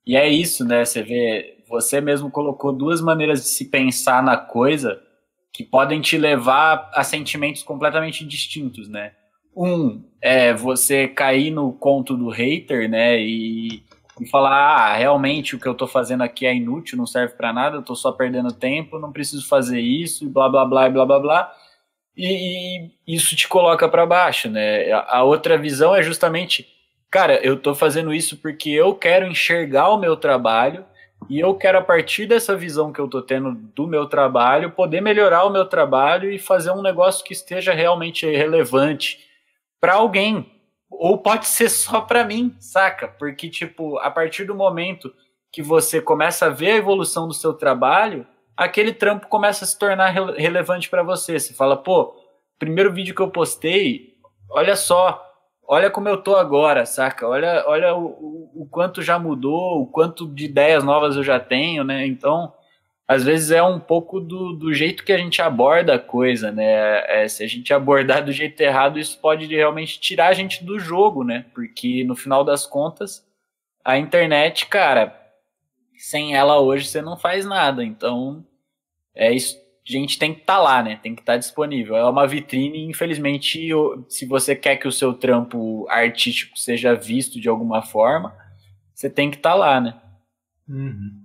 e 0.07 0.15
é 0.15 0.27
isso, 0.27 0.65
né? 0.65 0.83
Você 0.83 1.03
vê, 1.03 1.63
você 1.67 2.01
mesmo 2.01 2.31
colocou 2.31 2.73
duas 2.73 3.01
maneiras 3.01 3.41
de 3.43 3.49
se 3.49 3.65
pensar 3.65 4.23
na 4.23 4.37
coisa 4.37 5.01
que 5.51 5.63
podem 5.63 6.01
te 6.01 6.17
levar 6.17 6.89
a 6.93 7.03
sentimentos 7.03 7.61
completamente 7.61 8.25
distintos, 8.25 8.89
né? 8.89 9.13
Um 9.55 10.03
é 10.19 10.51
você 10.51 11.07
cair 11.07 11.51
no 11.51 11.73
conto 11.73 12.17
do 12.17 12.29
hater, 12.29 12.89
né? 12.89 13.21
E 13.21 13.83
e 14.19 14.27
falar, 14.27 14.51
ah, 14.51 14.95
realmente 14.95 15.55
o 15.55 15.59
que 15.59 15.67
eu 15.67 15.71
estou 15.71 15.87
fazendo 15.87 16.21
aqui 16.21 16.45
é 16.45 16.55
inútil, 16.55 16.97
não 16.97 17.05
serve 17.05 17.33
para 17.33 17.51
nada, 17.51 17.77
eu 17.77 17.81
estou 17.81 17.95
só 17.95 18.11
perdendo 18.11 18.51
tempo, 18.51 18.99
não 18.99 19.11
preciso 19.11 19.47
fazer 19.47 19.79
isso, 19.79 20.23
e 20.23 20.27
blá 20.27 20.47
blá 20.47 20.65
blá 20.65 20.89
blá 20.89 21.05
blá 21.05 21.19
blá. 21.19 21.51
E, 22.15 22.91
e 23.07 23.15
isso 23.15 23.35
te 23.35 23.47
coloca 23.47 23.89
para 23.89 24.05
baixo, 24.05 24.49
né? 24.49 24.91
A, 24.91 25.17
a, 25.17 25.23
outra 25.23 25.57
visão 25.57 25.95
é 25.95 26.03
justamente, 26.03 26.67
cara, 27.09 27.35
eu 27.43 27.55
estou 27.55 27.73
fazendo 27.73 28.13
isso 28.13 28.37
porque 28.37 28.69
eu 28.69 28.93
quero 28.93 29.25
enxergar 29.25 29.89
o 29.89 29.97
meu 29.97 30.15
trabalho 30.15 30.85
e 31.29 31.39
eu 31.39 31.55
quero, 31.55 31.77
a 31.77 31.81
partir 31.81 32.25
dessa 32.25 32.55
visão 32.55 32.91
que 32.91 32.99
eu 32.99 33.05
estou 33.05 33.21
tendo 33.21 33.53
do 33.53 33.87
meu 33.87 34.05
trabalho, 34.07 34.71
poder 34.71 35.01
melhorar 35.01 35.45
o 35.45 35.49
meu 35.49 35.65
trabalho 35.65 36.31
e 36.31 36.37
fazer 36.37 36.71
um 36.71 36.81
negócio 36.81 37.23
que 37.23 37.33
esteja 37.33 37.73
realmente 37.73 38.25
relevante 38.25 39.19
para 39.79 39.95
alguém, 39.95 40.51
ou 40.89 41.17
pode 41.17 41.47
ser 41.47 41.69
só 41.69 42.01
para 42.01 42.23
mim, 42.23 42.55
saca? 42.59 43.07
Porque, 43.07 43.49
tipo, 43.49 43.97
a 43.99 44.11
partir 44.11 44.45
do 44.45 44.55
momento 44.55 45.13
que 45.51 45.61
você 45.61 46.01
começa 46.01 46.47
a 46.47 46.49
ver 46.49 46.71
a 46.71 46.77
evolução 46.77 47.27
do 47.27 47.33
seu 47.33 47.53
trabalho, 47.53 48.25
aquele 48.55 48.93
trampo 48.93 49.27
começa 49.27 49.65
a 49.65 49.67
se 49.67 49.77
tornar 49.77 50.09
re 50.09 50.41
relevante 50.41 50.89
para 50.89 51.03
você. 51.03 51.39
Você 51.39 51.53
fala, 51.53 51.75
pô, 51.77 52.15
primeiro 52.57 52.93
vídeo 52.93 53.15
que 53.15 53.21
eu 53.21 53.29
postei, 53.29 54.15
olha 54.49 54.75
só, 54.75 55.21
olha 55.67 55.89
como 55.89 56.09
eu 56.09 56.17
tô 56.17 56.35
agora, 56.35 56.85
saca? 56.85 57.27
Olha, 57.27 57.63
olha 57.67 57.95
o, 57.95 58.05
o, 58.05 58.63
o 58.63 58.67
quanto 58.69 59.01
já 59.01 59.17
mudou, 59.19 59.81
o 59.81 59.87
quanto 59.87 60.27
de 60.27 60.45
ideias 60.45 60.83
novas 60.83 61.15
eu 61.15 61.23
já 61.23 61.39
tenho, 61.39 61.83
né? 61.83 62.05
Então, 62.05 62.53
às 63.07 63.23
vezes 63.23 63.51
é 63.51 63.61
um 63.61 63.79
pouco 63.79 64.19
do, 64.19 64.53
do 64.53 64.73
jeito 64.73 65.03
que 65.03 65.11
a 65.11 65.17
gente 65.17 65.41
aborda 65.41 65.95
a 65.95 65.99
coisa, 65.99 66.51
né? 66.51 67.03
É, 67.07 67.27
se 67.27 67.43
a 67.43 67.47
gente 67.47 67.73
abordar 67.73 68.23
do 68.23 68.31
jeito 68.31 68.59
errado, 68.61 68.97
isso 68.97 69.19
pode 69.19 69.45
realmente 69.53 69.99
tirar 69.99 70.27
a 70.27 70.33
gente 70.33 70.63
do 70.63 70.79
jogo, 70.79 71.23
né? 71.23 71.45
Porque 71.53 72.03
no 72.03 72.15
final 72.15 72.43
das 72.43 72.65
contas, 72.65 73.25
a 73.83 73.97
internet, 73.97 74.67
cara, 74.67 75.22
sem 76.03 76.35
ela 76.35 76.59
hoje 76.59 76.85
você 76.85 77.01
não 77.01 77.15
faz 77.15 77.45
nada. 77.45 77.81
Então, 77.81 78.45
é 79.15 79.33
isso. 79.33 79.55
A 79.87 79.91
gente 79.91 80.19
tem 80.19 80.33
que 80.33 80.41
estar 80.41 80.57
tá 80.57 80.61
lá, 80.61 80.83
né? 80.83 80.99
Tem 81.01 81.15
que 81.15 81.21
estar 81.21 81.33
tá 81.33 81.37
disponível. 81.37 81.95
É 81.95 82.03
uma 82.03 82.27
vitrine, 82.27 82.83
infelizmente, 82.83 83.69
se 84.09 84.25
você 84.25 84.53
quer 84.53 84.75
que 84.75 84.87
o 84.87 84.91
seu 84.91 85.13
trampo 85.13 85.87
artístico 85.89 86.59
seja 86.59 86.93
visto 86.93 87.39
de 87.39 87.47
alguma 87.47 87.81
forma, 87.81 88.35
você 88.93 89.09
tem 89.09 89.31
que 89.31 89.37
estar 89.37 89.51
tá 89.51 89.55
lá, 89.55 89.79
né? 89.79 89.97
Uhum. 90.67 91.23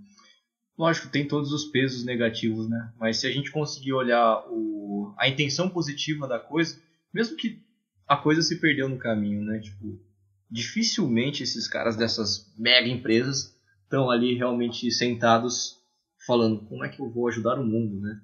Lógico, 0.78 1.08
tem 1.08 1.26
todos 1.26 1.52
os 1.52 1.64
pesos 1.64 2.04
negativos, 2.04 2.68
né? 2.68 2.92
Mas 3.00 3.16
se 3.16 3.26
a 3.26 3.32
gente 3.32 3.50
conseguir 3.50 3.94
olhar 3.94 4.44
o, 4.48 5.12
a 5.18 5.28
intenção 5.28 5.68
positiva 5.68 6.28
da 6.28 6.38
coisa, 6.38 6.80
mesmo 7.12 7.36
que 7.36 7.60
a 8.06 8.16
coisa 8.16 8.42
se 8.42 8.60
perdeu 8.60 8.88
no 8.88 8.96
caminho, 8.96 9.42
né? 9.42 9.58
Tipo, 9.58 10.00
dificilmente 10.48 11.42
esses 11.42 11.66
caras 11.66 11.96
dessas 11.96 12.54
mega 12.56 12.86
empresas 12.86 13.57
estão 13.88 14.10
ali 14.10 14.34
realmente 14.34 14.90
sentados 14.90 15.78
falando 16.26 16.60
como 16.66 16.84
é 16.84 16.90
que 16.90 17.00
eu 17.00 17.10
vou 17.10 17.26
ajudar 17.28 17.58
o 17.58 17.64
mundo, 17.64 17.98
né? 18.00 18.20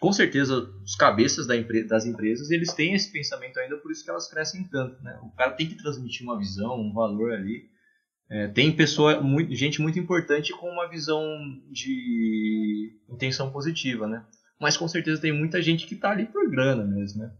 Com 0.00 0.12
certeza, 0.12 0.70
os 0.84 0.94
cabeças 0.94 1.46
das 1.46 2.06
empresas, 2.06 2.50
eles 2.50 2.72
têm 2.72 2.94
esse 2.94 3.10
pensamento 3.10 3.58
ainda, 3.58 3.76
por 3.76 3.90
isso 3.90 4.04
que 4.04 4.10
elas 4.10 4.28
crescem 4.28 4.64
tanto, 4.64 5.02
né? 5.02 5.18
O 5.22 5.30
cara 5.30 5.52
tem 5.52 5.66
que 5.66 5.76
transmitir 5.76 6.22
uma 6.22 6.38
visão, 6.38 6.80
um 6.80 6.92
valor 6.92 7.32
ali, 7.32 7.68
é, 8.30 8.48
tem 8.48 8.74
pessoa, 8.74 9.20
muito, 9.20 9.54
gente 9.54 9.80
muito 9.80 9.98
importante 9.98 10.52
com 10.52 10.68
uma 10.68 10.88
visão 10.88 11.22
de 11.70 12.96
intenção 13.08 13.50
positiva, 13.50 14.06
né? 14.06 14.24
Mas 14.60 14.76
com 14.76 14.86
certeza 14.86 15.20
tem 15.20 15.32
muita 15.32 15.60
gente 15.60 15.86
que 15.86 15.94
está 15.94 16.10
ali 16.10 16.26
por 16.26 16.48
grana 16.50 16.84
mesmo, 16.84 17.22
né? 17.22 17.32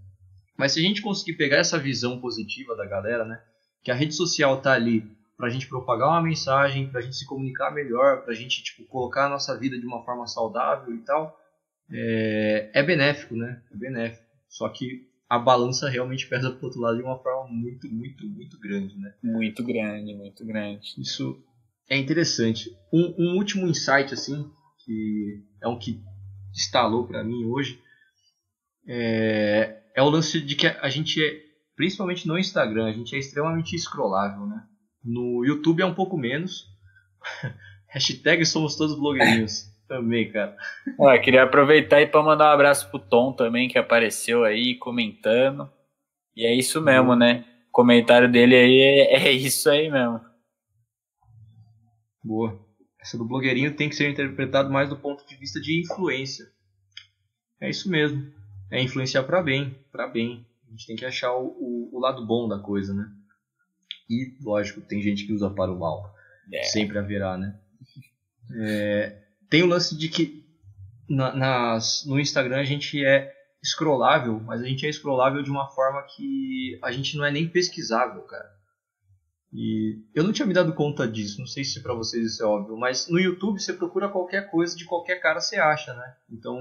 Mas 0.57 0.73
se 0.73 0.81
a 0.81 0.83
gente 0.83 1.03
conseguir 1.03 1.35
pegar 1.35 1.59
essa 1.59 1.79
visão 1.79 2.21
positiva 2.21 2.77
da 2.77 2.87
galera, 2.87 3.25
né? 3.25 3.41
Que 3.83 3.91
a 3.91 3.95
rede 3.95 4.15
social 4.15 4.61
tá 4.61 4.73
ali 4.73 5.05
para 5.37 5.49
a 5.49 5.51
gente 5.51 5.68
propagar 5.68 6.09
uma 6.09 6.22
mensagem, 6.22 6.89
para 6.89 7.01
a 7.01 7.03
gente 7.03 7.16
se 7.16 7.26
comunicar 7.26 7.70
melhor, 7.72 8.22
para 8.22 8.32
a 8.32 8.37
gente 8.37 8.62
tipo, 8.62 8.85
colocar 8.85 9.26
a 9.26 9.28
nossa 9.28 9.59
vida 9.59 9.78
de 9.78 9.87
uma 9.87 10.05
forma 10.05 10.26
saudável 10.26 10.95
e 10.95 10.99
tal, 11.01 11.39
é, 11.91 12.70
é 12.72 12.82
benéfico, 12.82 13.35
né? 13.35 13.62
É 13.72 13.76
benéfico. 13.76 14.24
Só 14.49 14.68
que 14.68 15.09
a 15.28 15.39
balança 15.39 15.89
realmente 15.89 16.28
pesa 16.28 16.51
pro 16.51 16.66
outro 16.66 16.80
lado 16.80 16.97
de 16.97 17.03
uma 17.03 17.18
forma 17.18 17.53
muito, 17.53 17.89
muito, 17.93 18.26
muito 18.26 18.59
grande, 18.59 18.97
né? 18.97 19.14
Muito 19.22 19.64
grande, 19.64 20.14
muito 20.14 20.47
grande. 20.47 20.95
Isso 20.99 21.43
é 21.89 21.97
interessante. 21.97 22.70
Um, 22.93 23.14
um 23.18 23.37
último 23.37 23.66
insight, 23.66 24.14
assim, 24.14 24.49
que 24.85 25.43
é 25.61 25.68
um 25.68 25.78
que 25.78 26.01
instalou 26.53 27.07
para 27.07 27.24
mim 27.24 27.45
hoje, 27.47 27.80
é, 28.87 29.82
é 29.95 30.03
o 30.03 30.09
lance 30.09 30.41
de 30.41 30.55
que 30.55 30.66
a 30.66 30.89
gente 30.89 31.20
é, 31.22 31.43
principalmente 31.74 32.26
no 32.28 32.39
Instagram, 32.39 32.87
a 32.87 32.93
gente 32.93 33.14
é 33.14 33.18
extremamente 33.18 33.76
scrollável, 33.78 34.47
né? 34.47 34.64
No 35.05 35.45
YouTube 35.45 35.83
é 35.83 35.87
um 35.87 35.95
pouco 35.95 36.17
menos. 36.17 36.69
Hashtag 37.89 38.45
somos 38.47 38.77
todos 38.77 38.99
blogueirinhos. 38.99 39.73
também, 39.87 40.31
cara. 40.31 40.57
Ué, 40.99 41.19
queria 41.19 41.43
aproveitar 41.43 41.97
aí 41.97 42.07
para 42.07 42.23
mandar 42.23 42.51
um 42.51 42.55
abraço 42.55 42.91
pro 42.91 42.99
Tom 42.99 43.33
também, 43.33 43.69
que 43.69 43.79
apareceu 43.79 44.45
aí 44.45 44.77
comentando. 44.77 45.71
E 46.35 46.45
é 46.45 46.55
isso 46.55 46.81
mesmo, 46.81 47.11
uhum. 47.11 47.17
né? 47.17 47.45
O 47.69 47.73
comentário 47.73 48.31
dele 48.31 48.57
aí 48.57 48.81
é, 48.81 49.29
é 49.29 49.33
isso 49.33 49.69
aí 49.71 49.91
mesmo. 49.91 50.21
Boa. 52.23 52.59
Essa 53.01 53.19
do 53.19 53.25
blogueirinho 53.25 53.77
tem 53.77 53.89
que 53.89 53.95
ser 53.95 54.11
interpretado 54.11 54.71
mais 54.71 54.89
do 54.89 54.97
ponto 54.97 55.27
de 55.27 55.37
vista 55.37 55.61
de 55.61 55.81
influência. 55.81 56.47
É 57.61 57.69
isso 57.69 57.91
mesmo. 57.91 58.33
É 58.71 58.83
influenciar 58.83 59.25
para 59.25 59.43
bem, 59.43 59.77
para 59.93 60.09
bem. 60.09 60.47
A 60.67 60.71
gente 60.71 60.87
tem 60.87 60.97
que 60.97 61.05
achar 61.05 61.33
o, 61.35 61.47
o, 61.47 61.91
o, 61.93 62.01
lado 62.01 62.27
bom 62.27 62.49
da 62.49 62.59
coisa, 62.59 62.95
né? 62.95 63.07
E, 64.09 64.37
lógico, 64.43 64.81
tem 64.81 65.01
gente 65.03 65.27
que 65.27 65.33
usa 65.33 65.51
para 65.51 65.73
o 65.73 65.79
mal. 65.79 66.15
É. 66.53 66.63
Sempre 66.65 66.99
haverá, 66.99 67.39
né? 67.39 67.59
É, 68.61 69.19
tem 69.49 69.63
o 69.63 69.67
lance 69.67 69.97
de 69.97 70.09
que 70.09 70.45
na, 71.09 71.35
nas, 71.35 72.05
no 72.07 72.21
Instagram 72.21 72.59
a 72.59 72.65
gente 72.65 73.05
é 73.05 73.33
scrollável, 73.63 74.41
mas 74.41 74.61
a 74.61 74.67
gente 74.67 74.87
é 74.87 74.93
scrollável 74.93 75.43
de 75.43 75.51
uma 75.51 75.71
forma 75.71 76.03
que 76.15 76.79
a 76.83 76.93
gente 76.93 77.17
não 77.17 77.25
é 77.25 77.31
nem 77.31 77.49
pesquisável, 77.49 78.23
cara. 78.23 78.53
E 79.53 80.03
eu 80.15 80.25
não 80.25 80.33
tinha 80.33 80.47
me 80.47 80.53
dado 80.53 80.75
conta 80.75 81.07
disso, 81.07 81.39
não 81.39 81.47
sei 81.47 81.65
se 81.65 81.81
para 81.83 81.95
vocês 81.95 82.27
isso 82.27 82.43
é 82.43 82.47
óbvio, 82.47 82.77
mas 82.77 83.09
no 83.09 83.21
YouTube 83.21 83.61
você 83.61 83.73
procura 83.73 84.09
qualquer 84.09 84.51
coisa 84.51 84.77
de 84.77 84.85
qualquer 84.85 85.21
cara 85.21 85.41
você 85.41 85.57
acha, 85.57 85.95
né? 85.95 86.17
Então, 86.29 86.59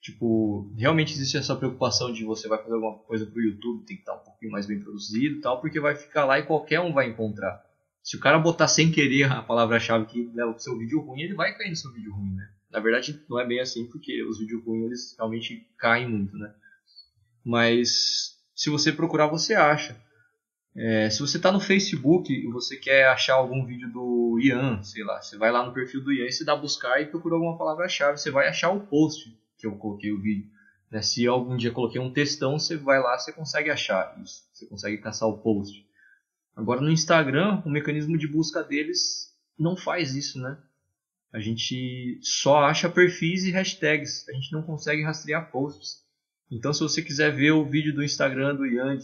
tipo, 0.00 0.72
realmente 0.76 1.12
existe 1.12 1.36
essa 1.36 1.54
preocupação 1.54 2.12
de 2.12 2.24
você 2.24 2.48
vai 2.48 2.58
fazer 2.58 2.74
alguma 2.74 2.98
coisa 3.00 3.26
pro 3.26 3.42
YouTube, 3.42 3.84
tem 3.84 3.96
que 3.96 4.02
estar 4.02 4.14
um 4.14 4.24
pouquinho 4.24 4.52
mais 4.52 4.66
bem 4.66 4.80
produzido 4.80 5.36
e 5.36 5.40
tal, 5.40 5.60
porque 5.60 5.78
vai 5.78 5.94
ficar 5.94 6.24
lá 6.24 6.38
e 6.38 6.46
qualquer 6.46 6.80
um 6.80 6.92
vai 6.92 7.08
encontrar. 7.08 7.62
Se 8.02 8.16
o 8.16 8.20
cara 8.20 8.38
botar 8.38 8.66
sem 8.66 8.90
querer 8.90 9.30
a 9.30 9.42
palavra-chave 9.42 10.06
que 10.06 10.30
leva 10.34 10.52
pro 10.52 10.62
seu 10.62 10.76
vídeo 10.78 11.00
ruim, 11.00 11.20
ele 11.20 11.34
vai 11.34 11.56
cair 11.56 11.68
no 11.68 11.76
seu 11.76 11.92
vídeo 11.92 12.14
ruim, 12.14 12.34
né? 12.34 12.48
Na 12.70 12.80
verdade, 12.80 13.22
não 13.28 13.38
é 13.38 13.46
bem 13.46 13.60
assim, 13.60 13.86
porque 13.86 14.22
os 14.24 14.38
vídeos 14.38 14.64
ruins 14.64 14.86
eles 14.86 15.14
realmente 15.18 15.66
caem 15.78 16.08
muito, 16.08 16.36
né? 16.36 16.54
Mas 17.44 18.38
se 18.54 18.70
você 18.70 18.92
procurar, 18.92 19.26
você 19.26 19.54
acha. 19.54 20.00
É, 20.74 21.10
se 21.10 21.20
você 21.20 21.36
está 21.36 21.50
no 21.50 21.60
Facebook 21.60 22.32
e 22.32 22.46
você 22.50 22.76
quer 22.76 23.08
achar 23.08 23.34
algum 23.34 23.66
vídeo 23.66 23.92
do 23.92 24.38
Ian, 24.40 24.82
sei 24.82 25.04
lá, 25.04 25.20
você 25.20 25.36
vai 25.36 25.50
lá 25.50 25.66
no 25.66 25.74
perfil 25.74 26.02
do 26.02 26.12
Ian 26.12 26.26
e 26.26 26.32
você 26.32 26.44
dá 26.44 26.56
buscar 26.56 27.02
e 27.02 27.06
procura 27.06 27.34
alguma 27.34 27.58
palavra-chave, 27.58 28.18
você 28.18 28.30
vai 28.30 28.48
achar 28.48 28.70
o 28.70 28.86
post 28.86 29.36
que 29.60 29.66
eu 29.66 29.76
coloquei 29.76 30.12
o 30.12 30.20
vídeo. 30.20 30.50
Né? 30.90 31.02
Se 31.02 31.26
algum 31.26 31.56
dia 31.56 31.70
coloquei 31.70 32.00
um 32.00 32.12
textão, 32.12 32.58
você 32.58 32.76
vai 32.76 33.00
lá, 33.00 33.18
você 33.18 33.32
consegue 33.32 33.70
achar 33.70 34.18
isso, 34.22 34.44
você 34.52 34.66
consegue 34.66 34.98
caçar 34.98 35.28
o 35.28 35.38
post. 35.38 35.86
Agora 36.56 36.80
no 36.80 36.90
Instagram, 36.90 37.62
o 37.64 37.70
mecanismo 37.70 38.18
de 38.18 38.26
busca 38.26 38.62
deles 38.62 39.34
não 39.58 39.76
faz 39.76 40.14
isso, 40.14 40.40
né? 40.40 40.58
A 41.32 41.38
gente 41.38 42.18
só 42.22 42.64
acha 42.64 42.90
perfis 42.90 43.44
e 43.44 43.52
hashtags, 43.52 44.28
a 44.28 44.32
gente 44.32 44.52
não 44.52 44.62
consegue 44.62 45.02
rastrear 45.02 45.50
posts. 45.50 46.04
Então 46.50 46.72
se 46.72 46.80
você 46.80 47.00
quiser 47.02 47.30
ver 47.30 47.52
o 47.52 47.64
vídeo 47.64 47.94
do 47.94 48.02
Instagram 48.02 48.56
do 48.56 48.66
Ian 48.66 48.98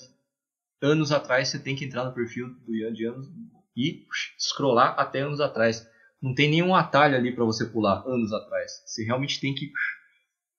anos 0.82 1.12
atrás, 1.12 1.48
você 1.48 1.58
tem 1.58 1.76
que 1.76 1.84
entrar 1.84 2.04
no 2.04 2.12
perfil 2.12 2.48
do 2.66 2.74
Ian 2.74 2.92
de 2.92 3.06
anos 3.06 3.28
e 3.76 4.06
scrollar 4.38 4.98
até 4.98 5.20
anos 5.20 5.40
atrás. 5.40 5.88
Não 6.20 6.34
tem 6.34 6.50
nenhum 6.50 6.74
atalho 6.74 7.14
ali 7.14 7.32
para 7.32 7.44
você 7.44 7.64
pular 7.64 8.02
anos 8.06 8.32
atrás. 8.32 8.82
Você 8.84 9.04
realmente 9.04 9.40
tem 9.40 9.54
que 9.54 9.70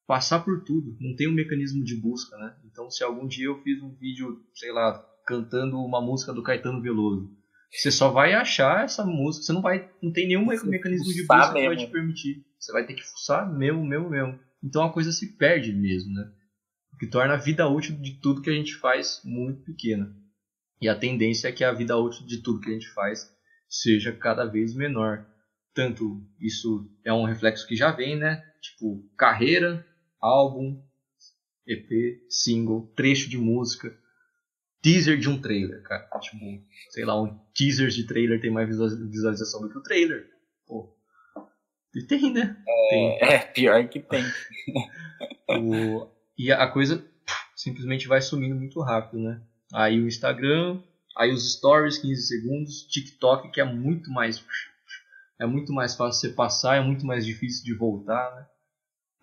passar 0.08 0.39
por 0.39 0.64
tudo. 0.64 0.97
Não 0.99 1.16
tem 1.16 1.28
um 1.28 1.34
mecanismo 1.34 1.84
de 1.84 1.95
busca, 1.95 2.36
né? 2.38 2.55
Então, 2.66 2.89
se 2.89 3.03
algum 3.03 3.28
dia 3.28 3.45
eu 3.45 3.62
fiz 3.62 3.82
um 3.84 3.93
vídeo, 3.93 4.41
sei 4.53 4.72
lá, 4.72 5.05
cantando 5.26 5.78
uma 5.78 6.01
música 6.01 6.34
do 6.34 6.41
Caetano 6.41 6.82
Veloso, 6.82 7.30
você 7.70 7.91
só 7.91 8.10
vai 8.10 8.34
achar 8.34 8.86
essa 8.86 9.05
música. 9.05 9.45
Você 9.45 9.53
não 9.53 9.62
vai, 9.62 9.91
não 10.01 10.12
tem 10.12 10.28
nenhum 10.28 10.45
você 10.45 10.66
mecanismo 10.66 11.14
de 11.14 11.28
busca 11.28 11.51
mesmo. 11.51 11.60
que 11.60 11.68
vai 11.68 11.78
te 11.78 11.91
permitir. 11.91 12.45
Você 12.58 12.72
vai 12.72 12.88
ter 12.88 12.93
que 12.93 13.03
fuçar 13.03 13.53
mesmo, 13.53 13.86
mesmo, 13.86 14.10
mesmo. 14.10 14.39
Então 14.64 14.84
a 14.84 14.91
coisa 14.91 15.12
se 15.12 15.38
perde 15.38 15.72
mesmo, 15.74 16.14
né? 16.14 16.32
o 16.97 16.99
que 16.99 17.05
torna 17.05 17.36
a 17.36 17.38
vida 17.38 17.68
útil 17.68 17.95
de 17.95 18.20
tudo 18.20 18.41
que 18.41 18.49
a 18.49 18.53
gente 18.53 18.74
faz 18.74 19.22
muito 19.24 19.62
pequena. 19.62 20.12
E 20.82 20.89
a 20.89 20.95
tendência 20.95 21.47
é 21.47 21.51
que 21.51 21.64
a 21.64 21.72
vida 21.72 21.95
útil 21.95 22.26
de 22.26 22.41
tudo 22.41 22.60
que 22.60 22.72
a 22.72 22.74
gente 22.74 22.89
faz 22.89 23.32
seja 23.70 24.12
cada 24.12 24.45
vez 24.45 24.74
menor. 24.74 25.24
Tanto 25.76 26.28
isso 26.41 26.89
é 27.05 27.14
um 27.14 27.24
reflexo 27.24 27.68
que 27.68 27.76
já 27.76 27.91
vem, 27.91 28.18
né? 28.18 28.43
Tipo, 28.60 29.08
carreira, 29.16 29.86
álbum, 30.22 30.82
EP, 31.65 32.22
single, 32.30 32.91
trecho 32.95 33.30
de 33.30 33.38
música, 33.38 33.97
teaser 34.82 35.18
de 35.18 35.30
um 35.30 35.41
trailer, 35.41 35.82
cara. 35.84 36.07
Tipo, 36.20 36.38
sei 36.91 37.05
lá, 37.05 37.22
um 37.22 37.38
teaser 37.53 37.89
de 37.89 38.05
trailer 38.05 38.39
tem 38.39 38.51
mais 38.51 38.68
visualização 38.68 39.61
do 39.61 39.70
que 39.70 39.78
o 39.78 39.84
trailer. 39.84 40.30
Pô. 40.65 40.95
E 41.95 42.03
tem, 42.03 42.32
né? 42.32 42.55
É, 42.68 42.89
tem. 42.89 43.20
é 43.30 43.39
pior 43.39 43.88
que 43.88 43.99
tem. 43.99 44.24
o, 45.49 46.07
e 46.38 46.51
a 46.51 46.68
coisa 46.68 47.03
simplesmente 47.55 48.07
vai 48.07 48.22
sumindo 48.22 48.55
muito 48.55 48.80
rápido, 48.82 49.20
né? 49.20 49.41
Aí 49.74 49.99
o 49.99 50.07
Instagram, 50.07 50.82
aí 51.18 51.32
os 51.32 51.53
stories 51.53 51.97
15 51.97 52.28
segundos, 52.28 52.84
TikTok 52.84 53.51
que 53.51 53.59
é 53.59 53.65
muito 53.65 54.11
mais 54.11 54.43
é 55.39 55.45
muito 55.45 55.74
mais 55.74 55.95
fácil 55.95 56.30
você 56.30 56.36
passar, 56.36 56.78
é 56.78 56.82
muito 56.82 57.05
mais 57.05 57.26
difícil 57.26 57.63
de 57.63 57.74
voltar, 57.74 58.36
né? 58.36 58.47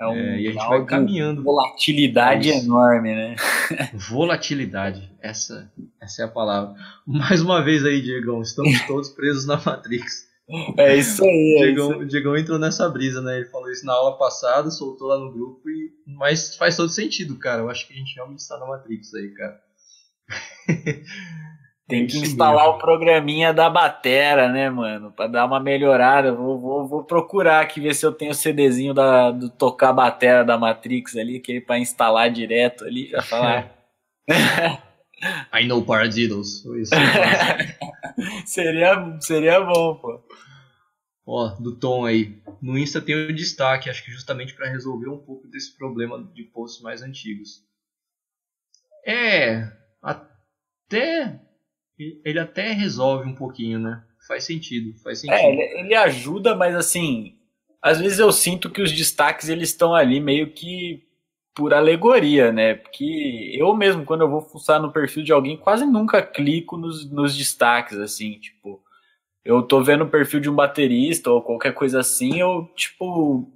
É 0.04 0.08
um 0.08 0.14
é, 0.14 0.40
e 0.40 0.48
a 0.48 0.52
gente 0.52 0.68
vai 0.68 0.84
caminhando. 0.84 1.42
Volatilidade 1.42 2.50
é 2.50 2.58
enorme, 2.58 3.14
né? 3.14 3.36
Volatilidade, 4.10 5.10
essa, 5.20 5.72
essa 6.00 6.22
é 6.22 6.24
a 6.24 6.28
palavra. 6.28 6.74
Mais 7.06 7.40
uma 7.40 7.62
vez 7.62 7.84
aí, 7.84 8.00
Diegão, 8.00 8.42
estamos 8.42 8.80
todos 8.86 9.08
presos 9.08 9.46
na 9.46 9.60
Matrix. 9.64 10.26
É 10.76 10.94
isso 10.94 11.24
aí. 11.24 11.56
É 11.58 11.64
Diegão, 11.66 11.92
isso. 11.92 12.06
Diegão 12.06 12.36
entrou 12.36 12.58
nessa 12.58 12.88
brisa, 12.88 13.22
né? 13.22 13.36
Ele 13.36 13.46
falou 13.46 13.70
isso 13.70 13.86
na 13.86 13.94
aula 13.94 14.18
passada, 14.18 14.70
soltou 14.70 15.08
lá 15.08 15.18
no 15.18 15.32
grupo, 15.32 15.68
e... 15.70 15.92
mas 16.06 16.56
faz 16.56 16.76
todo 16.76 16.90
sentido, 16.90 17.38
cara. 17.38 17.62
Eu 17.62 17.70
acho 17.70 17.86
que 17.86 17.94
a 17.94 17.96
gente 17.96 18.14
realmente 18.14 18.40
está 18.40 18.58
na 18.58 18.66
Matrix 18.66 19.14
aí, 19.14 19.30
cara. 19.30 19.60
Tem 21.86 22.06
que 22.06 22.16
instalar 22.16 22.66
o 22.68 22.78
programinha 22.78 23.52
da 23.52 23.68
batera, 23.68 24.48
né, 24.48 24.70
mano? 24.70 25.12
Pra 25.12 25.26
dar 25.26 25.44
uma 25.44 25.60
melhorada. 25.60 26.32
Vou, 26.32 26.58
vou, 26.58 26.88
vou 26.88 27.04
procurar 27.04 27.60
aqui 27.60 27.78
ver 27.78 27.94
se 27.94 28.06
eu 28.06 28.12
tenho 28.12 28.30
o 28.30 28.34
CDzinho 28.34 28.94
da, 28.94 29.30
do 29.30 29.50
tocar 29.50 29.92
batera 29.92 30.42
da 30.42 30.56
Matrix 30.56 31.14
ali, 31.14 31.40
que 31.40 31.58
é 31.58 31.60
pra 31.60 31.78
instalar 31.78 32.30
direto 32.30 32.84
ali, 32.84 33.08
já 33.08 33.20
falar. 33.20 33.70
I 35.52 35.66
know 35.66 35.84
paradiddles. 35.84 36.64
seria, 38.46 39.18
seria 39.20 39.60
bom, 39.60 39.94
pô. 39.96 40.22
Ó, 41.26 41.48
do 41.60 41.76
Tom 41.76 42.06
aí. 42.06 42.42
No 42.62 42.78
Insta 42.78 43.00
tem 43.00 43.14
o 43.14 43.34
destaque, 43.34 43.90
acho 43.90 44.02
que 44.04 44.10
justamente 44.10 44.54
para 44.54 44.70
resolver 44.70 45.08
um 45.08 45.18
pouco 45.18 45.46
desse 45.48 45.76
problema 45.76 46.22
de 46.34 46.44
posts 46.44 46.82
mais 46.82 47.02
antigos. 47.02 47.62
É, 49.06 49.70
até 50.02 51.40
ele 51.98 52.38
até 52.38 52.72
resolve 52.72 53.28
um 53.28 53.34
pouquinho, 53.34 53.78
né? 53.78 54.02
Faz 54.26 54.44
sentido, 54.44 54.98
faz 55.02 55.18
é, 55.18 55.20
sentido. 55.22 55.38
É, 55.38 55.52
ele, 55.52 55.80
ele 55.80 55.94
ajuda, 55.94 56.54
mas 56.54 56.74
assim, 56.74 57.36
às 57.82 58.00
vezes 58.00 58.18
eu 58.18 58.32
sinto 58.32 58.70
que 58.70 58.82
os 58.82 58.90
destaques 58.90 59.48
eles 59.48 59.68
estão 59.68 59.94
ali 59.94 60.20
meio 60.20 60.50
que 60.50 61.02
por 61.54 61.72
alegoria, 61.72 62.50
né? 62.50 62.74
Porque 62.74 63.52
eu 63.54 63.74
mesmo, 63.76 64.04
quando 64.04 64.22
eu 64.22 64.30
vou 64.30 64.40
fuçar 64.40 64.80
no 64.80 64.92
perfil 64.92 65.22
de 65.22 65.32
alguém, 65.32 65.56
quase 65.56 65.86
nunca 65.86 66.20
clico 66.20 66.76
nos, 66.76 67.08
nos 67.10 67.36
destaques, 67.36 67.96
assim, 67.98 68.40
tipo, 68.40 68.82
eu 69.44 69.62
tô 69.62 69.82
vendo 69.82 70.04
o 70.04 70.10
perfil 70.10 70.40
de 70.40 70.50
um 70.50 70.54
baterista 70.54 71.30
ou 71.30 71.42
qualquer 71.42 71.72
coisa 71.74 72.00
assim, 72.00 72.40
eu, 72.40 72.68
tipo, 72.74 73.48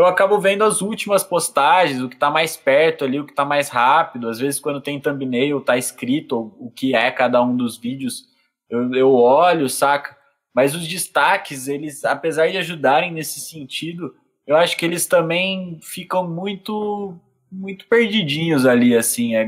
eu 0.00 0.06
acabo 0.06 0.38
vendo 0.40 0.64
as 0.64 0.80
últimas 0.80 1.22
postagens, 1.22 2.00
o 2.00 2.08
que 2.08 2.16
tá 2.16 2.30
mais 2.30 2.56
perto 2.56 3.04
ali, 3.04 3.20
o 3.20 3.26
que 3.26 3.34
tá 3.34 3.44
mais 3.44 3.68
rápido, 3.68 4.28
às 4.28 4.38
vezes 4.38 4.60
quando 4.60 4.80
tem 4.80 5.00
thumbnail, 5.00 5.60
tá 5.60 5.76
escrito 5.76 6.54
o 6.58 6.70
que 6.70 6.94
é 6.94 7.10
cada 7.10 7.42
um 7.42 7.56
dos 7.56 7.76
vídeos, 7.76 8.24
eu, 8.68 8.94
eu 8.94 9.12
olho, 9.12 9.68
saca? 9.68 10.16
Mas 10.54 10.74
os 10.74 10.86
destaques, 10.86 11.68
eles, 11.68 12.04
apesar 12.04 12.50
de 12.50 12.56
ajudarem 12.56 13.12
nesse 13.12 13.40
sentido, 13.40 14.14
eu 14.46 14.56
acho 14.56 14.76
que 14.76 14.84
eles 14.84 15.06
também 15.06 15.78
ficam 15.82 16.28
muito 16.28 17.16
muito 17.52 17.86
perdidinhos 17.88 18.64
ali, 18.64 18.96
assim. 18.96 19.34
A 19.34 19.44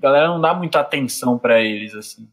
galera 0.00 0.28
não 0.28 0.40
dá 0.40 0.54
muita 0.54 0.80
atenção 0.80 1.38
para 1.38 1.60
eles, 1.60 1.94
assim. 1.94 2.26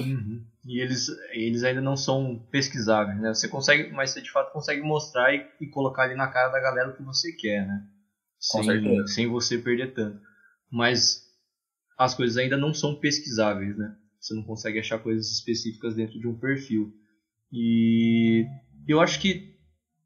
Uhum. 0.00 0.42
E 0.64 0.80
eles, 0.80 1.08
eles 1.30 1.62
ainda 1.64 1.80
não 1.80 1.96
são 1.96 2.38
pesquisáveis, 2.50 3.18
né? 3.20 3.32
Você 3.32 3.48
consegue, 3.48 3.90
mas 3.92 4.10
você 4.10 4.20
de 4.20 4.30
fato 4.30 4.52
consegue 4.52 4.82
mostrar 4.82 5.34
e, 5.34 5.46
e 5.60 5.66
colocar 5.66 6.02
ali 6.02 6.14
na 6.14 6.28
cara 6.28 6.48
da 6.48 6.60
galera 6.60 6.90
o 6.90 6.96
que 6.96 7.02
você 7.02 7.32
quer, 7.32 7.66
né? 7.66 7.82
Com 8.50 8.62
sem, 8.62 9.06
sem 9.06 9.26
você 9.26 9.58
perder 9.58 9.92
tanto. 9.92 10.20
Mas 10.70 11.26
as 11.96 12.14
coisas 12.14 12.36
ainda 12.36 12.56
não 12.56 12.74
são 12.74 12.94
pesquisáveis, 12.94 13.76
né? 13.76 13.94
Você 14.20 14.34
não 14.34 14.42
consegue 14.42 14.78
achar 14.78 14.98
coisas 14.98 15.30
específicas 15.30 15.94
dentro 15.94 16.18
de 16.18 16.26
um 16.26 16.34
perfil. 16.34 16.92
E 17.52 18.46
eu 18.86 19.00
acho 19.00 19.20
que 19.20 19.54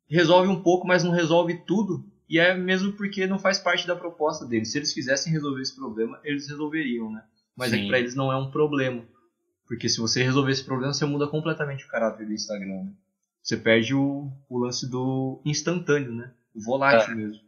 resolve 0.09 0.49
um 0.49 0.63
pouco, 0.63 0.87
mas 0.87 1.03
não 1.03 1.11
resolve 1.11 1.55
tudo. 1.67 2.05
E 2.29 2.39
é 2.39 2.55
mesmo 2.55 2.93
porque 2.93 3.27
não 3.27 3.39
faz 3.39 3.59
parte 3.59 3.87
da 3.87 3.97
proposta 3.97 4.47
deles. 4.47 4.71
Se 4.71 4.79
eles 4.79 4.93
quisessem 4.93 5.33
resolver 5.33 5.61
esse 5.61 5.75
problema, 5.75 6.21
eles 6.23 6.49
resolveriam, 6.49 7.11
né? 7.11 7.23
Mas 7.57 7.71
Sim. 7.71 7.77
é 7.77 7.81
que 7.81 7.89
pra 7.89 7.99
eles 7.99 8.15
não 8.15 8.33
é 8.33 8.37
um 8.37 8.51
problema. 8.51 9.05
Porque 9.73 9.89
se 9.89 10.01
você 10.01 10.23
resolver 10.23 10.53
esse 10.53 10.63
problema, 10.63 10.93
você 10.93 11.07
muda 11.07 11.27
completamente 11.27 11.87
o 11.87 11.89
caráter 11.89 12.27
do 12.27 12.33
Instagram. 12.35 12.85
Né? 12.85 12.93
Você 13.43 13.57
perde 13.57 13.95
o, 13.95 14.31
o 14.47 14.59
lance 14.59 14.87
do 14.87 15.41
instantâneo, 15.47 16.13
né? 16.13 16.31
O 16.55 16.61
volátil 16.61 17.15
é. 17.15 17.17
mesmo. 17.17 17.41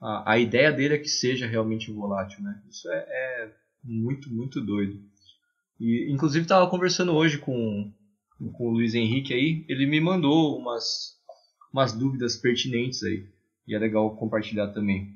A, 0.00 0.34
a 0.34 0.38
ideia 0.38 0.70
dele 0.70 0.94
é 0.94 0.98
que 0.98 1.08
seja 1.08 1.48
realmente 1.48 1.90
volátil, 1.90 2.44
né? 2.44 2.62
Isso 2.70 2.88
é, 2.88 2.98
é 2.98 3.52
muito, 3.82 4.32
muito 4.32 4.60
doido. 4.60 5.02
E, 5.80 6.12
inclusive, 6.12 6.44
estava 6.44 6.70
conversando 6.70 7.12
hoje 7.12 7.38
com, 7.38 7.92
com 8.52 8.68
o 8.68 8.70
Luiz 8.70 8.94
Henrique 8.94 9.34
aí. 9.34 9.64
Ele 9.68 9.84
me 9.84 10.00
mandou 10.00 10.56
umas, 10.56 11.18
umas 11.72 11.92
dúvidas 11.92 12.36
pertinentes 12.36 13.02
aí. 13.02 13.26
E 13.66 13.74
é 13.74 13.78
legal 13.80 14.14
compartilhar 14.14 14.68
também. 14.68 15.12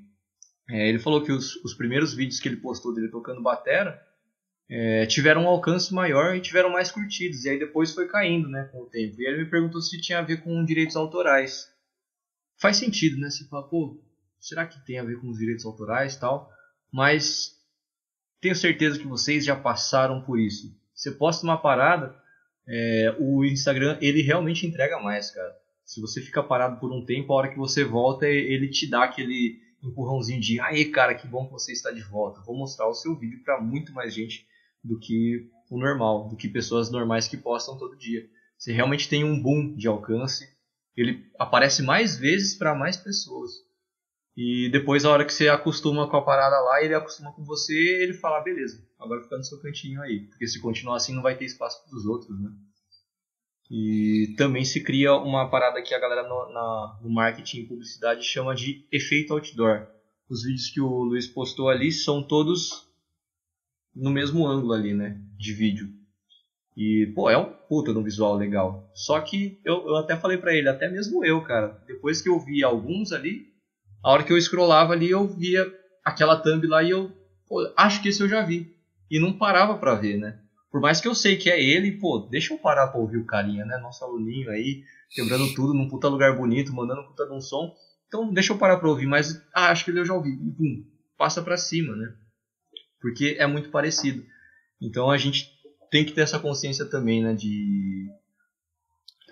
É, 0.69 0.89
ele 0.89 0.99
falou 0.99 1.23
que 1.23 1.31
os, 1.31 1.55
os 1.65 1.73
primeiros 1.73 2.13
vídeos 2.13 2.41
que 2.41 2.49
ele 2.49 2.57
postou 2.57 2.93
dele 2.93 3.11
tocando 3.11 3.41
batera 3.41 4.11
é, 4.75 5.05
tiveram 5.05 5.45
um 5.45 5.49
alcance 5.49 5.93
maior 5.93 6.35
e 6.35 6.41
tiveram 6.41 6.71
mais 6.71 6.91
curtidos. 6.91 7.45
E 7.45 7.51
aí 7.51 7.59
depois 7.59 7.93
foi 7.93 8.09
caindo 8.09 8.49
né, 8.49 8.71
com 8.73 8.81
o 8.81 8.87
tempo. 8.87 9.21
E 9.21 9.27
ele 9.27 9.45
me 9.45 9.51
perguntou 9.51 9.83
se 9.83 10.01
tinha 10.01 10.19
a 10.19 10.23
ver 10.23 10.43
com 10.43 10.65
direitos 10.65 10.97
autorais. 10.97 11.71
Faz 12.59 12.79
sentido, 12.79 13.21
né? 13.21 13.29
Você 13.29 13.47
fala, 13.49 13.69
pô, 13.69 14.03
será 14.41 14.67
que 14.67 14.83
tem 14.87 14.99
a 14.99 15.05
ver 15.05 15.21
com 15.21 15.29
os 15.29 15.37
direitos 15.37 15.67
autorais 15.67 16.15
e 16.15 16.21
tal? 16.21 16.51
Mas 16.91 17.53
tenho 18.41 18.57
certeza 18.57 18.99
que 18.99 19.07
vocês 19.07 19.45
já 19.45 19.55
passaram 19.55 20.23
por 20.23 20.41
isso. 20.41 20.75
Você 20.95 21.11
posta 21.11 21.45
uma 21.45 21.61
parada, 21.61 22.17
é, 22.67 23.15
o 23.19 23.45
Instagram 23.45 23.99
ele 24.01 24.23
realmente 24.23 24.67
entrega 24.67 24.99
mais, 24.99 25.31
cara. 25.31 25.55
Se 25.85 26.01
você 26.01 26.23
fica 26.23 26.43
parado 26.43 26.81
por 26.81 26.91
um 26.91 27.05
tempo, 27.05 27.31
a 27.31 27.37
hora 27.37 27.51
que 27.51 27.59
você 27.59 27.85
volta, 27.85 28.27
ele 28.27 28.71
te 28.71 28.89
dá 28.89 29.05
aquele 29.05 29.61
empurrãozinho 29.83 30.41
de 30.41 30.59
aí 30.61 30.87
cara, 30.87 31.15
que 31.15 31.27
bom 31.27 31.45
que 31.45 31.53
você 31.53 31.73
está 31.73 31.91
de 31.91 32.01
volta. 32.01 32.41
Vou 32.41 32.57
mostrar 32.57 32.89
o 32.89 32.95
seu 32.95 33.15
vídeo 33.19 33.43
para 33.45 33.61
muito 33.61 33.93
mais 33.93 34.15
gente 34.15 34.51
do 34.83 34.99
que 34.99 35.49
o 35.71 35.79
normal, 35.79 36.29
do 36.29 36.37
que 36.37 36.49
pessoas 36.49 36.91
normais 36.91 37.29
que 37.29 37.37
postam 37.37 37.79
todo 37.79 37.97
dia. 37.97 38.23
Você 38.59 38.73
realmente 38.73 39.09
tem 39.09 39.25
um 39.25 39.41
boom 39.41 39.75
de 39.75 39.89
alcance, 39.89 40.47
ele 40.97 41.25
aparece 41.39 41.83
mais 41.83 42.17
vezes 42.19 42.57
para 42.57 42.75
mais 42.75 42.97
pessoas. 42.97 43.51
E 44.37 44.71
depois, 44.71 45.05
a 45.05 45.11
hora 45.11 45.25
que 45.25 45.33
você 45.33 45.49
acostuma 45.49 46.09
com 46.09 46.17
a 46.17 46.25
parada 46.25 46.59
lá, 46.61 46.83
ele 46.83 46.95
acostuma 46.95 47.33
com 47.33 47.45
você, 47.45 47.75
ele 48.03 48.15
fala: 48.15 48.41
beleza, 48.41 48.83
agora 48.99 49.23
fica 49.23 49.37
no 49.37 49.45
seu 49.45 49.61
cantinho 49.61 50.01
aí. 50.01 50.27
Porque 50.29 50.47
se 50.47 50.61
continuar 50.61 50.97
assim, 50.97 51.15
não 51.15 51.23
vai 51.23 51.37
ter 51.37 51.45
espaço 51.45 51.85
para 51.85 51.97
os 51.97 52.07
outros, 52.07 52.41
né? 52.41 52.51
E 53.71 54.35
também 54.37 54.65
se 54.65 54.83
cria 54.83 55.15
uma 55.15 55.49
parada 55.49 55.83
que 55.83 55.95
a 55.95 55.99
galera 55.99 56.29
no, 56.29 56.53
na, 56.53 57.01
no 57.03 57.11
marketing 57.11 57.61
e 57.61 57.67
publicidade 57.67 58.23
chama 58.23 58.55
de 58.55 58.87
efeito 58.93 59.33
outdoor. 59.33 59.87
Os 60.29 60.45
vídeos 60.45 60.71
que 60.71 60.81
o 60.81 61.05
Luiz 61.05 61.27
postou 61.27 61.69
ali 61.69 61.91
são 61.91 62.23
todos 62.23 62.92
no 63.95 64.11
mesmo 64.11 64.47
ângulo 64.47 64.73
ali, 64.73 64.95
né? 64.95 65.19
De 65.39 65.53
vídeo. 65.53 65.89
E, 66.77 67.13
pô, 67.15 67.29
é 67.29 67.37
um 67.37 67.53
puta 67.69 67.93
no 67.93 68.03
visual 68.03 68.35
legal. 68.35 68.91
Só 68.95 69.21
que 69.21 69.61
eu, 69.65 69.87
eu 69.87 69.97
até 69.97 70.17
falei 70.17 70.39
pra 70.39 70.55
ele, 70.55 70.69
até 70.69 70.89
mesmo 70.89 71.25
eu, 71.25 71.41
cara, 71.43 71.83
depois 71.87 72.21
que 72.23 72.29
eu 72.29 72.39
vi 72.39 72.63
alguns 72.65 73.13
ali, 73.13 73.47
a 74.03 74.11
hora 74.11 74.23
que 74.23 74.33
eu 74.33 74.41
scrollava 74.41 74.93
ali, 74.93 75.11
eu 75.11 75.27
via 75.27 75.71
aquela 76.05 76.37
thumb 76.37 76.67
lá 76.67 76.83
e 76.83 76.91
eu, 76.91 77.13
pô, 77.47 77.71
acho 77.77 78.03
que 78.03 78.09
esse 78.09 78.23
eu 78.23 78.29
já 78.29 78.43
vi. 78.43 78.75
E 79.11 79.21
não 79.21 79.33
parava 79.33 79.77
pra 79.77 79.95
ver, 79.95 80.17
né? 80.17 80.39
Por 80.71 80.81
mais 80.81 81.01
que 81.01 81.07
eu 81.07 81.15
sei 81.15 81.37
que 81.37 81.51
é 81.51 81.63
ele, 81.63 81.93
pô, 81.93 82.27
deixa 82.31 82.55
eu 82.55 82.59
parar 82.59 82.89
pra 82.89 82.99
ouvir 82.99 83.19
o 83.19 83.27
carinha, 83.27 83.65
né? 83.67 83.77
Nosso 83.77 84.03
aluninho 84.03 84.51
aí, 84.51 84.83
quebrando 85.15 85.55
tudo 85.55 85.75
num 85.75 85.89
puta 85.89 86.09
lugar 86.09 86.35
bonito, 86.35 86.73
mandando 86.73 87.03
um 87.03 87.07
puta 87.07 87.27
de 87.27 87.33
um 87.33 87.41
som. 87.41 87.75
Então 88.09 88.33
deixa 88.33 88.55
eu 88.55 88.59
parar 88.59 88.79
pra 88.79 88.89
ouvir, 88.89 89.07
mas 89.07 89.39
ah, 89.55 89.71
acho 89.71 89.85
que 89.85 89.91
ele 89.91 90.01
eu 90.01 90.05
já 90.07 90.15
ouvi. 90.15 90.31
E 90.31 90.51
pum, 90.53 90.83
passa 91.19 91.43
pra 91.43 91.59
cima, 91.59 91.95
né? 91.95 92.15
Porque 93.03 93.37
é 93.39 93.47
muito 93.47 93.69
parecido. 93.69 94.25
Então 94.81 95.11
a 95.11 95.19
gente 95.19 95.51
tem 95.91 96.05
que 96.05 96.13
ter 96.13 96.23
essa 96.23 96.39
consciência 96.39 96.87
também, 96.87 97.23
né, 97.23 97.35
de 97.35 98.09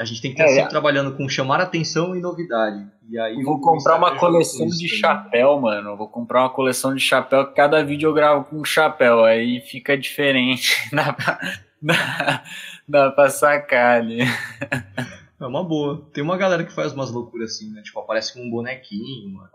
a 0.01 0.05
gente 0.05 0.23
tem 0.23 0.33
que 0.33 0.41
estar 0.41 0.51
é, 0.51 0.55
sempre 0.55 0.71
trabalhando 0.71 1.15
com 1.15 1.29
chamar 1.29 1.61
atenção 1.61 2.17
e 2.17 2.21
novidade. 2.21 2.91
E 3.07 3.19
aí 3.19 3.43
vou 3.43 3.61
comprar 3.61 3.99
uma 3.99 4.17
coleção 4.17 4.67
de 4.67 4.89
chapéu, 4.89 5.61
mano. 5.61 5.95
Vou 5.95 6.09
comprar 6.09 6.41
uma 6.41 6.49
coleção 6.49 6.95
de 6.95 7.01
chapéu. 7.03 7.53
Cada 7.53 7.85
vídeo 7.85 8.09
eu 8.09 8.15
gravo 8.15 8.47
com 8.47 8.57
um 8.57 8.65
chapéu, 8.65 9.25
aí 9.25 9.61
fica 9.61 9.99
diferente. 9.99 10.75
Dá 10.91 11.13
pra, 11.13 11.39
dá, 11.83 12.45
dá 12.89 13.11
pra 13.11 13.29
sacar 13.29 14.01
ali. 14.01 14.21
É 15.39 15.47
uma 15.47 15.63
boa. 15.63 16.09
Tem 16.15 16.25
uma 16.25 16.39
galera 16.39 16.65
que 16.65 16.73
faz 16.73 16.95
umas 16.95 17.11
loucuras 17.11 17.53
assim, 17.53 17.71
né? 17.71 17.83
Tipo, 17.83 18.01
aparece 18.01 18.33
com 18.33 18.41
um 18.41 18.51
bonequinho, 18.51 19.35
mano. 19.35 19.51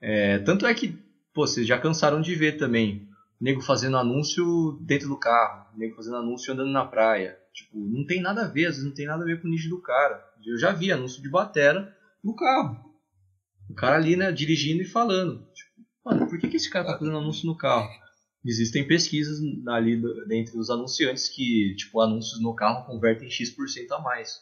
É, 0.00 0.38
tanto 0.38 0.66
é 0.66 0.72
que, 0.72 0.98
pô, 1.34 1.46
vocês 1.46 1.66
já 1.66 1.78
cansaram 1.78 2.22
de 2.22 2.34
ver 2.34 2.52
também 2.52 3.06
nego 3.40 3.60
fazendo 3.60 3.96
anúncio 3.96 4.78
dentro 4.80 5.08
do 5.08 5.18
carro, 5.18 5.66
nego 5.76 5.94
fazendo 5.94 6.16
anúncio 6.16 6.52
andando 6.52 6.70
na 6.70 6.84
praia. 6.84 7.38
Tipo, 7.52 7.78
não 7.78 8.04
tem 8.04 8.20
nada 8.20 8.42
a 8.42 8.48
ver, 8.48 8.66
às 8.66 8.74
vezes 8.74 8.84
não 8.84 8.94
tem 8.94 9.06
nada 9.06 9.22
a 9.22 9.26
ver 9.26 9.40
com 9.40 9.48
o 9.48 9.50
nicho 9.50 9.68
do 9.68 9.80
cara. 9.80 10.24
Eu 10.44 10.58
já 10.58 10.72
vi 10.72 10.90
anúncio 10.90 11.22
de 11.22 11.28
batera 11.28 11.96
no 12.22 12.34
carro. 12.34 12.88
O 13.68 13.74
cara 13.74 13.96
ali, 13.96 14.16
né, 14.16 14.32
dirigindo 14.32 14.82
e 14.82 14.86
falando. 14.86 15.46
Tipo, 15.52 15.70
mano, 16.04 16.26
por 16.28 16.38
que, 16.38 16.48
que 16.48 16.56
esse 16.56 16.70
cara 16.70 16.86
tá 16.86 16.98
fazendo 16.98 17.18
anúncio 17.18 17.46
no 17.46 17.56
carro? 17.56 17.88
Existem 18.44 18.86
pesquisas 18.86 19.40
ali 19.68 20.00
dentre 20.26 20.56
os 20.56 20.70
anunciantes 20.70 21.28
que, 21.28 21.74
tipo, 21.76 22.00
anúncios 22.00 22.40
no 22.40 22.54
carro 22.54 22.86
convertem 22.86 23.30
X% 23.30 23.92
a 23.92 23.98
mais. 24.00 24.40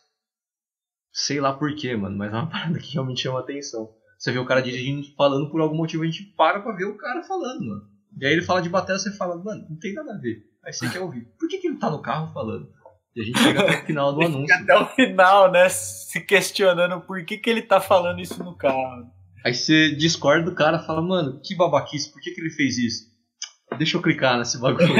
Sei 1.11 1.41
lá 1.41 1.53
por 1.53 1.75
quê, 1.75 1.97
mano, 1.97 2.17
mas 2.17 2.33
é 2.33 2.37
uma 2.37 2.49
parada 2.51 2.79
que 2.79 2.93
realmente 2.93 3.23
chama 3.23 3.41
atenção. 3.41 3.93
Você 4.19 4.33
vê 4.33 4.39
o 4.39 4.47
cara 4.47 4.63
dirigindo 4.63 5.07
falando 5.17 5.51
por 5.51 5.61
algum 5.61 5.77
motivo, 5.77 6.03
a 6.03 6.07
gente 6.07 6.25
para 6.37 6.61
pra 6.61 6.77
ver 6.77 6.85
o 6.85 6.97
cara 6.97 7.23
falando, 7.23 7.65
mano. 7.65 7.96
E 8.19 8.27
aí 8.27 8.33
ele 8.33 8.43
fala 8.43 8.63
de 8.63 8.69
bateria, 8.69 8.99
você 8.99 9.13
fala, 9.13 9.37
mano, 9.37 9.67
não 9.69 9.79
tem 9.79 9.93
nada 9.93 10.15
a 10.15 10.19
ver. 10.19 10.43
Aí 10.65 10.73
você 10.73 10.89
quer 10.89 11.01
ouvir. 11.01 11.27
Por 11.39 11.49
que, 11.49 11.59
que 11.59 11.67
ele 11.67 11.79
tá 11.79 11.91
no 11.91 12.01
carro 12.01 12.33
falando? 12.33 12.69
E 13.15 13.21
a 13.21 13.25
gente 13.25 13.39
chega 13.39 13.61
até 13.61 13.83
o 13.83 13.87
final 13.87 14.13
do 14.15 14.23
anúncio. 14.27 14.55
Até 14.55 14.77
o 14.77 14.87
final, 14.87 15.53
né? 15.53 15.69
Se 15.69 16.21
questionando 16.21 17.01
por 17.03 17.25
que, 17.25 17.39
que 17.39 17.49
ele 17.49 17.63
tá 17.63 17.81
falando 17.81 18.21
isso 18.21 18.43
no 18.43 18.57
carro. 18.57 19.11
Aí 19.45 19.55
você 19.55 19.95
discorda 19.95 20.51
do 20.51 20.57
cara 20.57 20.79
fala, 20.81 21.01
mano, 21.01 21.41
que 21.43 21.55
babaquice, 21.55 22.13
por 22.13 22.21
que, 22.21 22.33
que 22.33 22.41
ele 22.41 22.51
fez 22.51 22.79
isso? 22.79 23.07
Deixa 23.79 23.97
eu 23.97 24.03
clicar 24.03 24.39
nesse 24.39 24.59
bagulho. 24.61 24.93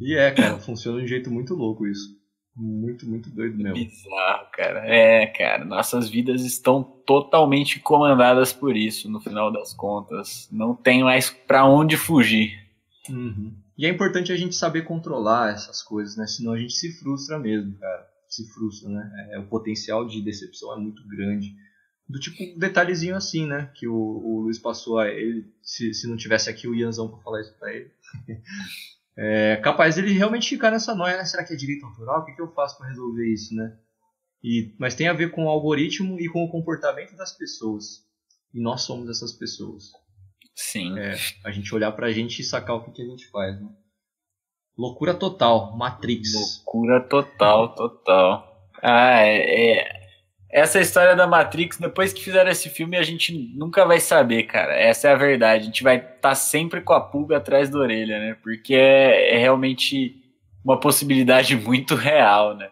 e 0.00 0.14
é, 0.16 0.30
cara, 0.30 0.58
funciona 0.58 0.98
de 0.98 1.04
um 1.04 1.08
jeito 1.08 1.30
muito 1.30 1.54
louco 1.54 1.86
isso. 1.86 2.21
Muito, 2.54 3.08
muito 3.08 3.30
doido 3.30 3.56
mesmo. 3.56 3.74
Bizarro, 3.74 4.46
cara. 4.52 4.86
É, 4.86 5.26
cara, 5.26 5.64
nossas 5.64 6.10
vidas 6.10 6.44
estão 6.44 6.82
totalmente 6.82 7.80
comandadas 7.80 8.52
por 8.52 8.76
isso, 8.76 9.10
no 9.10 9.20
final 9.20 9.50
das 9.50 9.72
contas. 9.72 10.48
Não 10.52 10.74
tem 10.74 11.02
mais 11.02 11.30
para 11.30 11.66
onde 11.66 11.96
fugir. 11.96 12.62
Uhum. 13.08 13.54
E 13.76 13.86
é 13.86 13.88
importante 13.88 14.30
a 14.30 14.36
gente 14.36 14.54
saber 14.54 14.82
controlar 14.82 15.52
essas 15.52 15.82
coisas, 15.82 16.16
né? 16.16 16.26
Senão 16.26 16.52
a 16.52 16.58
gente 16.58 16.74
se 16.74 16.92
frustra 16.98 17.38
mesmo, 17.38 17.76
cara. 17.78 18.06
Se 18.28 18.46
frustra, 18.52 18.88
né? 18.90 19.28
É, 19.32 19.38
o 19.38 19.46
potencial 19.46 20.06
de 20.06 20.20
decepção 20.20 20.72
é 20.74 20.76
muito 20.76 21.06
grande. 21.08 21.56
Do 22.06 22.20
tipo, 22.20 22.42
um 22.42 22.58
detalhezinho 22.58 23.16
assim, 23.16 23.46
né? 23.46 23.70
Que 23.74 23.88
o, 23.88 23.94
o 23.94 24.40
Luiz 24.42 24.58
passou 24.58 24.98
a 24.98 25.08
ele. 25.08 25.50
Se, 25.62 25.94
se 25.94 26.06
não 26.06 26.16
tivesse 26.16 26.50
aqui 26.50 26.68
o 26.68 26.74
Ianzão 26.74 27.08
pra 27.08 27.18
falar 27.22 27.40
isso 27.40 27.58
pra 27.58 27.72
ele. 27.74 27.90
é 29.16 29.56
capaz 29.56 29.98
ele 29.98 30.12
realmente 30.12 30.48
ficar 30.48 30.70
nessa 30.70 30.94
noia, 30.94 31.16
né? 31.16 31.24
Será 31.24 31.44
que 31.44 31.52
é 31.52 31.56
direito 31.56 31.84
autoral? 31.84 32.20
O 32.20 32.24
que, 32.24 32.32
que 32.32 32.42
eu 32.42 32.52
faço 32.52 32.78
para 32.78 32.88
resolver 32.88 33.26
isso, 33.32 33.54
né? 33.54 33.76
E, 34.42 34.74
mas 34.78 34.94
tem 34.94 35.08
a 35.08 35.12
ver 35.12 35.30
com 35.30 35.44
o 35.44 35.48
algoritmo 35.48 36.18
e 36.18 36.28
com 36.28 36.44
o 36.44 36.50
comportamento 36.50 37.14
das 37.14 37.36
pessoas. 37.36 38.04
E 38.52 38.60
nós 38.60 38.82
somos 38.82 39.08
essas 39.08 39.32
pessoas. 39.32 39.84
Sim. 40.54 40.98
É, 40.98 41.14
a 41.44 41.50
gente 41.50 41.74
olhar 41.74 41.92
pra 41.92 42.10
gente 42.10 42.40
e 42.40 42.44
sacar 42.44 42.76
o 42.76 42.84
que, 42.84 42.90
que 42.90 43.02
a 43.02 43.06
gente 43.06 43.26
faz, 43.28 43.60
né? 43.60 43.68
Loucura 44.76 45.14
total, 45.14 45.76
Matrix. 45.76 46.32
Loucura 46.34 47.00
total, 47.06 47.74
total. 47.74 48.70
Ah, 48.82 49.20
é, 49.20 49.70
é, 49.70 50.01
Essa 50.52 50.78
história 50.80 51.16
da 51.16 51.26
Matrix, 51.26 51.78
depois 51.78 52.12
que 52.12 52.22
fizeram 52.22 52.50
esse 52.50 52.68
filme, 52.68 52.98
a 52.98 53.02
gente 53.02 53.32
nunca 53.56 53.86
vai 53.86 53.98
saber, 53.98 54.42
cara. 54.42 54.74
Essa 54.74 55.08
é 55.08 55.12
a 55.12 55.16
verdade. 55.16 55.62
A 55.62 55.64
gente 55.64 55.82
vai 55.82 55.96
estar 55.96 56.18
tá 56.20 56.34
sempre 56.34 56.82
com 56.82 56.92
a 56.92 57.00
pulga 57.00 57.38
atrás 57.38 57.70
da 57.70 57.78
orelha, 57.78 58.18
né? 58.18 58.34
Porque 58.34 58.74
é, 58.74 59.34
é 59.34 59.38
realmente 59.38 60.22
uma 60.62 60.78
possibilidade 60.78 61.56
muito 61.64 61.94
real, 61.94 62.54
né? 62.54 62.70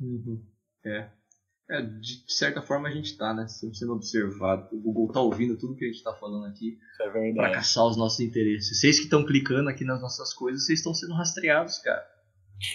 Uhum. 0.00 0.40
É. 0.86 1.08
é. 1.68 1.82
De 1.82 2.32
certa 2.32 2.62
forma 2.62 2.88
a 2.88 2.92
gente 2.92 3.18
tá, 3.18 3.34
né? 3.34 3.48
Sempre 3.48 3.76
sendo 3.76 3.94
observado. 3.94 4.68
O 4.72 4.80
Google 4.80 5.10
tá 5.10 5.20
ouvindo 5.20 5.58
tudo 5.58 5.74
que 5.74 5.84
a 5.84 5.88
gente 5.88 6.04
tá 6.04 6.14
falando 6.14 6.46
aqui. 6.46 6.78
É 7.00 7.10
verdade. 7.10 7.34
Pra 7.34 7.50
caçar 7.54 7.86
os 7.86 7.96
nossos 7.96 8.20
interesses. 8.20 8.78
Vocês 8.78 8.98
que 8.98 9.04
estão 9.06 9.26
clicando 9.26 9.68
aqui 9.68 9.84
nas 9.84 10.00
nossas 10.00 10.32
coisas, 10.32 10.64
vocês 10.64 10.78
estão 10.78 10.94
sendo 10.94 11.14
rastreados, 11.14 11.78
cara. 11.78 12.06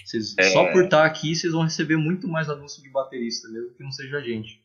Vocês, 0.05 0.35
é... 0.37 0.51
Só 0.51 0.71
por 0.71 0.85
estar 0.85 1.01
tá 1.01 1.05
aqui, 1.05 1.35
vocês 1.35 1.53
vão 1.53 1.63
receber 1.63 1.97
muito 1.97 2.27
mais 2.27 2.49
anúncio 2.49 2.81
de 2.83 2.89
baterista, 2.89 3.47
mesmo 3.49 3.73
que 3.73 3.83
não 3.83 3.91
seja 3.91 4.17
a 4.17 4.21
gente. 4.21 4.61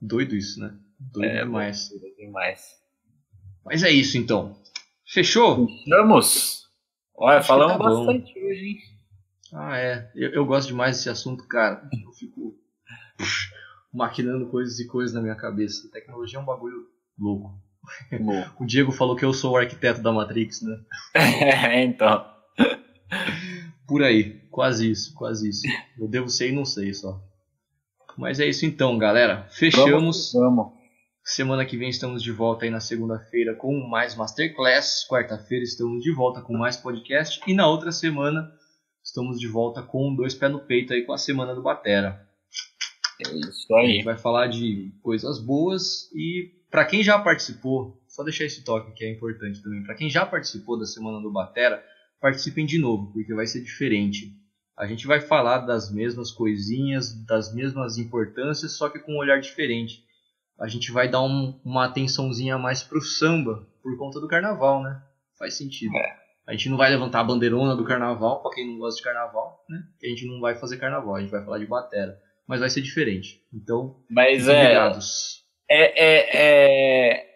Doido 0.00 0.36
isso, 0.36 0.60
né? 0.60 0.76
Doido 0.98 1.30
é, 1.30 1.44
demais. 1.44 1.88
Doido 1.88 2.16
demais. 2.16 2.78
Mas 3.64 3.82
é 3.82 3.90
isso 3.90 4.16
então. 4.16 4.60
Fechou? 5.06 5.68
Vamos! 5.88 6.68
Olha, 7.14 7.38
Acho 7.38 7.48
falamos 7.48 7.78
tá 7.78 7.84
bastante 7.84 8.38
hoje, 8.38 8.64
hein? 8.64 8.78
Ah, 9.52 9.76
é. 9.78 10.12
Eu, 10.14 10.30
eu 10.30 10.46
gosto 10.46 10.68
demais 10.68 10.96
desse 10.96 11.08
assunto, 11.08 11.46
cara. 11.48 11.88
Eu 12.04 12.12
fico 12.12 12.56
maquinando 13.92 14.48
coisas 14.48 14.78
e 14.78 14.86
coisas 14.86 15.14
na 15.14 15.20
minha 15.20 15.34
cabeça. 15.34 15.90
tecnologia 15.90 16.38
é 16.38 16.42
um 16.42 16.44
bagulho 16.44 16.86
louco. 17.18 17.60
o 18.60 18.66
Diego 18.66 18.92
falou 18.92 19.16
que 19.16 19.24
eu 19.24 19.32
sou 19.32 19.52
o 19.52 19.56
arquiteto 19.56 20.02
da 20.02 20.12
Matrix, 20.12 20.62
né? 20.62 20.78
É, 21.14 21.82
então. 21.82 22.37
Por 23.88 24.02
aí, 24.02 24.42
quase 24.50 24.90
isso, 24.90 25.14
quase 25.14 25.48
isso. 25.48 25.66
Eu 25.98 26.06
devo 26.06 26.28
ser 26.28 26.50
e 26.50 26.52
não 26.52 26.66
sei 26.66 26.92
só. 26.92 27.18
Mas 28.18 28.38
é 28.38 28.46
isso 28.46 28.66
então, 28.66 28.98
galera. 28.98 29.48
Fechamos. 29.50 29.90
Vamos, 29.90 30.32
vamos. 30.34 30.78
Semana 31.24 31.64
que 31.64 31.76
vem 31.76 31.88
estamos 31.88 32.22
de 32.22 32.30
volta 32.30 32.66
aí 32.66 32.70
na 32.70 32.80
segunda-feira 32.80 33.54
com 33.54 33.72
mais 33.88 34.14
Masterclass. 34.14 35.06
Quarta-feira 35.08 35.64
estamos 35.64 36.02
de 36.02 36.12
volta 36.12 36.42
com 36.42 36.52
mais 36.52 36.76
podcast. 36.76 37.40
E 37.46 37.54
na 37.54 37.66
outra 37.66 37.90
semana 37.90 38.50
estamos 39.02 39.40
de 39.40 39.48
volta 39.48 39.82
com 39.82 40.14
dois 40.14 40.34
pés 40.34 40.52
no 40.52 40.60
peito 40.60 40.92
aí 40.92 41.06
com 41.06 41.14
a 41.14 41.18
semana 41.18 41.54
do 41.54 41.62
Batera. 41.62 42.28
É 43.26 43.36
isso 43.36 43.74
aí. 43.74 43.84
A 43.84 43.88
gente 43.88 44.04
vai 44.04 44.18
falar 44.18 44.48
de 44.48 44.92
coisas 45.02 45.38
boas 45.38 46.10
e 46.14 46.52
para 46.70 46.84
quem 46.84 47.02
já 47.02 47.18
participou, 47.18 48.02
só 48.06 48.22
deixar 48.22 48.44
esse 48.44 48.62
toque 48.64 48.92
que 48.92 49.04
é 49.04 49.10
importante 49.10 49.62
também. 49.62 49.82
Para 49.82 49.94
quem 49.94 50.10
já 50.10 50.26
participou 50.26 50.78
da 50.78 50.84
semana 50.84 51.20
do 51.20 51.32
Batera, 51.32 51.82
participem 52.20 52.66
de 52.66 52.78
novo, 52.78 53.12
porque 53.12 53.34
vai 53.34 53.46
ser 53.46 53.62
diferente. 53.62 54.32
A 54.76 54.86
gente 54.86 55.06
vai 55.06 55.20
falar 55.20 55.58
das 55.58 55.92
mesmas 55.92 56.30
coisinhas, 56.30 57.12
das 57.26 57.52
mesmas 57.52 57.98
importâncias, 57.98 58.72
só 58.72 58.88
que 58.88 58.98
com 58.98 59.14
um 59.14 59.18
olhar 59.18 59.40
diferente 59.40 60.06
a 60.58 60.66
gente 60.66 60.90
vai 60.90 61.08
dar 61.08 61.22
um, 61.22 61.58
uma 61.64 61.84
atençãozinha 61.84 62.58
mais 62.58 62.82
pro 62.82 63.00
samba 63.00 63.66
por 63.82 63.96
conta 63.96 64.20
do 64.20 64.26
carnaval, 64.26 64.82
né? 64.82 65.00
Faz 65.38 65.54
sentido. 65.54 65.96
É. 65.96 66.16
A 66.46 66.52
gente 66.52 66.68
não 66.68 66.76
vai 66.76 66.90
levantar 66.90 67.20
a 67.20 67.24
bandeirona 67.24 67.76
do 67.76 67.84
carnaval, 67.84 68.42
pra 68.42 68.50
quem 68.52 68.66
não 68.66 68.78
gosta 68.78 68.98
de 68.98 69.04
carnaval, 69.04 69.64
né? 69.68 69.84
A 70.02 70.06
gente 70.06 70.26
não 70.26 70.40
vai 70.40 70.56
fazer 70.56 70.78
carnaval, 70.78 71.14
a 71.14 71.20
gente 71.20 71.30
vai 71.30 71.44
falar 71.44 71.58
de 71.58 71.66
batera. 71.66 72.18
Mas 72.46 72.60
vai 72.60 72.70
ser 72.70 72.80
diferente. 72.80 73.42
Então, 73.52 74.02
Mas 74.10 74.48
é, 74.48 74.74
é, 75.68 75.92
é, 75.94 76.38
é. 77.12 77.27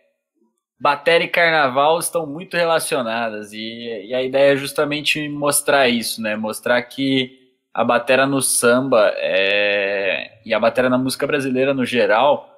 Batera 0.83 1.23
e 1.23 1.29
carnaval 1.29 2.01
estão 2.01 2.27
muito 2.27 2.57
relacionadas 2.57 3.53
e, 3.53 4.07
e, 4.09 4.13
a 4.13 4.21
ideia 4.21 4.55
é 4.55 4.57
justamente 4.57 5.29
mostrar 5.29 5.89
isso, 5.89 6.21
né? 6.21 6.35
Mostrar 6.35 6.83
que 6.83 7.39
a 7.73 7.85
batera 7.85 8.27
no 8.27 8.43
samba 8.43 9.13
é, 9.15 10.41
e 10.45 10.53
a 10.53 10.59
batera 10.59 10.91
na 10.91 10.99
música 10.99 11.25
brasileira 11.25 11.73
no 11.73 11.87
geral 11.87 12.49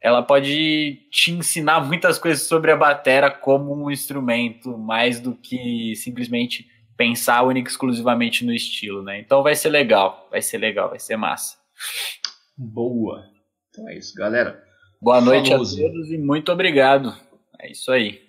ela 0.00 0.22
pode 0.22 0.98
te 1.10 1.30
ensinar 1.30 1.84
muitas 1.84 2.18
coisas 2.18 2.42
sobre 2.44 2.72
a 2.72 2.76
batera 2.76 3.30
como 3.30 3.76
um 3.76 3.90
instrumento, 3.90 4.78
mais 4.78 5.20
do 5.20 5.34
que 5.34 5.94
simplesmente 5.96 6.66
pensar 6.96 7.42
única 7.42 7.70
exclusivamente 7.70 8.46
no 8.46 8.54
estilo, 8.54 9.02
né? 9.02 9.20
Então 9.20 9.42
vai 9.42 9.54
ser 9.54 9.68
legal, 9.68 10.26
vai 10.30 10.40
ser 10.40 10.56
legal, 10.56 10.88
vai 10.88 10.98
ser 10.98 11.18
massa. 11.18 11.58
Boa. 12.56 13.22
Então 13.68 13.86
é 13.90 13.98
isso, 13.98 14.14
galera. 14.14 14.58
Boa 14.98 15.20
noite 15.20 15.50
Famoso. 15.50 15.78
a 15.78 15.82
todos 15.82 16.10
e 16.10 16.16
muito 16.16 16.50
obrigado. 16.50 17.14
É 17.62 17.70
isso 17.70 17.90
aí. 17.92 18.21